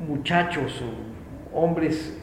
muchachos 0.06 0.82
o 0.82 1.60
hombres 1.60 2.20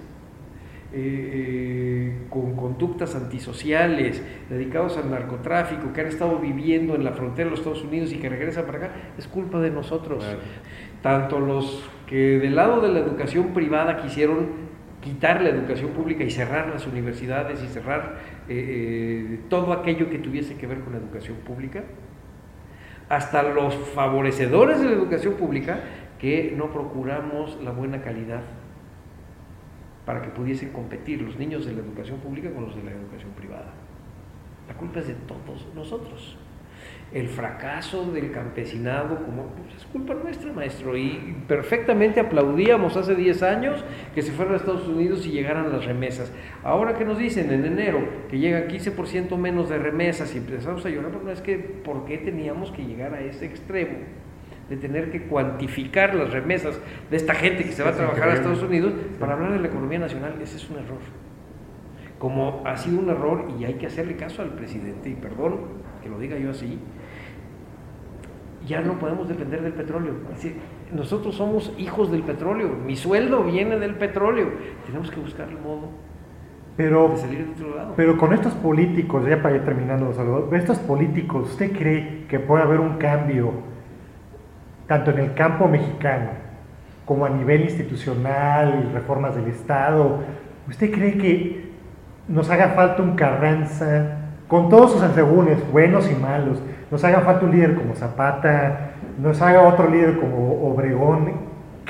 eh, 0.95 2.13
con 2.29 2.55
conductas 2.55 3.15
antisociales, 3.15 4.21
dedicados 4.49 4.97
al 4.97 5.09
narcotráfico, 5.09 5.91
que 5.91 6.01
han 6.01 6.07
estado 6.07 6.37
viviendo 6.37 6.93
en 6.93 7.03
la 7.03 7.13
frontera 7.13 7.45
de 7.45 7.51
los 7.51 7.59
Estados 7.59 7.83
Unidos 7.83 8.13
y 8.13 8.17
que 8.17 8.29
regresan 8.29 8.65
para 8.65 8.77
acá, 8.77 8.91
es 9.17 9.27
culpa 9.27 9.59
de 9.59 9.71
nosotros. 9.71 10.23
Tanto 11.01 11.39
los 11.39 11.89
que 12.07 12.37
del 12.37 12.55
lado 12.55 12.79
de 12.79 12.89
la 12.89 12.99
educación 12.99 13.53
privada 13.53 13.97
quisieron 13.97 14.63
quitar 15.01 15.41
la 15.41 15.49
educación 15.49 15.91
pública 15.91 16.23
y 16.23 16.29
cerrar 16.29 16.69
las 16.69 16.85
universidades 16.85 17.61
y 17.63 17.67
cerrar 17.67 18.19
eh, 18.47 18.53
eh, 18.55 19.39
todo 19.49 19.73
aquello 19.73 20.09
que 20.09 20.19
tuviese 20.19 20.55
que 20.55 20.67
ver 20.67 20.79
con 20.81 20.93
la 20.93 20.99
educación 20.99 21.37
pública, 21.37 21.83
hasta 23.09 23.41
los 23.41 23.75
favorecedores 23.75 24.79
de 24.79 24.85
la 24.85 24.91
educación 24.91 25.33
pública 25.33 25.79
que 26.19 26.53
no 26.55 26.71
procuramos 26.71 27.59
la 27.63 27.71
buena 27.71 28.01
calidad 28.01 28.43
para 30.05 30.21
que 30.21 30.29
pudiesen 30.29 30.69
competir 30.69 31.21
los 31.21 31.37
niños 31.37 31.65
de 31.65 31.73
la 31.73 31.79
educación 31.79 32.19
pública 32.19 32.51
con 32.51 32.65
los 32.65 32.75
de 32.75 32.83
la 32.83 32.91
educación 32.91 33.31
privada. 33.31 33.73
La 34.67 34.73
culpa 34.75 34.99
es 34.99 35.07
de 35.07 35.15
todos 35.15 35.67
nosotros. 35.75 36.37
El 37.13 37.27
fracaso 37.27 38.11
del 38.11 38.31
campesinado 38.31 39.23
como, 39.23 39.45
pues, 39.47 39.75
es 39.77 39.85
culpa 39.85 40.15
nuestra, 40.15 40.51
maestro. 40.51 40.97
Y 40.97 41.37
perfectamente 41.47 42.19
aplaudíamos 42.19 42.97
hace 42.97 43.15
10 43.15 43.43
años 43.43 43.85
que 44.15 44.21
se 44.21 44.31
fueran 44.31 44.55
a 44.55 44.57
Estados 44.57 44.87
Unidos 44.87 45.25
y 45.27 45.31
llegaran 45.31 45.71
las 45.71 45.85
remesas. 45.85 46.31
Ahora 46.63 46.97
que 46.97 47.05
nos 47.05 47.17
dicen 47.17 47.51
en 47.51 47.65
enero 47.65 47.99
que 48.29 48.39
llega 48.39 48.67
15% 48.67 49.37
menos 49.37 49.69
de 49.69 49.77
remesas 49.77 50.33
y 50.33 50.39
empezamos 50.39 50.85
a 50.85 50.89
llorar, 50.89 51.11
pues 51.11 51.23
no 51.23 51.31
es 51.31 51.41
que, 51.41 51.57
¿por 51.57 52.05
qué 52.05 52.17
teníamos 52.17 52.71
que 52.71 52.83
llegar 52.83 53.13
a 53.13 53.21
ese 53.21 53.45
extremo? 53.45 53.99
De 54.69 54.77
tener 54.77 55.11
que 55.11 55.23
cuantificar 55.23 56.15
las 56.15 56.31
remesas 56.31 56.79
de 57.09 57.17
esta 57.17 57.33
gente 57.33 57.63
que 57.63 57.71
se 57.71 57.83
va 57.83 57.89
a 57.89 57.93
trabajar 57.93 58.29
a 58.29 58.33
Estados 58.33 58.63
Unidos 58.63 58.93
para 59.19 59.33
hablar 59.33 59.53
de 59.53 59.59
la 59.59 59.67
economía 59.67 59.99
nacional, 59.99 60.35
ese 60.41 60.57
es 60.57 60.69
un 60.69 60.77
error. 60.77 60.99
Como 62.17 62.63
ha 62.65 62.77
sido 62.77 62.99
un 62.99 63.09
error 63.09 63.47
y 63.59 63.65
hay 63.65 63.73
que 63.75 63.87
hacerle 63.87 64.15
caso 64.15 64.41
al 64.41 64.49
presidente, 64.49 65.09
y 65.09 65.15
perdón 65.15 65.59
que 66.01 66.09
lo 66.09 66.17
diga 66.19 66.37
yo 66.37 66.51
así, 66.51 66.79
ya 68.65 68.81
no 68.81 68.97
podemos 68.97 69.27
depender 69.27 69.61
del 69.61 69.73
petróleo. 69.73 70.13
nosotros 70.93 71.35
somos 71.35 71.73
hijos 71.77 72.11
del 72.11 72.23
petróleo, 72.23 72.69
mi 72.69 72.95
sueldo 72.95 73.43
viene 73.43 73.77
del 73.77 73.95
petróleo, 73.95 74.51
tenemos 74.85 75.11
que 75.11 75.19
buscar 75.19 75.49
el 75.49 75.59
modo 75.59 75.89
pero, 76.77 77.09
de 77.09 77.17
salir 77.17 77.45
de 77.45 77.51
otro 77.51 77.75
lado. 77.75 77.93
Pero 77.95 78.17
con 78.17 78.33
estos 78.33 78.53
políticos, 78.53 79.25
ya 79.27 79.41
para 79.41 79.57
ir 79.57 79.65
terminando, 79.65 80.11
Salvador, 80.13 80.49
estos 80.55 80.79
políticos, 80.79 81.51
¿usted 81.51 81.71
cree 81.71 82.25
que 82.27 82.39
puede 82.39 82.63
haber 82.63 82.79
un 82.79 82.97
cambio 82.97 83.51
tanto 84.87 85.11
en 85.11 85.19
el 85.19 85.33
campo 85.33 85.67
mexicano 85.67 86.43
como 87.05 87.25
a 87.25 87.29
nivel 87.29 87.63
institucional, 87.63 88.91
reformas 88.93 89.35
del 89.35 89.47
Estado, 89.47 90.19
¿usted 90.69 90.91
cree 90.91 91.17
que 91.17 91.73
nos 92.27 92.49
haga 92.49 92.69
falta 92.69 93.01
un 93.01 93.15
Carranza, 93.15 94.17
con 94.47 94.69
todos 94.69 94.93
sus 94.93 95.01
asegúnes, 95.01 95.57
buenos 95.71 96.09
y 96.09 96.15
malos, 96.15 96.61
nos 96.89 97.03
haga 97.03 97.21
falta 97.21 97.45
un 97.45 97.51
líder 97.51 97.75
como 97.75 97.95
Zapata, 97.95 98.91
nos 99.19 99.41
haga 99.41 99.61
otro 99.61 99.89
líder 99.89 100.17
como 100.17 100.69
Obregón? 100.69 101.33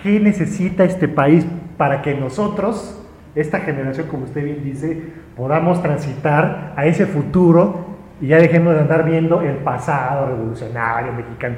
¿Qué 0.02 0.20
necesita 0.20 0.84
este 0.84 1.08
país 1.08 1.46
para 1.78 2.02
que 2.02 2.16
nosotros, 2.16 3.00
esta 3.36 3.60
generación, 3.60 4.08
como 4.08 4.24
usted 4.24 4.44
bien 4.44 4.64
dice, 4.64 5.14
podamos 5.38 5.82
transitar 5.82 6.74
a 6.76 6.86
ese 6.86 7.06
futuro 7.06 7.86
y 8.20 8.28
ya 8.28 8.38
dejemos 8.38 8.74
de 8.74 8.82
andar 8.82 9.06
viendo 9.06 9.42
el 9.42 9.58
pasado 9.58 10.28
revolucionario 10.28 11.14
mexicano? 11.14 11.56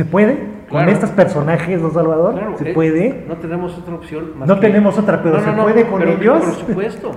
¿Se 0.00 0.06
puede? 0.06 0.38
¿Con 0.70 0.88
estos 0.88 1.10
personajes, 1.10 1.82
don 1.82 1.92
Salvador? 1.92 2.56
¿Se 2.56 2.70
eh, 2.70 2.72
puede? 2.72 3.22
No 3.28 3.36
tenemos 3.36 3.76
otra 3.76 3.96
opción. 3.96 4.32
no 4.46 4.58
tenemos 4.58 4.96
otra, 4.96 5.22
pero 5.22 5.44
¿se 5.44 5.52
puede 5.52 5.86
con 5.86 6.08
ellos? 6.08 6.42
Por 6.42 6.54
supuesto. 6.54 7.10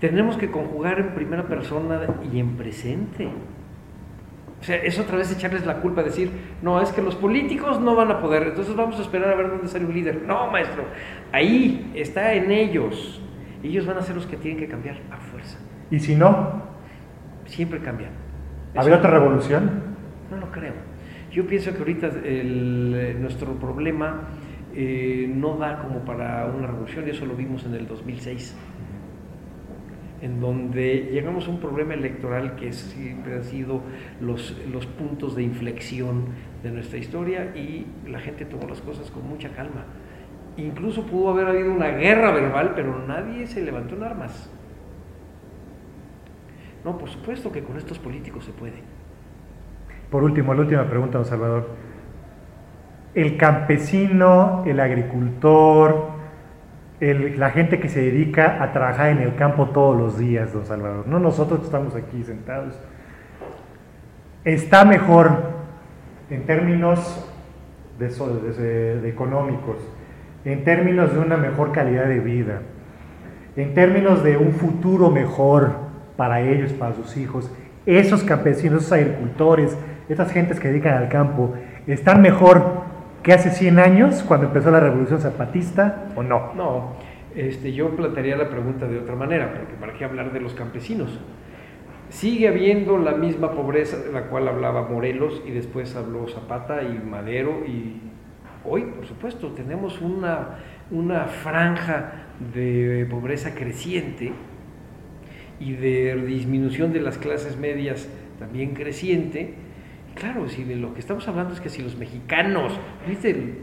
tenemos 0.00 0.36
que 0.36 0.50
conjugar 0.50 0.98
en 0.98 1.14
primera 1.14 1.44
persona 1.44 2.00
y 2.32 2.40
en 2.40 2.56
presente. 2.56 3.28
O 4.60 4.64
sea, 4.64 4.74
es 4.78 4.98
otra 4.98 5.16
vez 5.16 5.30
echarles 5.30 5.64
la 5.64 5.76
culpa, 5.76 6.02
decir, 6.02 6.32
no, 6.60 6.80
es 6.80 6.90
que 6.90 7.00
los 7.00 7.14
políticos 7.14 7.80
no 7.80 7.94
van 7.94 8.10
a 8.10 8.20
poder, 8.20 8.48
entonces 8.48 8.74
vamos 8.74 8.98
a 8.98 9.02
esperar 9.02 9.30
a 9.30 9.36
ver 9.36 9.50
dónde 9.50 9.68
sale 9.68 9.84
un 9.84 9.94
líder. 9.94 10.22
No, 10.26 10.50
maestro, 10.50 10.82
ahí 11.30 11.92
está 11.94 12.34
en 12.34 12.50
ellos. 12.50 13.22
Ellos 13.62 13.86
van 13.86 13.98
a 13.98 14.02
ser 14.02 14.16
los 14.16 14.26
que 14.26 14.36
tienen 14.36 14.58
que 14.58 14.66
cambiar 14.66 14.96
a 15.12 15.18
fuerza. 15.18 15.56
¿Y 15.88 16.00
si 16.00 16.16
no? 16.16 16.62
Siempre 17.44 17.78
cambian. 17.78 18.10
¿Habría 18.74 18.96
otra 18.96 19.10
revolución? 19.10 19.70
No 20.32 20.38
lo 20.38 20.50
creo. 20.50 20.97
Yo 21.30 21.46
pienso 21.46 21.72
que 21.72 21.78
ahorita 21.78 22.10
nuestro 23.18 23.52
problema 23.54 24.28
eh, 24.74 25.30
no 25.32 25.56
da 25.56 25.82
como 25.82 26.00
para 26.04 26.46
una 26.46 26.66
revolución, 26.66 27.06
y 27.06 27.10
eso 27.10 27.26
lo 27.26 27.36
vimos 27.36 27.64
en 27.66 27.74
el 27.74 27.86
2006, 27.86 28.56
en 30.22 30.40
donde 30.40 31.10
llegamos 31.12 31.46
a 31.46 31.50
un 31.50 31.60
problema 31.60 31.94
electoral 31.94 32.56
que 32.56 32.72
siempre 32.72 33.34
han 33.34 33.44
sido 33.44 33.82
los, 34.20 34.56
los 34.72 34.86
puntos 34.86 35.36
de 35.36 35.42
inflexión 35.42 36.26
de 36.62 36.70
nuestra 36.70 36.98
historia 36.98 37.54
y 37.54 37.86
la 38.06 38.20
gente 38.20 38.44
tomó 38.44 38.66
las 38.66 38.80
cosas 38.80 39.10
con 39.10 39.28
mucha 39.28 39.50
calma. 39.50 39.84
Incluso 40.56 41.06
pudo 41.06 41.30
haber 41.30 41.46
habido 41.46 41.72
una 41.72 41.90
guerra 41.90 42.32
verbal, 42.32 42.72
pero 42.74 43.04
nadie 43.06 43.46
se 43.46 43.62
levantó 43.62 43.94
en 43.94 44.02
armas. 44.02 44.50
No, 46.84 46.96
por 46.96 47.08
supuesto 47.10 47.52
que 47.52 47.62
con 47.62 47.76
estos 47.76 47.98
políticos 47.98 48.44
se 48.44 48.52
puede. 48.52 48.97
Por 50.10 50.24
último, 50.24 50.54
la 50.54 50.60
última 50.60 50.84
pregunta, 50.84 51.18
don 51.18 51.26
Salvador. 51.26 51.68
El 53.14 53.36
campesino, 53.36 54.62
el 54.66 54.80
agricultor, 54.80 56.10
la 57.00 57.50
gente 57.50 57.78
que 57.78 57.88
se 57.88 58.00
dedica 58.00 58.62
a 58.62 58.72
trabajar 58.72 59.10
en 59.10 59.18
el 59.18 59.34
campo 59.34 59.66
todos 59.66 59.98
los 59.98 60.18
días, 60.18 60.52
don 60.52 60.66
Salvador, 60.66 61.06
no 61.06 61.18
nosotros 61.18 61.60
que 61.60 61.66
estamos 61.66 61.94
aquí 61.94 62.22
sentados, 62.24 62.74
está 64.44 64.84
mejor 64.84 65.30
en 66.30 66.44
términos 66.44 67.28
de 67.98 69.08
económicos, 69.08 69.76
en 70.44 70.64
términos 70.64 71.12
de 71.12 71.18
una 71.18 71.36
mejor 71.36 71.72
calidad 71.72 72.06
de 72.06 72.20
vida, 72.20 72.62
en 73.56 73.74
términos 73.74 74.22
de 74.22 74.36
un 74.36 74.52
futuro 74.52 75.10
mejor 75.10 75.72
para 76.16 76.40
ellos, 76.40 76.72
para 76.72 76.94
sus 76.94 77.16
hijos, 77.16 77.50
esos 77.86 78.22
campesinos, 78.22 78.82
esos 78.82 78.92
agricultores, 78.92 79.76
esas 80.08 80.32
gentes 80.32 80.60
que 80.60 80.68
dedican 80.68 80.94
al 80.94 81.08
campo, 81.08 81.54
están 81.86 82.22
mejor 82.22 82.82
que 83.22 83.32
hace 83.32 83.50
100 83.50 83.78
años 83.78 84.24
cuando 84.26 84.46
empezó 84.46 84.70
la 84.70 84.80
revolución 84.80 85.20
zapatista 85.20 86.06
o 86.16 86.22
no? 86.22 86.52
No, 86.54 86.92
este, 87.34 87.72
yo 87.72 87.90
plantearía 87.90 88.36
la 88.36 88.48
pregunta 88.48 88.86
de 88.86 88.98
otra 88.98 89.14
manera, 89.14 89.52
porque 89.54 89.74
para 89.74 89.92
qué 89.94 90.04
hablar 90.04 90.32
de 90.32 90.40
los 90.40 90.54
campesinos. 90.54 91.18
Sigue 92.10 92.48
habiendo 92.48 92.96
la 92.96 93.12
misma 93.12 93.52
pobreza 93.52 93.98
de 93.98 94.12
la 94.12 94.22
cual 94.22 94.48
hablaba 94.48 94.88
Morelos 94.88 95.42
y 95.46 95.50
después 95.50 95.94
habló 95.94 96.26
Zapata 96.26 96.82
y 96.82 96.98
Madero 97.06 97.64
y 97.66 98.00
Hoy, 98.64 98.82
por 98.82 99.06
supuesto, 99.06 99.48
tenemos 99.52 100.00
una, 100.00 100.58
una 100.90 101.24
franja 101.24 102.26
de 102.52 103.06
pobreza 103.08 103.54
creciente 103.54 104.32
y 105.60 105.72
de 105.72 106.16
disminución 106.26 106.92
de 106.92 107.00
las 107.00 107.18
clases 107.18 107.56
medias 107.56 108.08
también 108.38 108.74
creciente. 108.74 109.54
Claro, 110.18 110.48
si 110.48 110.64
de 110.64 110.74
lo 110.74 110.94
que 110.94 111.00
estamos 111.00 111.28
hablando 111.28 111.54
es 111.54 111.60
que 111.60 111.68
si 111.68 111.80
los 111.80 111.96
mexicanos, 111.96 112.72
¿viste? 113.06 113.60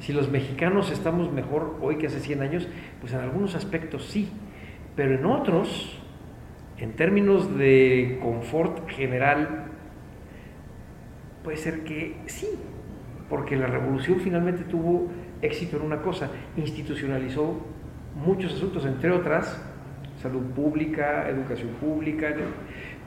Si 0.00 0.12
los 0.12 0.28
mexicanos 0.28 0.90
estamos 0.90 1.32
mejor 1.32 1.78
hoy 1.80 1.98
que 1.98 2.08
hace 2.08 2.18
100 2.18 2.42
años, 2.42 2.68
pues 3.00 3.12
en 3.12 3.20
algunos 3.20 3.54
aspectos 3.54 4.06
sí, 4.06 4.28
pero 4.96 5.14
en 5.14 5.24
otros, 5.24 6.00
en 6.78 6.94
términos 6.94 7.56
de 7.56 8.18
confort 8.20 8.88
general, 8.90 9.66
puede 11.44 11.56
ser 11.56 11.84
que 11.84 12.16
sí, 12.26 12.48
porque 13.28 13.56
la 13.56 13.68
revolución 13.68 14.18
finalmente 14.18 14.64
tuvo 14.64 15.10
éxito 15.42 15.76
en 15.76 15.82
una 15.82 16.02
cosa, 16.02 16.28
institucionalizó 16.56 17.64
muchos 18.16 18.54
asuntos, 18.54 18.84
entre 18.84 19.12
otras, 19.12 19.64
salud 20.22 20.42
pública, 20.54 21.28
educación 21.28 21.70
pública, 21.80 22.34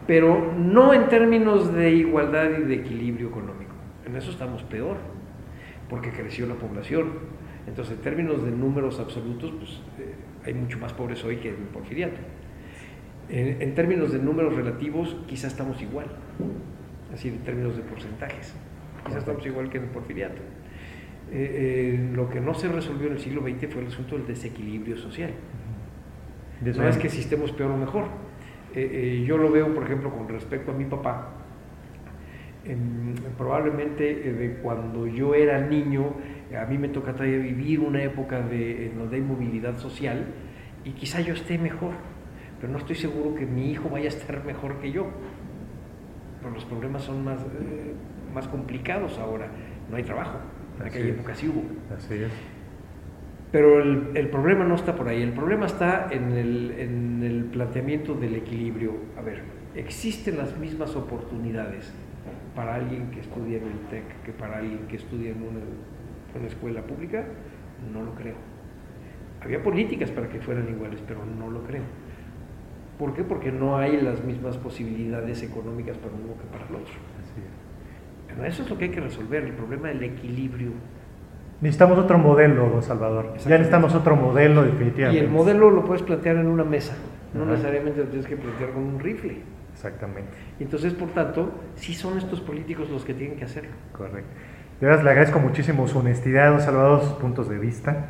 pero 0.06 0.54
no 0.54 0.94
en 0.94 1.08
términos 1.08 1.74
de 1.74 1.92
igualdad 1.92 2.50
y 2.60 2.64
de 2.64 2.76
equilibrio 2.76 3.30
económico. 3.30 3.74
En 4.06 4.16
eso 4.16 4.32
estamos 4.32 4.64
peor, 4.64 4.98
porque 5.90 6.12
creció 6.12 6.46
la 6.46 6.56
población. 6.56 7.14
Entonces, 7.68 7.96
en 7.98 8.04
términos 8.04 8.44
de 8.44 8.52
números 8.52 9.00
absolutos, 9.00 9.52
pues 9.58 9.82
eh, 10.00 10.14
hay 10.46 10.54
mucho 10.54 10.78
más 10.78 10.94
pobres 10.94 11.24
hoy 11.24 11.38
que 11.38 11.50
en 11.50 11.56
el 11.56 11.68
porfiriato. 11.70 12.18
En, 13.30 13.62
en 13.62 13.74
términos 13.74 14.12
de 14.12 14.20
números 14.20 14.56
relativos, 14.56 15.18
quizás 15.28 15.54
estamos 15.54 15.82
igual, 15.82 16.06
así 17.14 17.30
en 17.30 17.40
términos 17.40 17.76
de 17.76 17.82
porcentajes. 17.84 18.54
Quizás 19.06 19.20
estamos 19.20 19.46
igual 19.46 19.70
que 19.70 19.78
en 19.78 19.86
el 19.86 19.90
porfiriato. 19.90 20.42
Eh, 21.32 21.98
eh, 21.98 22.10
lo 22.14 22.30
que 22.30 22.40
no 22.40 22.54
se 22.54 22.68
resolvió 22.68 23.08
en 23.08 23.14
el 23.14 23.20
siglo 23.20 23.42
XX 23.42 23.74
fue 23.74 23.82
el 23.82 23.88
asunto 23.88 24.16
del 24.16 24.28
desequilibrio 24.28 24.98
social. 24.98 25.32
No 26.74 26.88
es 26.88 26.98
que 26.98 27.08
estemos 27.08 27.52
peor 27.52 27.72
o 27.72 27.78
mejor. 27.78 28.06
Eh, 28.74 29.24
yo 29.26 29.38
lo 29.38 29.52
veo, 29.52 29.74
por 29.74 29.84
ejemplo, 29.84 30.10
con 30.10 30.28
respecto 30.28 30.72
a 30.72 30.74
mi 30.74 30.86
papá. 30.86 31.32
probablemente 33.38 34.04
de 34.04 34.58
cuando 34.62 35.08
yo 35.08 35.36
era 35.36 35.62
niño, 35.62 36.14
a 36.60 36.66
mí 36.66 36.78
me 36.78 36.90
toca 36.90 37.14
todavía 37.14 37.38
vivir 37.38 37.80
una 37.80 38.02
época 38.02 38.42
de, 38.42 38.88
en 38.88 38.98
donde 38.98 39.18
hay 39.18 39.22
movilidad 39.22 39.78
social 39.78 40.26
y 40.84 40.92
quizá 40.92 41.22
yo 41.22 41.34
esté 41.34 41.58
mejor, 41.58 41.94
pero 42.60 42.72
no 42.72 42.80
estoy 42.80 42.96
seguro 42.96 43.36
que 43.36 43.46
mi 43.46 43.72
hijo 43.72 43.90
vaya 43.90 44.06
a 44.06 44.14
estar 44.14 44.44
mejor 44.44 44.80
que 44.80 44.92
yo. 44.92 45.08
Pero 46.42 46.54
los 46.54 46.66
problemas 46.66 47.04
son 47.04 47.24
más 47.24 47.40
más 48.36 48.48
complicados 48.50 49.18
ahora. 49.18 49.48
No 49.90 49.96
hay 49.96 50.04
trabajo. 50.04 50.38
En 50.80 50.86
aquella 50.86 51.10
época 51.10 51.34
sí 51.34 51.48
hubo. 51.48 51.64
Así 51.96 52.16
es. 52.16 52.32
Pero 53.56 53.82
el, 53.82 54.28
problema 54.28 54.66
no 54.66 54.76
está 54.76 54.94
por 54.98 55.08
ahí. 55.08 55.22
El 55.22 55.32
problema 55.32 55.66
está 55.66 56.10
en 56.12 56.34
el, 56.34 56.76
en 56.78 57.24
el 57.24 57.46
planteamiento 57.46 58.14
del 58.14 58.36
equilibrio. 58.36 58.92
A 59.18 59.22
ver, 59.22 59.44
¿existen 59.76 60.38
las 60.38 60.58
mismas 60.58 60.94
oportunidades 60.98 61.94
para 62.54 62.76
alguien 62.76 63.12
que 63.12 63.22
estudia 63.22 63.60
en 63.60 63.64
el 63.64 63.80
TEC 63.90 64.24
que 64.26 64.34
para 64.34 64.58
alguien 64.58 64.80
que 64.90 64.98
estudia 64.98 65.32
en 65.32 65.38
una, 65.38 65.62
una 66.38 66.48
escuela 66.48 66.82
pública? 66.82 67.24
No 67.94 68.04
lo 68.04 68.14
creo. 68.16 68.36
Había 69.40 69.64
políticas 69.64 70.12
para 70.12 70.28
que 70.28 70.42
fueran 70.42 70.68
iguales, 70.68 71.00
pero 71.08 71.22
no 71.26 71.50
lo 71.50 71.64
creo. 71.64 71.84
¿Por 73.00 73.14
qué? 73.14 73.24
Porque 73.24 73.54
no 73.54 73.78
hay 73.78 74.02
las 74.02 74.22
mismas 74.22 74.58
posibilidades 74.58 75.42
económicas 75.44 75.98
para 75.98 76.14
uno 76.14 76.34
que 76.34 76.48
para 76.52 76.68
el 76.68 76.76
otro 76.76 76.96
eso 78.44 78.64
es 78.64 78.70
lo 78.70 78.78
que 78.78 78.86
hay 78.86 78.92
que 78.92 79.00
resolver, 79.00 79.44
el 79.44 79.54
problema 79.54 79.88
del 79.88 80.04
equilibrio. 80.04 80.72
Necesitamos 81.62 81.98
otro 81.98 82.18
modelo, 82.18 82.70
don 82.70 82.84
Salvador. 82.84 83.34
Ya 83.38 83.52
necesitamos 83.52 83.96
otro 83.96 84.16
modelo, 84.16 84.64
definitivamente. 84.64 85.22
Y 85.22 85.26
el 85.26 85.32
modelo 85.32 85.70
lo 85.72 85.86
puedes 85.86 86.04
plantear 86.04 86.36
en 86.38 86.48
una 86.48 86.64
mesa, 86.64 86.96
no 87.34 87.46
necesariamente 87.46 88.02
lo 88.02 88.08
tienes 88.08 88.28
que 88.28 88.36
plantear 88.36 88.72
con 88.72 88.84
un 88.84 89.00
rifle. 89.00 89.38
Exactamente. 89.74 90.32
Entonces, 90.60 90.94
por 90.94 91.10
tanto, 91.10 91.52
sí 91.76 91.94
son 91.94 92.18
estos 92.18 92.42
políticos 92.42 92.90
los 92.90 93.04
que 93.04 93.14
tienen 93.14 93.38
que 93.38 93.46
hacerlo. 93.46 93.72
Correcto. 93.92 94.30
De 94.80 94.88
verdad, 94.88 95.04
le 95.04 95.10
agradezco 95.12 95.40
muchísimo 95.40 95.88
su 95.88 96.00
honestidad, 96.00 96.52
don 96.52 96.62
Salvador, 96.62 97.02
sus 97.02 97.14
puntos 97.14 97.50
de 97.50 97.58
vista 97.58 98.08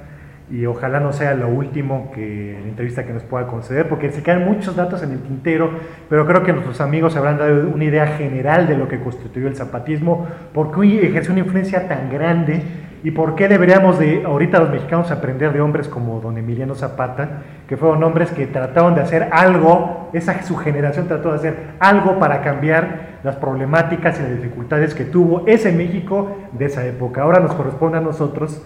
y 0.50 0.66
ojalá 0.68 1.00
no 1.00 1.12
sea 1.12 1.34
lo 1.34 1.48
último 1.48 2.12
que 2.14 2.58
la 2.62 2.68
entrevista 2.68 3.04
que 3.04 3.14
nos 3.14 3.24
pueda 3.24 3.48
conceder, 3.48 3.90
porque 3.90 4.12
se 4.12 4.22
quedan 4.22 4.46
muchos 4.46 4.76
datos 4.76 5.02
en 5.02 5.12
el 5.12 5.20
tintero, 5.20 5.72
pero 6.08 6.28
creo 6.28 6.44
que 6.44 6.54
nuestros 6.54 6.82
amigos 6.82 7.16
habrán 7.16 7.38
dado 7.40 7.68
una 7.68 7.84
idea 7.84 8.08
general 8.08 8.68
de 8.68 8.78
lo 8.78 8.88
que 8.88 9.00
constituyó 9.00 9.48
el 9.48 9.56
zapatismo, 9.56 10.28
por 10.54 10.72
qué 10.72 11.08
ejerció 11.08 11.32
una 11.32 11.42
influencia 11.42 11.88
tan 11.88 12.12
grande 12.12 12.62
y 13.06 13.12
por 13.12 13.36
qué 13.36 13.48
deberíamos 13.48 14.00
de 14.00 14.24
ahorita 14.26 14.60
los 14.60 14.72
mexicanos 14.72 15.12
aprender 15.12 15.54
de 15.54 15.62
hombres 15.62 15.88
como 15.88 16.20
don 16.22 16.40
Emiliano 16.40 16.74
Zapata, 16.74 17.44
que 17.68 17.78
fueron 17.78 18.04
hombres 18.04 18.32
que 18.32 18.48
trataron 18.48 18.96
de 18.96 19.02
hacer 19.02 19.30
algo, 19.32 20.10
esa 20.12 20.42
su 20.42 20.58
generación 20.58 21.08
trató 21.08 21.30
de 21.30 21.36
hacer 21.36 21.56
algo 21.80 22.18
para 22.18 22.42
cambiar 22.42 23.20
las 23.22 23.36
problemáticas 23.36 24.20
y 24.20 24.24
las 24.24 24.32
dificultades 24.32 24.96
que 24.96 25.06
tuvo 25.06 25.44
ese 25.46 25.72
México 25.72 26.36
de 26.54 26.66
esa 26.66 26.84
época. 26.88 27.22
Ahora 27.22 27.40
nos 27.40 27.54
corresponde 27.54 28.00
a 28.00 28.02
nosotros 28.02 28.66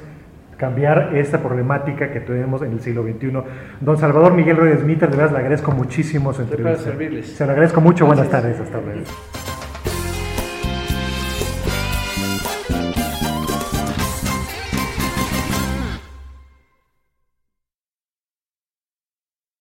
cambiar 0.56 1.18
esta 1.18 1.40
problemática 1.40 2.10
que 2.10 2.22
tenemos 2.22 2.62
en 2.62 2.72
el 2.72 2.80
siglo 2.80 3.04
XXI. 3.04 3.34
Don 3.82 3.98
Salvador 3.98 4.36
Miguel 4.36 4.56
Rodríguez 4.56 4.86
Mitter, 4.86 5.10
de 5.10 5.18
verdad 5.18 5.34
le 5.34 5.40
agradezco 5.40 5.74
muchísimo 5.74 6.32
su 6.32 6.44
entrevista. 6.44 6.94
Se 7.24 7.46
lo 7.46 7.52
agradezco 7.52 7.82
mucho, 7.82 8.06
buenas 8.06 8.30
tardes, 8.30 8.58
hasta 8.58 8.80
luego. 8.80 9.02